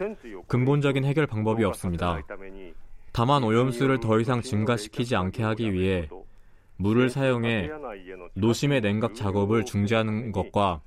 [0.49, 2.21] 근본적인 해결 방법이 없습니다.
[3.13, 6.09] 다만 오염수를 더 이상 증가시키지 않게 하기 위해
[6.77, 7.71] 물을 사용해
[8.35, 10.81] 노심의 냉각 작업을 중지하는 것과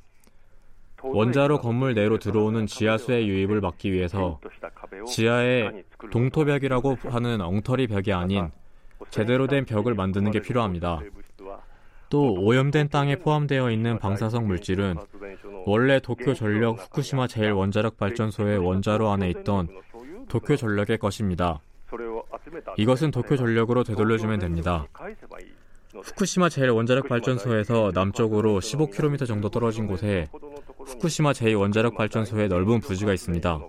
[1.01, 4.39] 원자로 건물 내로 들어오는 지하수의 유입을 막기 위해서
[5.07, 8.49] 지하에 동토벽이라고 하는 엉터리 벽이 아닌
[9.09, 11.01] 제대로 된 벽을 만드는 게 필요합니다.
[12.09, 14.95] 또 오염된 땅에 포함되어 있는 방사성 물질은
[15.65, 19.67] 원래 도쿄 전력 후쿠시마 제1원자력 발전소의 원자로 안에 있던
[20.29, 21.59] 도쿄 전력의 것입니다.
[22.77, 24.85] 이것은 도쿄 전력으로 되돌려주면 됩니다.
[25.93, 30.27] 후쿠시마 제1원자력 발전소에서 남쪽으로 15km 정도 떨어진 곳에
[30.87, 33.59] 후쿠시마 제2 원자력 발전소의 넓은 부지가 있습니다.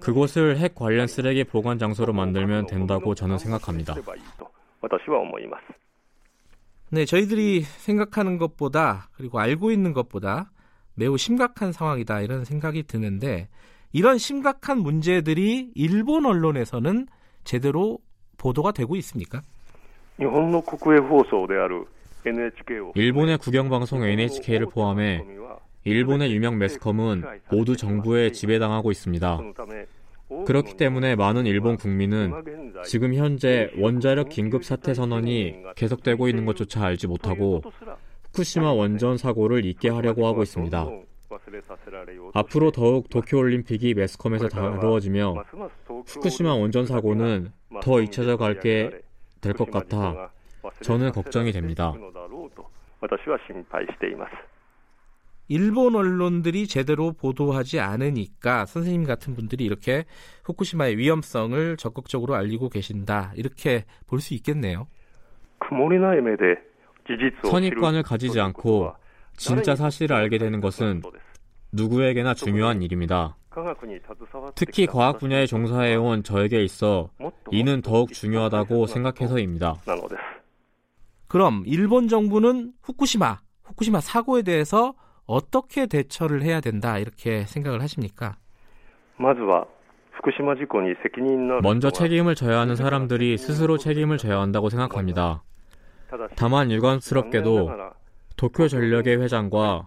[0.00, 3.94] 그곳을 핵 관련 쓰레기 보관 장소로 만들면 된다고 저는 생각합니다.
[6.94, 10.50] 네, 저희들이 생각하는 것보다 그리고 알고 있는 것보다
[10.94, 13.48] 매우 심각한 상황이다 이런 생각이 드는데
[13.92, 17.06] 이런 심각한 문제들이 일본 언론에서는
[17.44, 17.98] 제대로
[18.36, 19.40] 보도가 되고 있습니까?
[22.94, 25.24] 일본의 국영방송 NHK를 포함해
[25.84, 29.38] 일본의 유명 매스컴은 모두 정부에 지배당하고 있습니다.
[30.46, 32.32] 그렇기 때문에 많은 일본 국민은
[32.84, 37.62] 지금 현재 원자력 긴급 사태 선언이 계속되고 있는 것조차 알지 못하고
[38.32, 40.86] 후쿠시마 원전 사고를 잊게 하려고 하고 있습니다.
[42.34, 45.44] 앞으로 더욱 도쿄올림픽이 매스컴에서 다루어지며
[46.06, 47.52] 후쿠시마 원전 사고는
[47.82, 48.90] 더 잊혀져 갈게
[49.40, 50.30] 될 것 같아
[50.82, 51.92] 저는 걱정이 됩니다.
[55.56, 60.06] 일본 언론들이 제대로 보도하지 않으니까 선생님 같은 분들이 이렇게
[60.44, 63.32] 후쿠시마의 위험성을 적극적으로 알리고 계신다.
[63.36, 64.86] 이렇게 볼 수 있겠네요.
[67.44, 68.94] 선입관을 가지지 않고
[69.36, 71.02] 진짜 사실을 알게 되는 것은
[71.72, 73.36] 누구에게나 중요한 일입니다.
[74.54, 77.10] 특히 과학 분야에 종사해온 저에게 있어
[77.50, 79.74] 이는 더욱 중요하다고 생각해서입니다.
[81.28, 84.94] 그럼 일본 정부는 후쿠시마, 후쿠시마 사고에 대해서
[85.32, 88.36] 어떻게 대처를 해야 된다 이렇게 생각을 하십니까?
[91.62, 95.42] 먼저 책임을 져야 하는 사람들이 스스로 책임을 져야 한다고 생각합니다.
[96.36, 97.70] 다만 유감스럽게도
[98.36, 99.86] 도쿄 전력의 회장과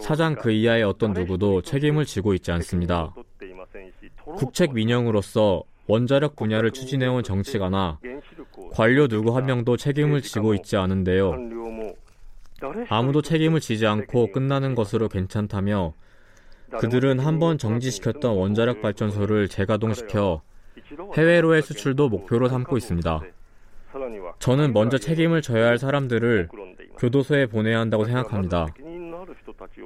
[0.00, 3.14] 사장 그 이하의 어떤 누구도 책임을 지고 있지 않습니다.
[4.36, 7.98] 국책 민영으로서 원자력 분야를 추진해온 정치가나
[8.72, 11.34] 관료 누구 한 명도 책임을 지고 있지 않은데요.
[12.88, 15.94] 아무도 책임을 지지 않고 끝나는 것으로 괜찮다며
[16.78, 20.42] 그들은 한번 정지시켰던 원자력 발전소를 재가동시켜
[21.16, 23.20] 해외로의 수출도 목표로 삼고 있습니다.
[24.38, 26.48] 저는 먼저 책임을 져야 할 사람들을
[26.98, 28.66] 교도소에 보내야 한다고 생각합니다.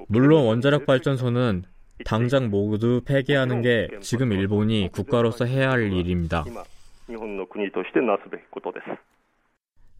[0.09, 1.65] 물론 원자력 발전소는
[2.05, 6.45] 당장 모두 폐기하는 게 지금 일본이 국가로서 해야 할 일입니다.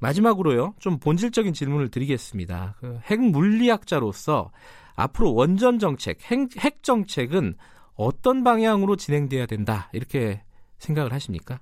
[0.05, 2.75] 마지막으로요, 좀 본질적인 질문을 드리겠습니다.
[2.81, 4.51] 그 핵 물리학자로서
[4.97, 7.55] 앞으로 원전 정책, 핵, 핵 정책은
[7.97, 10.43] 어떤 방향으로 진행돼야 된다 이렇게
[10.79, 11.59] 생각을 하십니까?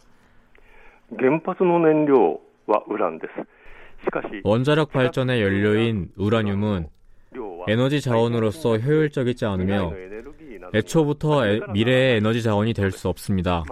[4.44, 6.88] 원자력 발전의 연료인 우라늄은
[7.68, 9.92] 에너지 자원으로서 효율적이지 않으며
[10.74, 13.62] 애초부터 에, 미래의 에너지 자원이 될 수 없습니다.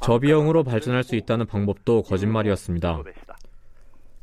[0.00, 3.02] 저비용으로 발전할 수 있다는 방법도 거짓말이었습니다.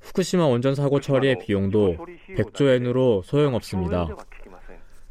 [0.05, 1.97] 후쿠시마 원전 사고 처리의 비용도
[2.37, 4.07] 100조 엔으로 소용없습니다.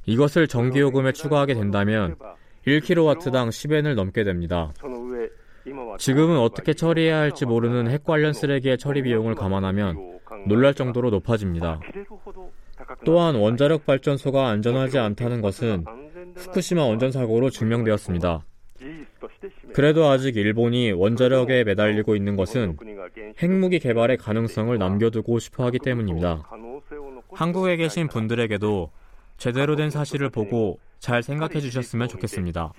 [0.07, 2.17] 이것을 전기요금에 추가하게 된다면
[2.67, 4.73] 1kW당 10엔을 넘게 됩니다.
[5.99, 11.81] 지금은 어떻게 처리해야 할지 모르는 핵 관련 쓰레기의 처리 비용을 감안하면 놀랄 정도로 높아집니다.
[13.05, 15.85] 또한 원자력 발전소가 안전하지 않다는 것은
[16.37, 18.45] 후쿠시마 원전 사고로 증명되었습니다.
[19.73, 22.77] 그래도 아직 일본이 원자력에 매달리고 있는 것은
[23.41, 26.43] 핵무기 개발의 가능성을 남겨두고 싶어 하기 때문입니다.
[27.33, 28.91] 한국에 계신 분들에게도
[29.37, 32.73] 제대로 된 사실을 보고 잘 생각해 주셨으면 좋겠습니다.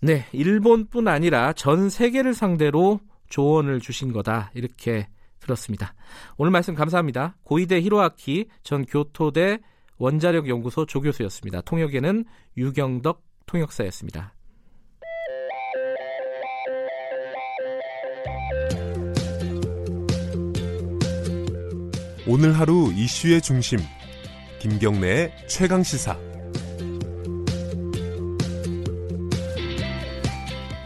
[0.00, 3.00] 네, 일본뿐 아니라 전 세계를 상대로
[3.30, 4.50] 조언을 주신 거다.
[4.54, 5.08] 이렇게
[5.40, 5.94] 들었습니다.
[6.36, 7.36] 오늘 말씀 감사합니다.
[7.42, 9.58] 고이대 히로아키 전 교토대
[9.98, 11.62] 원자력 연구소 조교수였습니다.
[11.62, 12.24] 통역에는
[12.56, 14.34] 유경덕 통역사였습니다.
[22.26, 23.78] 오늘 하루 이슈의 중심
[24.58, 26.16] 김경래의 최강 시사.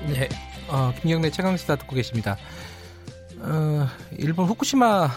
[0.09, 0.28] 네,
[0.69, 2.36] 어, 김경래 최강 시사 듣고 계십니다.
[3.39, 3.86] 어,
[4.19, 5.09] 일본 후쿠시마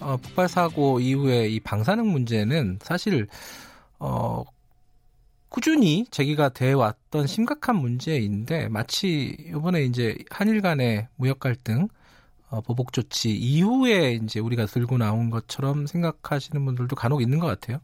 [0.00, 3.28] 어, 폭발 사고 이후에 이 방사능 문제는 사실
[4.00, 4.42] 어,
[5.48, 11.86] 꾸준히 제기가 돼 왔던 심각한 문제인데 마치 이번에 이제 한일 간의 무역 갈등
[12.50, 17.80] 어, 보복 조치 이후에 이제 우리가 들고 나온 것처럼 생각하시는 분들도 간혹 있는 것 같아요.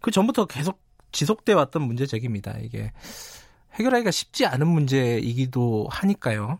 [0.00, 0.80] 그 전부터 계속
[1.12, 2.58] 지속돼 왔던 문제 제기입니다.
[2.58, 2.92] 이게
[3.74, 6.58] 해결하기가 쉽지 않은 문제이기도 하니까요.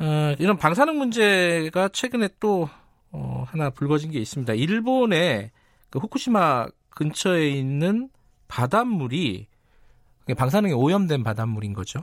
[0.00, 2.68] 어, 이런 방사능 문제가 최근에 또
[3.10, 4.52] 어, 하나 불거진 게 있습니다.
[4.54, 5.50] 일본의
[5.90, 8.10] 그 후쿠시마 근처에 있는
[8.48, 9.46] 바닷물이
[10.36, 12.00] 방사능에 오염된 바닷물인 거죠.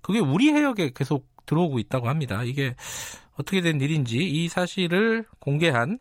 [0.00, 2.42] 그게 우리 해역에 계속 들어오고 있다고 합니다.
[2.44, 2.74] 이게
[3.42, 5.98] 어떻게 된 일인지 이 사실을 공개한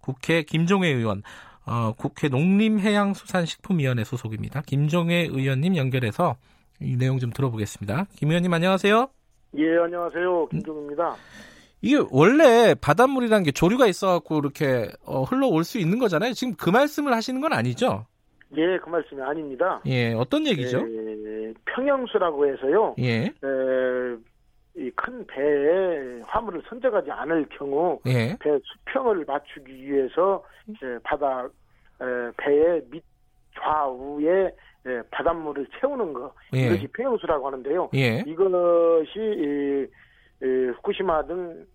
[0.00, 1.22] 국회 김종회 의원,
[1.66, 4.62] 어, 국회 농림해양수산식품위원회 소속입니다.
[4.62, 6.36] 김종회 의원님 연결해서
[6.80, 8.06] 이 내용 좀 들어보겠습니다.
[8.16, 9.08] 김 의원님 안녕하세요.
[9.58, 10.48] 예, 안녕하세요.
[10.48, 11.14] 김종입니다.
[11.82, 16.32] 이게 원래 바닷물이라는 게 조류가 있어갖고 이렇게 어, 흘러올 수 있는 거잖아요.
[16.32, 18.06] 지금 그 말씀을 하시는 건 아니죠?
[18.56, 19.80] 예, 그 말씀이 아닙니다.
[19.86, 20.78] 예, 어떤 얘기죠?
[20.78, 22.96] 예, 평형수라고 해서요.
[22.98, 23.26] 예.
[23.26, 23.30] 에,
[24.80, 28.34] 이 큰 배에 화물을 선적하지 않을 경우 예.
[28.40, 31.44] 배 수평을 맞추기 위해서 이제 바다
[32.00, 33.04] 에, 배의 밑
[33.58, 34.46] 좌우에
[34.86, 36.66] 에, 바닷물을 채우는 거 예.
[36.66, 37.90] 이것이 평형수라고 하는데요.
[37.94, 38.24] 예.
[38.26, 39.86] 이것이 이,
[40.42, 40.46] 이,
[40.76, 41.66] 후쿠시마 등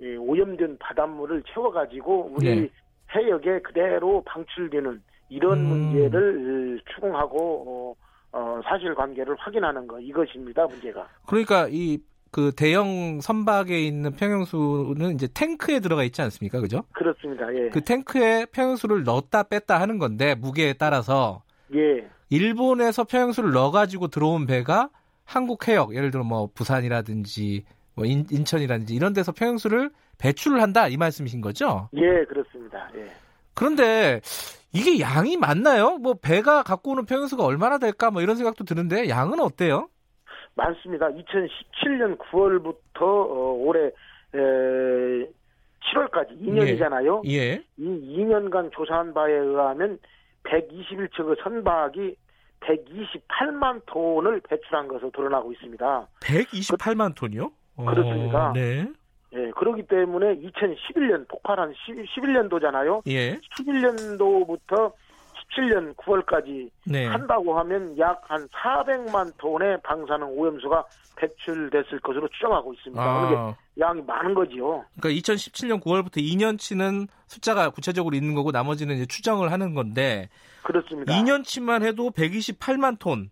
[0.00, 2.70] 이, 오염된 바닷물을 채워가지고 우리 예.
[3.14, 5.64] 해역에 그대로 방출되는 이런 음.
[5.64, 7.96] 문제를 추궁하고
[8.32, 11.06] 어, 어, 사실관계를 확인하는 거 이것입니다 문제가.
[11.26, 11.98] 그러니까 이
[12.30, 16.60] 그 대형 선박에 있는 평형수는 이제 탱크에 들어가 있지 않습니까?
[16.60, 16.84] 그죠?
[16.92, 17.54] 그렇습니다.
[17.54, 17.70] 예.
[17.70, 21.42] 그 탱크에 평형수를 넣었다 뺐다 하는 건데 무게에 따라서
[21.74, 22.08] 예.
[22.28, 24.90] 일본에서 평형수를 넣어 가지고 들어온 배가
[25.24, 30.96] 한국 해역 예를 들어 뭐 부산이라든지 뭐 인, 천이라든지 이런 데서 평형수를 배출을 한다 이
[30.96, 31.88] 말씀이신 거죠?
[31.94, 32.90] 예, 그렇습니다.
[32.96, 33.10] 예.
[33.54, 34.20] 그런데
[34.72, 35.96] 이게 양이 맞나요?
[35.98, 39.88] 뭐 배가 갖고 오는 평형수가 얼마나 될까 뭐 이런 생각도 드는데 양은 어때요?
[40.56, 41.08] 많습니다.
[41.08, 45.28] 2017년 9월부터 어, 올해 에,
[45.94, 47.22] 7월까지 2년이잖아요.
[47.26, 47.30] 예.
[47.30, 47.64] 예.
[47.76, 49.98] 이 2년간 조사한 바에 의하면
[50.44, 52.16] 121척의 선박이
[52.60, 56.08] 128만 톤을 배출한 것으로 드러나고 있습니다.
[56.20, 57.52] 128만 톤이요?
[57.76, 58.50] 그렇습니다.
[58.50, 58.86] 어, 네.
[59.34, 61.74] 예, 그렇기 때문에 2011년 폭발한
[62.14, 63.34] 11, 년도잖아요 예.
[63.36, 64.92] 11년도부터
[65.50, 67.06] 2017년 9월까지 네.
[67.06, 70.84] 한다고 하면 약 한 400만 톤의 방사능 오염수가
[71.16, 73.02] 배출됐을 것으로 추정하고 있습니다.
[73.02, 73.56] 아.
[73.78, 74.84] 양이 많은 거지요.
[75.00, 80.28] 그러니까 2017년 9월부터 2년치는 숫자가 구체적으로 있는 거고 나머지는 이제 추정을 하는 건데
[80.64, 81.12] 그렇습니다.
[81.12, 83.30] 2년치만 해도 128만 톤.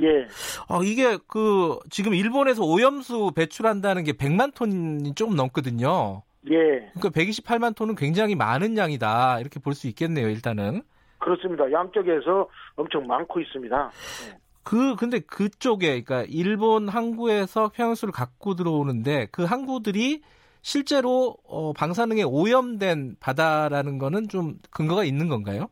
[0.00, 0.28] 예.
[0.68, 6.22] 아, 이게 그 지금 일본에서 오염수 배출한다는 게 100만 톤이 좀 넘거든요.
[6.50, 6.54] 예.
[6.94, 9.40] 그러니까 128만 톤은 굉장히 많은 양이다.
[9.40, 10.82] 이렇게 볼 수 있겠네요, 일단은.
[11.18, 11.70] 그렇습니다.
[11.70, 13.90] 양쪽에서 엄청 많고 있습니다.
[13.90, 14.38] 네.
[14.64, 20.20] 그 근데 그쪽에 그러니까 일본 항구에서 평양수를 갖고 들어오는데 그 항구들이
[20.60, 25.68] 실제로 어, 방사능에 오염된 바다라는 거는 좀 근거가 있는 건가요?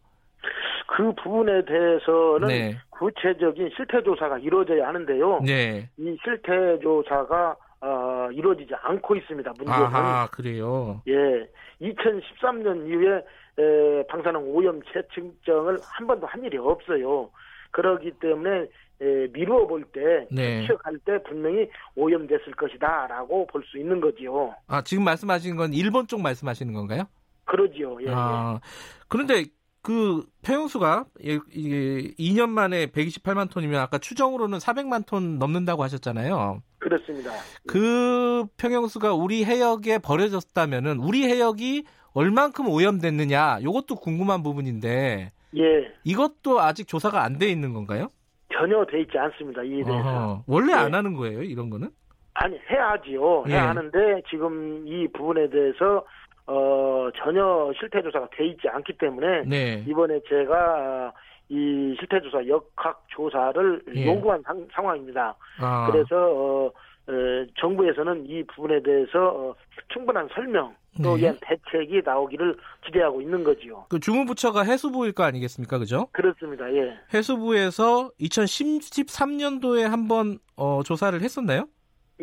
[0.96, 2.78] 그 부분에 대해서는 네.
[2.88, 5.40] 구체적인 실태 조사가 이루어져야 하는데요.
[5.44, 5.90] 네.
[5.98, 9.52] 이 실태 조사가 어, 이루어지지 않고 있습니다.
[9.58, 9.86] 문제는.
[9.92, 11.02] 아 그래요.
[11.06, 11.46] 예.
[11.82, 13.22] 2013년 이후에
[13.58, 17.30] 에, 방사능 오염 재측정을 한 번도 한 일이 없어요.
[17.70, 18.68] 그러기 때문에
[19.00, 20.62] 에, 미루어 볼 때 네.
[20.62, 24.54] 추측할 때 분명히 오염됐을 것이다라고 볼 수 있는 거지요.
[24.66, 27.04] 아 지금 말씀하시는 건 일본 쪽 말씀하시는 건가요?
[27.44, 27.98] 그러지요.
[28.02, 28.68] 예, 아, 예.
[29.08, 29.44] 그런데
[29.82, 36.60] 그 폐용수가 이게 2년 만에 128만 톤이면 아까 추정으로는 400만 톤 넘는다고 하셨잖아요.
[36.78, 37.30] 그렇습니다.
[37.68, 41.84] 그 평형수가 우리 해역에 버려졌다면은 우리 해역이
[42.20, 45.92] 얼만큼 오염됐느냐 이것도 궁금한 부분인데 예.
[46.04, 48.08] 이것도 아직 조사가 안 돼 있는 건가요?
[48.52, 49.62] 전혀 돼 있지 않습니다.
[49.62, 49.92] 이에 대해서.
[50.08, 50.44] 어허.
[50.46, 50.76] 원래 예.
[50.76, 51.90] 안 하는 거예요, 이런 거는?
[52.32, 53.44] 아니, 해야지요.
[53.48, 53.66] 해야 예.
[53.66, 56.06] 하는데 지금 이 부분에 대해서
[56.46, 59.84] 어, 전혀 실태 조사가 돼 있지 않기 때문에 네.
[59.86, 61.12] 이번에 제가
[61.50, 64.06] 이 실태 조사 역학 조사를 예.
[64.06, 65.90] 요구한 상, 황입니다 아.
[65.90, 66.70] 그래서 어,
[67.10, 69.54] 에, 정부에서는 이 부분에 대해서 어,
[69.88, 71.34] 충분한 설명 또 네.
[71.40, 73.86] 대책이 나오기를 기대하고 있는 거지요.
[73.88, 76.08] 그 주무부처가 해수부일 거 아니겠습니까, 그죠?
[76.12, 76.72] 그렇습니다.
[76.72, 76.96] 예.
[77.12, 81.66] 해수부에서 2013년도에 한번 어, 조사를 했었나요?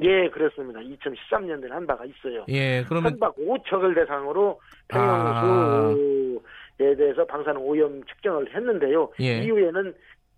[0.02, 0.80] 예, 그렇습니다.
[0.80, 2.46] 2013년도에 한 바가 있어요.
[2.50, 6.40] 예, 그러면 선박 5척을 대상으로 평양수에
[6.80, 6.96] 아...
[6.96, 9.12] 대해서 방사능 오염 측정을 했는데요.
[9.22, 9.44] 예.
[9.44, 9.94] 이후에는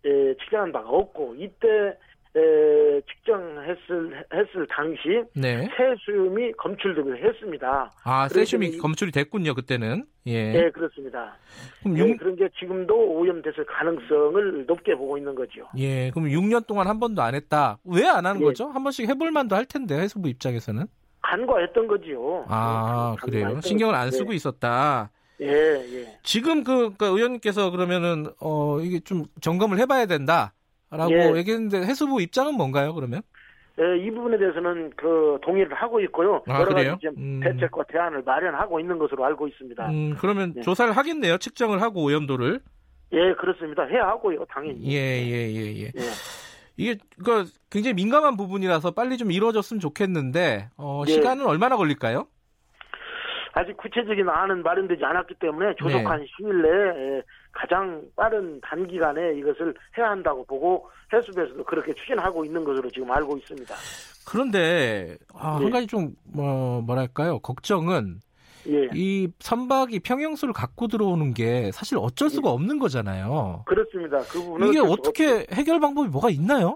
[0.06, 1.98] 예, 측정한 바가 없고 이때
[2.38, 5.70] 에, 측정했을 했을 당시 네.
[5.78, 7.90] 세슘이 검출되기도 했습니다.
[8.03, 10.06] 아, 세슘이 검출이 됐군요, 그때는.
[10.26, 10.52] 예.
[10.52, 11.38] 네, 그렇습니다.
[11.82, 12.07] 그럼 6...
[12.07, 15.62] 네, 그런 게 지금도 오염됐을 가능성을 높게 보고 있는 거죠.
[15.78, 17.78] 예, 그럼 6년 동안 한 번도 안 했다.
[17.86, 18.45] 왜 안 하는 예.
[18.45, 18.68] 거죠?
[18.68, 20.86] 한 번씩 해볼 만도 할 텐데, 해수부 입장에서는.
[21.22, 22.45] 간과했던 거지요.
[22.49, 23.60] 아, 그래요?
[23.62, 24.36] 신경을 안 쓰고 네.
[24.36, 25.10] 있었다.
[25.41, 26.18] 예, 예.
[26.24, 30.53] 지금 그, 그러니까 의원님께서 그러면은, 어, 이게 좀 점검을 해봐야 된다.
[30.96, 31.36] 라고 예.
[31.38, 33.22] 얘기했는데 해수부 입장은 뭔가요, 그러면?
[33.80, 36.42] 예, 이 부분에 대해서는 그 동의를 하고 있고요.
[36.48, 36.92] 아, 여러 그래요?
[36.92, 37.42] 가지 음.
[37.44, 39.90] 대책과 대안을 마련하고 있는 것으로 알고 있습니다.
[39.90, 40.62] 음, 그러면 예.
[40.62, 41.38] 조사를 하겠네요.
[41.38, 42.62] 측정을 하고 오염도를.
[43.12, 43.84] 예, 그렇습니다.
[43.84, 44.94] 해야 하고요, 당연히.
[44.94, 45.86] 예, 예, 예, 예.
[45.86, 46.02] 예.
[46.78, 51.12] 이게 그러니까 굉장히 민감한 부분이라서 빨리 좀 이루어졌으면 좋겠는데 어, 예.
[51.12, 52.28] 시간은 얼마나 걸릴까요?
[53.54, 56.26] 아직 구체적인 안은 마련되지 않았기 때문에 조속한 네.
[56.36, 57.22] 시일 내에
[57.56, 63.73] 가장 빠른 단기간에 이것을 해야 한다고 보고 해수부에서도 그렇게 추진하고 있는 것으로 지금 알고 있습니다.
[64.27, 65.64] 그런데 아, 네.
[65.64, 68.19] 한 가지 좀 뭐, 뭐랄까요 걱정은
[68.68, 68.90] 예.
[68.94, 72.53] 이 선박이 평형수를 갖고 들어오는 게 사실 어쩔 수가 예.
[72.53, 73.64] 없는 거잖아요.
[73.65, 74.19] 그렇습니다.
[74.22, 76.76] 그 부분은 이게 어떻게 해결 방법이 뭐가 있나요?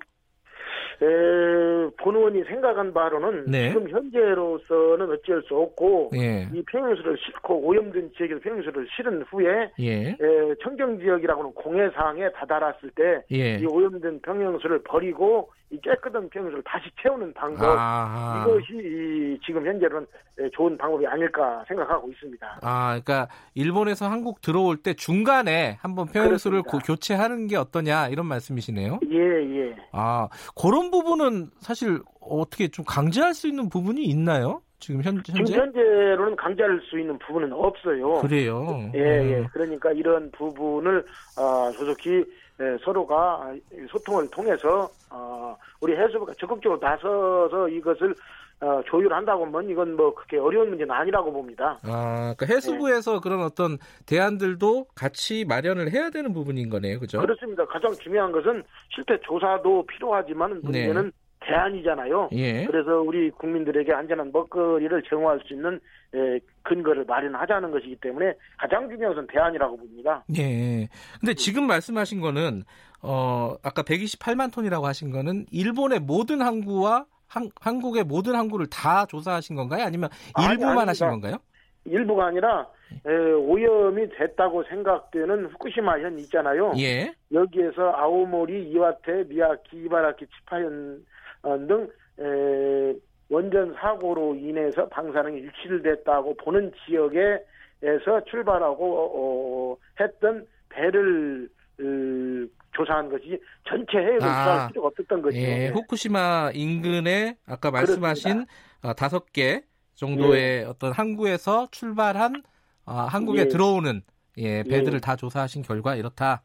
[1.01, 3.69] 에, 본의원이 생각한 바로는 네.
[3.69, 6.47] 지금 현재로서는 어찌할 수 없고 예.
[6.53, 10.09] 이 평형수를 싣고 오염된 지역에서 평형수를 실은 후에 예.
[10.09, 10.15] 에,
[10.63, 13.65] 청정 지역이라고는 공해상에 다다랐을 때이 예.
[13.65, 18.43] 오염된 평형수를 버리고 이 깨끗한 평형수를 다시 채우는 방법 아하.
[18.43, 20.05] 이것이 이, 지금 현재는
[20.53, 22.59] 좋은 방법이 아닐까 생각하고 있습니다.
[22.63, 28.99] 아, 그러니까 일본에서 한국 들어올 때 중간에 한번 평형수를 고, 교체하는 게 어떠냐 이런 말씀이시네요.
[29.11, 29.75] 예, 예.
[29.91, 30.27] 아,
[30.59, 34.61] 그런 부분은 사실 어떻게 좀 강제할 수 있는 부분이 있나요?
[34.79, 38.15] 지금 현, 재 지금 현재로는 강제할 수 있는 부분은 없어요.
[38.21, 38.89] 그래요.
[38.95, 39.39] 예, 예.
[39.39, 39.47] 음.
[39.51, 41.05] 그러니까 이런 부분을
[41.37, 42.23] 어, 조속히
[42.61, 43.53] 예, 서로가
[43.89, 48.13] 소통을 통해서 어, 우리 해수부가 적극적으로 나서서 이것을
[48.61, 51.79] 어, 조율한다고 하면 이건 뭐 그렇게 어려운 문제는 아니라고 봅니다.
[51.83, 53.19] 아, 그러니까 해수부에서 네.
[53.23, 57.21] 그런 어떤 대안들도 같이 마련을 해야 되는 부분인 거네요, 그죠?
[57.21, 57.65] 그렇습니다.
[57.65, 58.63] 가장 중요한 것은
[58.93, 61.11] 실태 조사도 필요하지만 문제는 네.
[61.39, 62.29] 대안이잖아요.
[62.33, 62.65] 예.
[62.65, 65.79] 그래서 우리 국민들에게 안전한 먹거리를 제공할 수 있는
[66.13, 70.23] 에, 근거를 마련하자는 것이기 때문에 가장 중요한 것은 대안이라고 봅니다.
[70.37, 70.89] 예.
[71.19, 72.63] 근데 지금 말씀하신 거는
[73.01, 79.55] 어 아까 128만 톤이라고 하신 거는 일본의 모든 항구와 한, 한국의 모든 항구를 다 조사하신
[79.55, 79.83] 건가요?
[79.85, 81.37] 아니면 일부만 아니, 하신 건가요?
[81.85, 82.67] 일부가 아니라
[83.05, 86.73] 에, 오염이 됐다고 생각되는 후쿠시마 현 있잖아요.
[86.79, 87.13] 예.
[87.31, 91.05] 여기에서 아오모리, 이와테, 미야키, 이바라키, 치파현
[91.43, 91.87] 어, 등
[92.19, 92.95] 에,
[93.29, 101.47] 원전 사고로 인해서 방사능이 유출됐다고 보는 지역에서 출발하고 어, 했던 배를
[101.79, 105.37] 으, 조사한 것이 전체 해외로 아, 조사할 필요가 없었던 거죠.
[105.37, 108.45] 예, 후쿠시마 인근에 아까 말씀하신
[108.83, 109.63] 어, 다섯 개
[109.95, 110.63] 정도의 예.
[110.63, 112.43] 어떤 항구에서 출발한
[112.85, 113.47] 어, 한국에 예.
[113.47, 114.01] 들어오는
[114.37, 114.99] 예, 배들을 예.
[114.99, 116.43] 다 조사하신 결과 이렇다.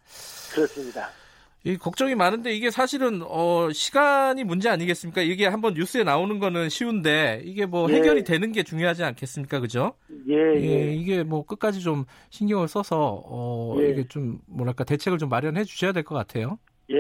[0.53, 1.09] 그렇습니다.
[1.67, 5.23] 이 걱정이 많은데 이게 사실은 어 시간이 문제 아니겠습니까?
[5.23, 7.95] 이게 한번 뉴스에 나오는 거는 쉬운데 이게 뭐 예.
[7.95, 9.61] 해결이 되는 게 중요하지 않겠습니까?
[9.61, 9.95] 그죠?
[10.29, 10.61] 예, 예.
[10.61, 10.93] 예.
[10.93, 13.89] 이게 뭐 끝까지 좀 신경을 써서 어 예.
[13.89, 16.59] 이게 좀 뭐랄까 대책을 좀 마련해 주셔야 될 것 같아요.
[16.91, 16.97] 예.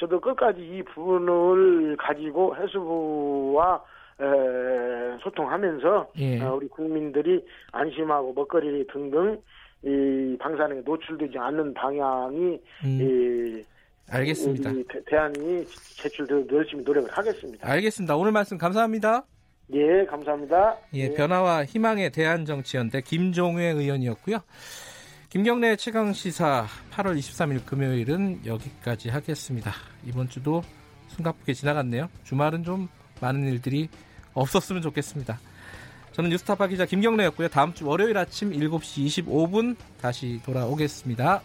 [0.00, 3.82] 저도 끝까지 이 부분을 가지고 해수부와
[4.22, 6.40] 에, 소통하면서 예.
[6.40, 9.38] 어, 우리 국민들이 안심하고 먹거리 등등
[9.84, 12.98] 이 방사능에 노출되지 않는 방향이 음.
[13.02, 13.64] 이,
[14.10, 14.70] 알겠습니다.
[15.06, 15.66] 대안이
[15.96, 17.68] 제출되도록 열심히 노력을 하겠습니다.
[17.68, 18.16] 알겠습니다.
[18.16, 19.24] 오늘 말씀 감사합니다.
[19.72, 20.76] 예, 감사합니다.
[20.94, 21.14] 예, 예.
[21.14, 24.40] 변화와 희망의 대한정치연대 김종회 의원이었고요.
[25.30, 29.72] 김경래 최강 시사 8월 23일 금요일은 여기까지 하겠습니다.
[30.06, 30.62] 이번 주도
[31.08, 32.10] 숨가쁘게 지나갔네요.
[32.24, 32.88] 주말은 좀
[33.20, 33.88] 많은 일들이
[34.34, 35.40] 없었으면 좋겠습니다.
[36.12, 37.48] 저는 뉴스타파 기자 김경래였고요.
[37.48, 41.40] 다음 주 월요일 아침 7시 25분 다시 돌아오겠습니다.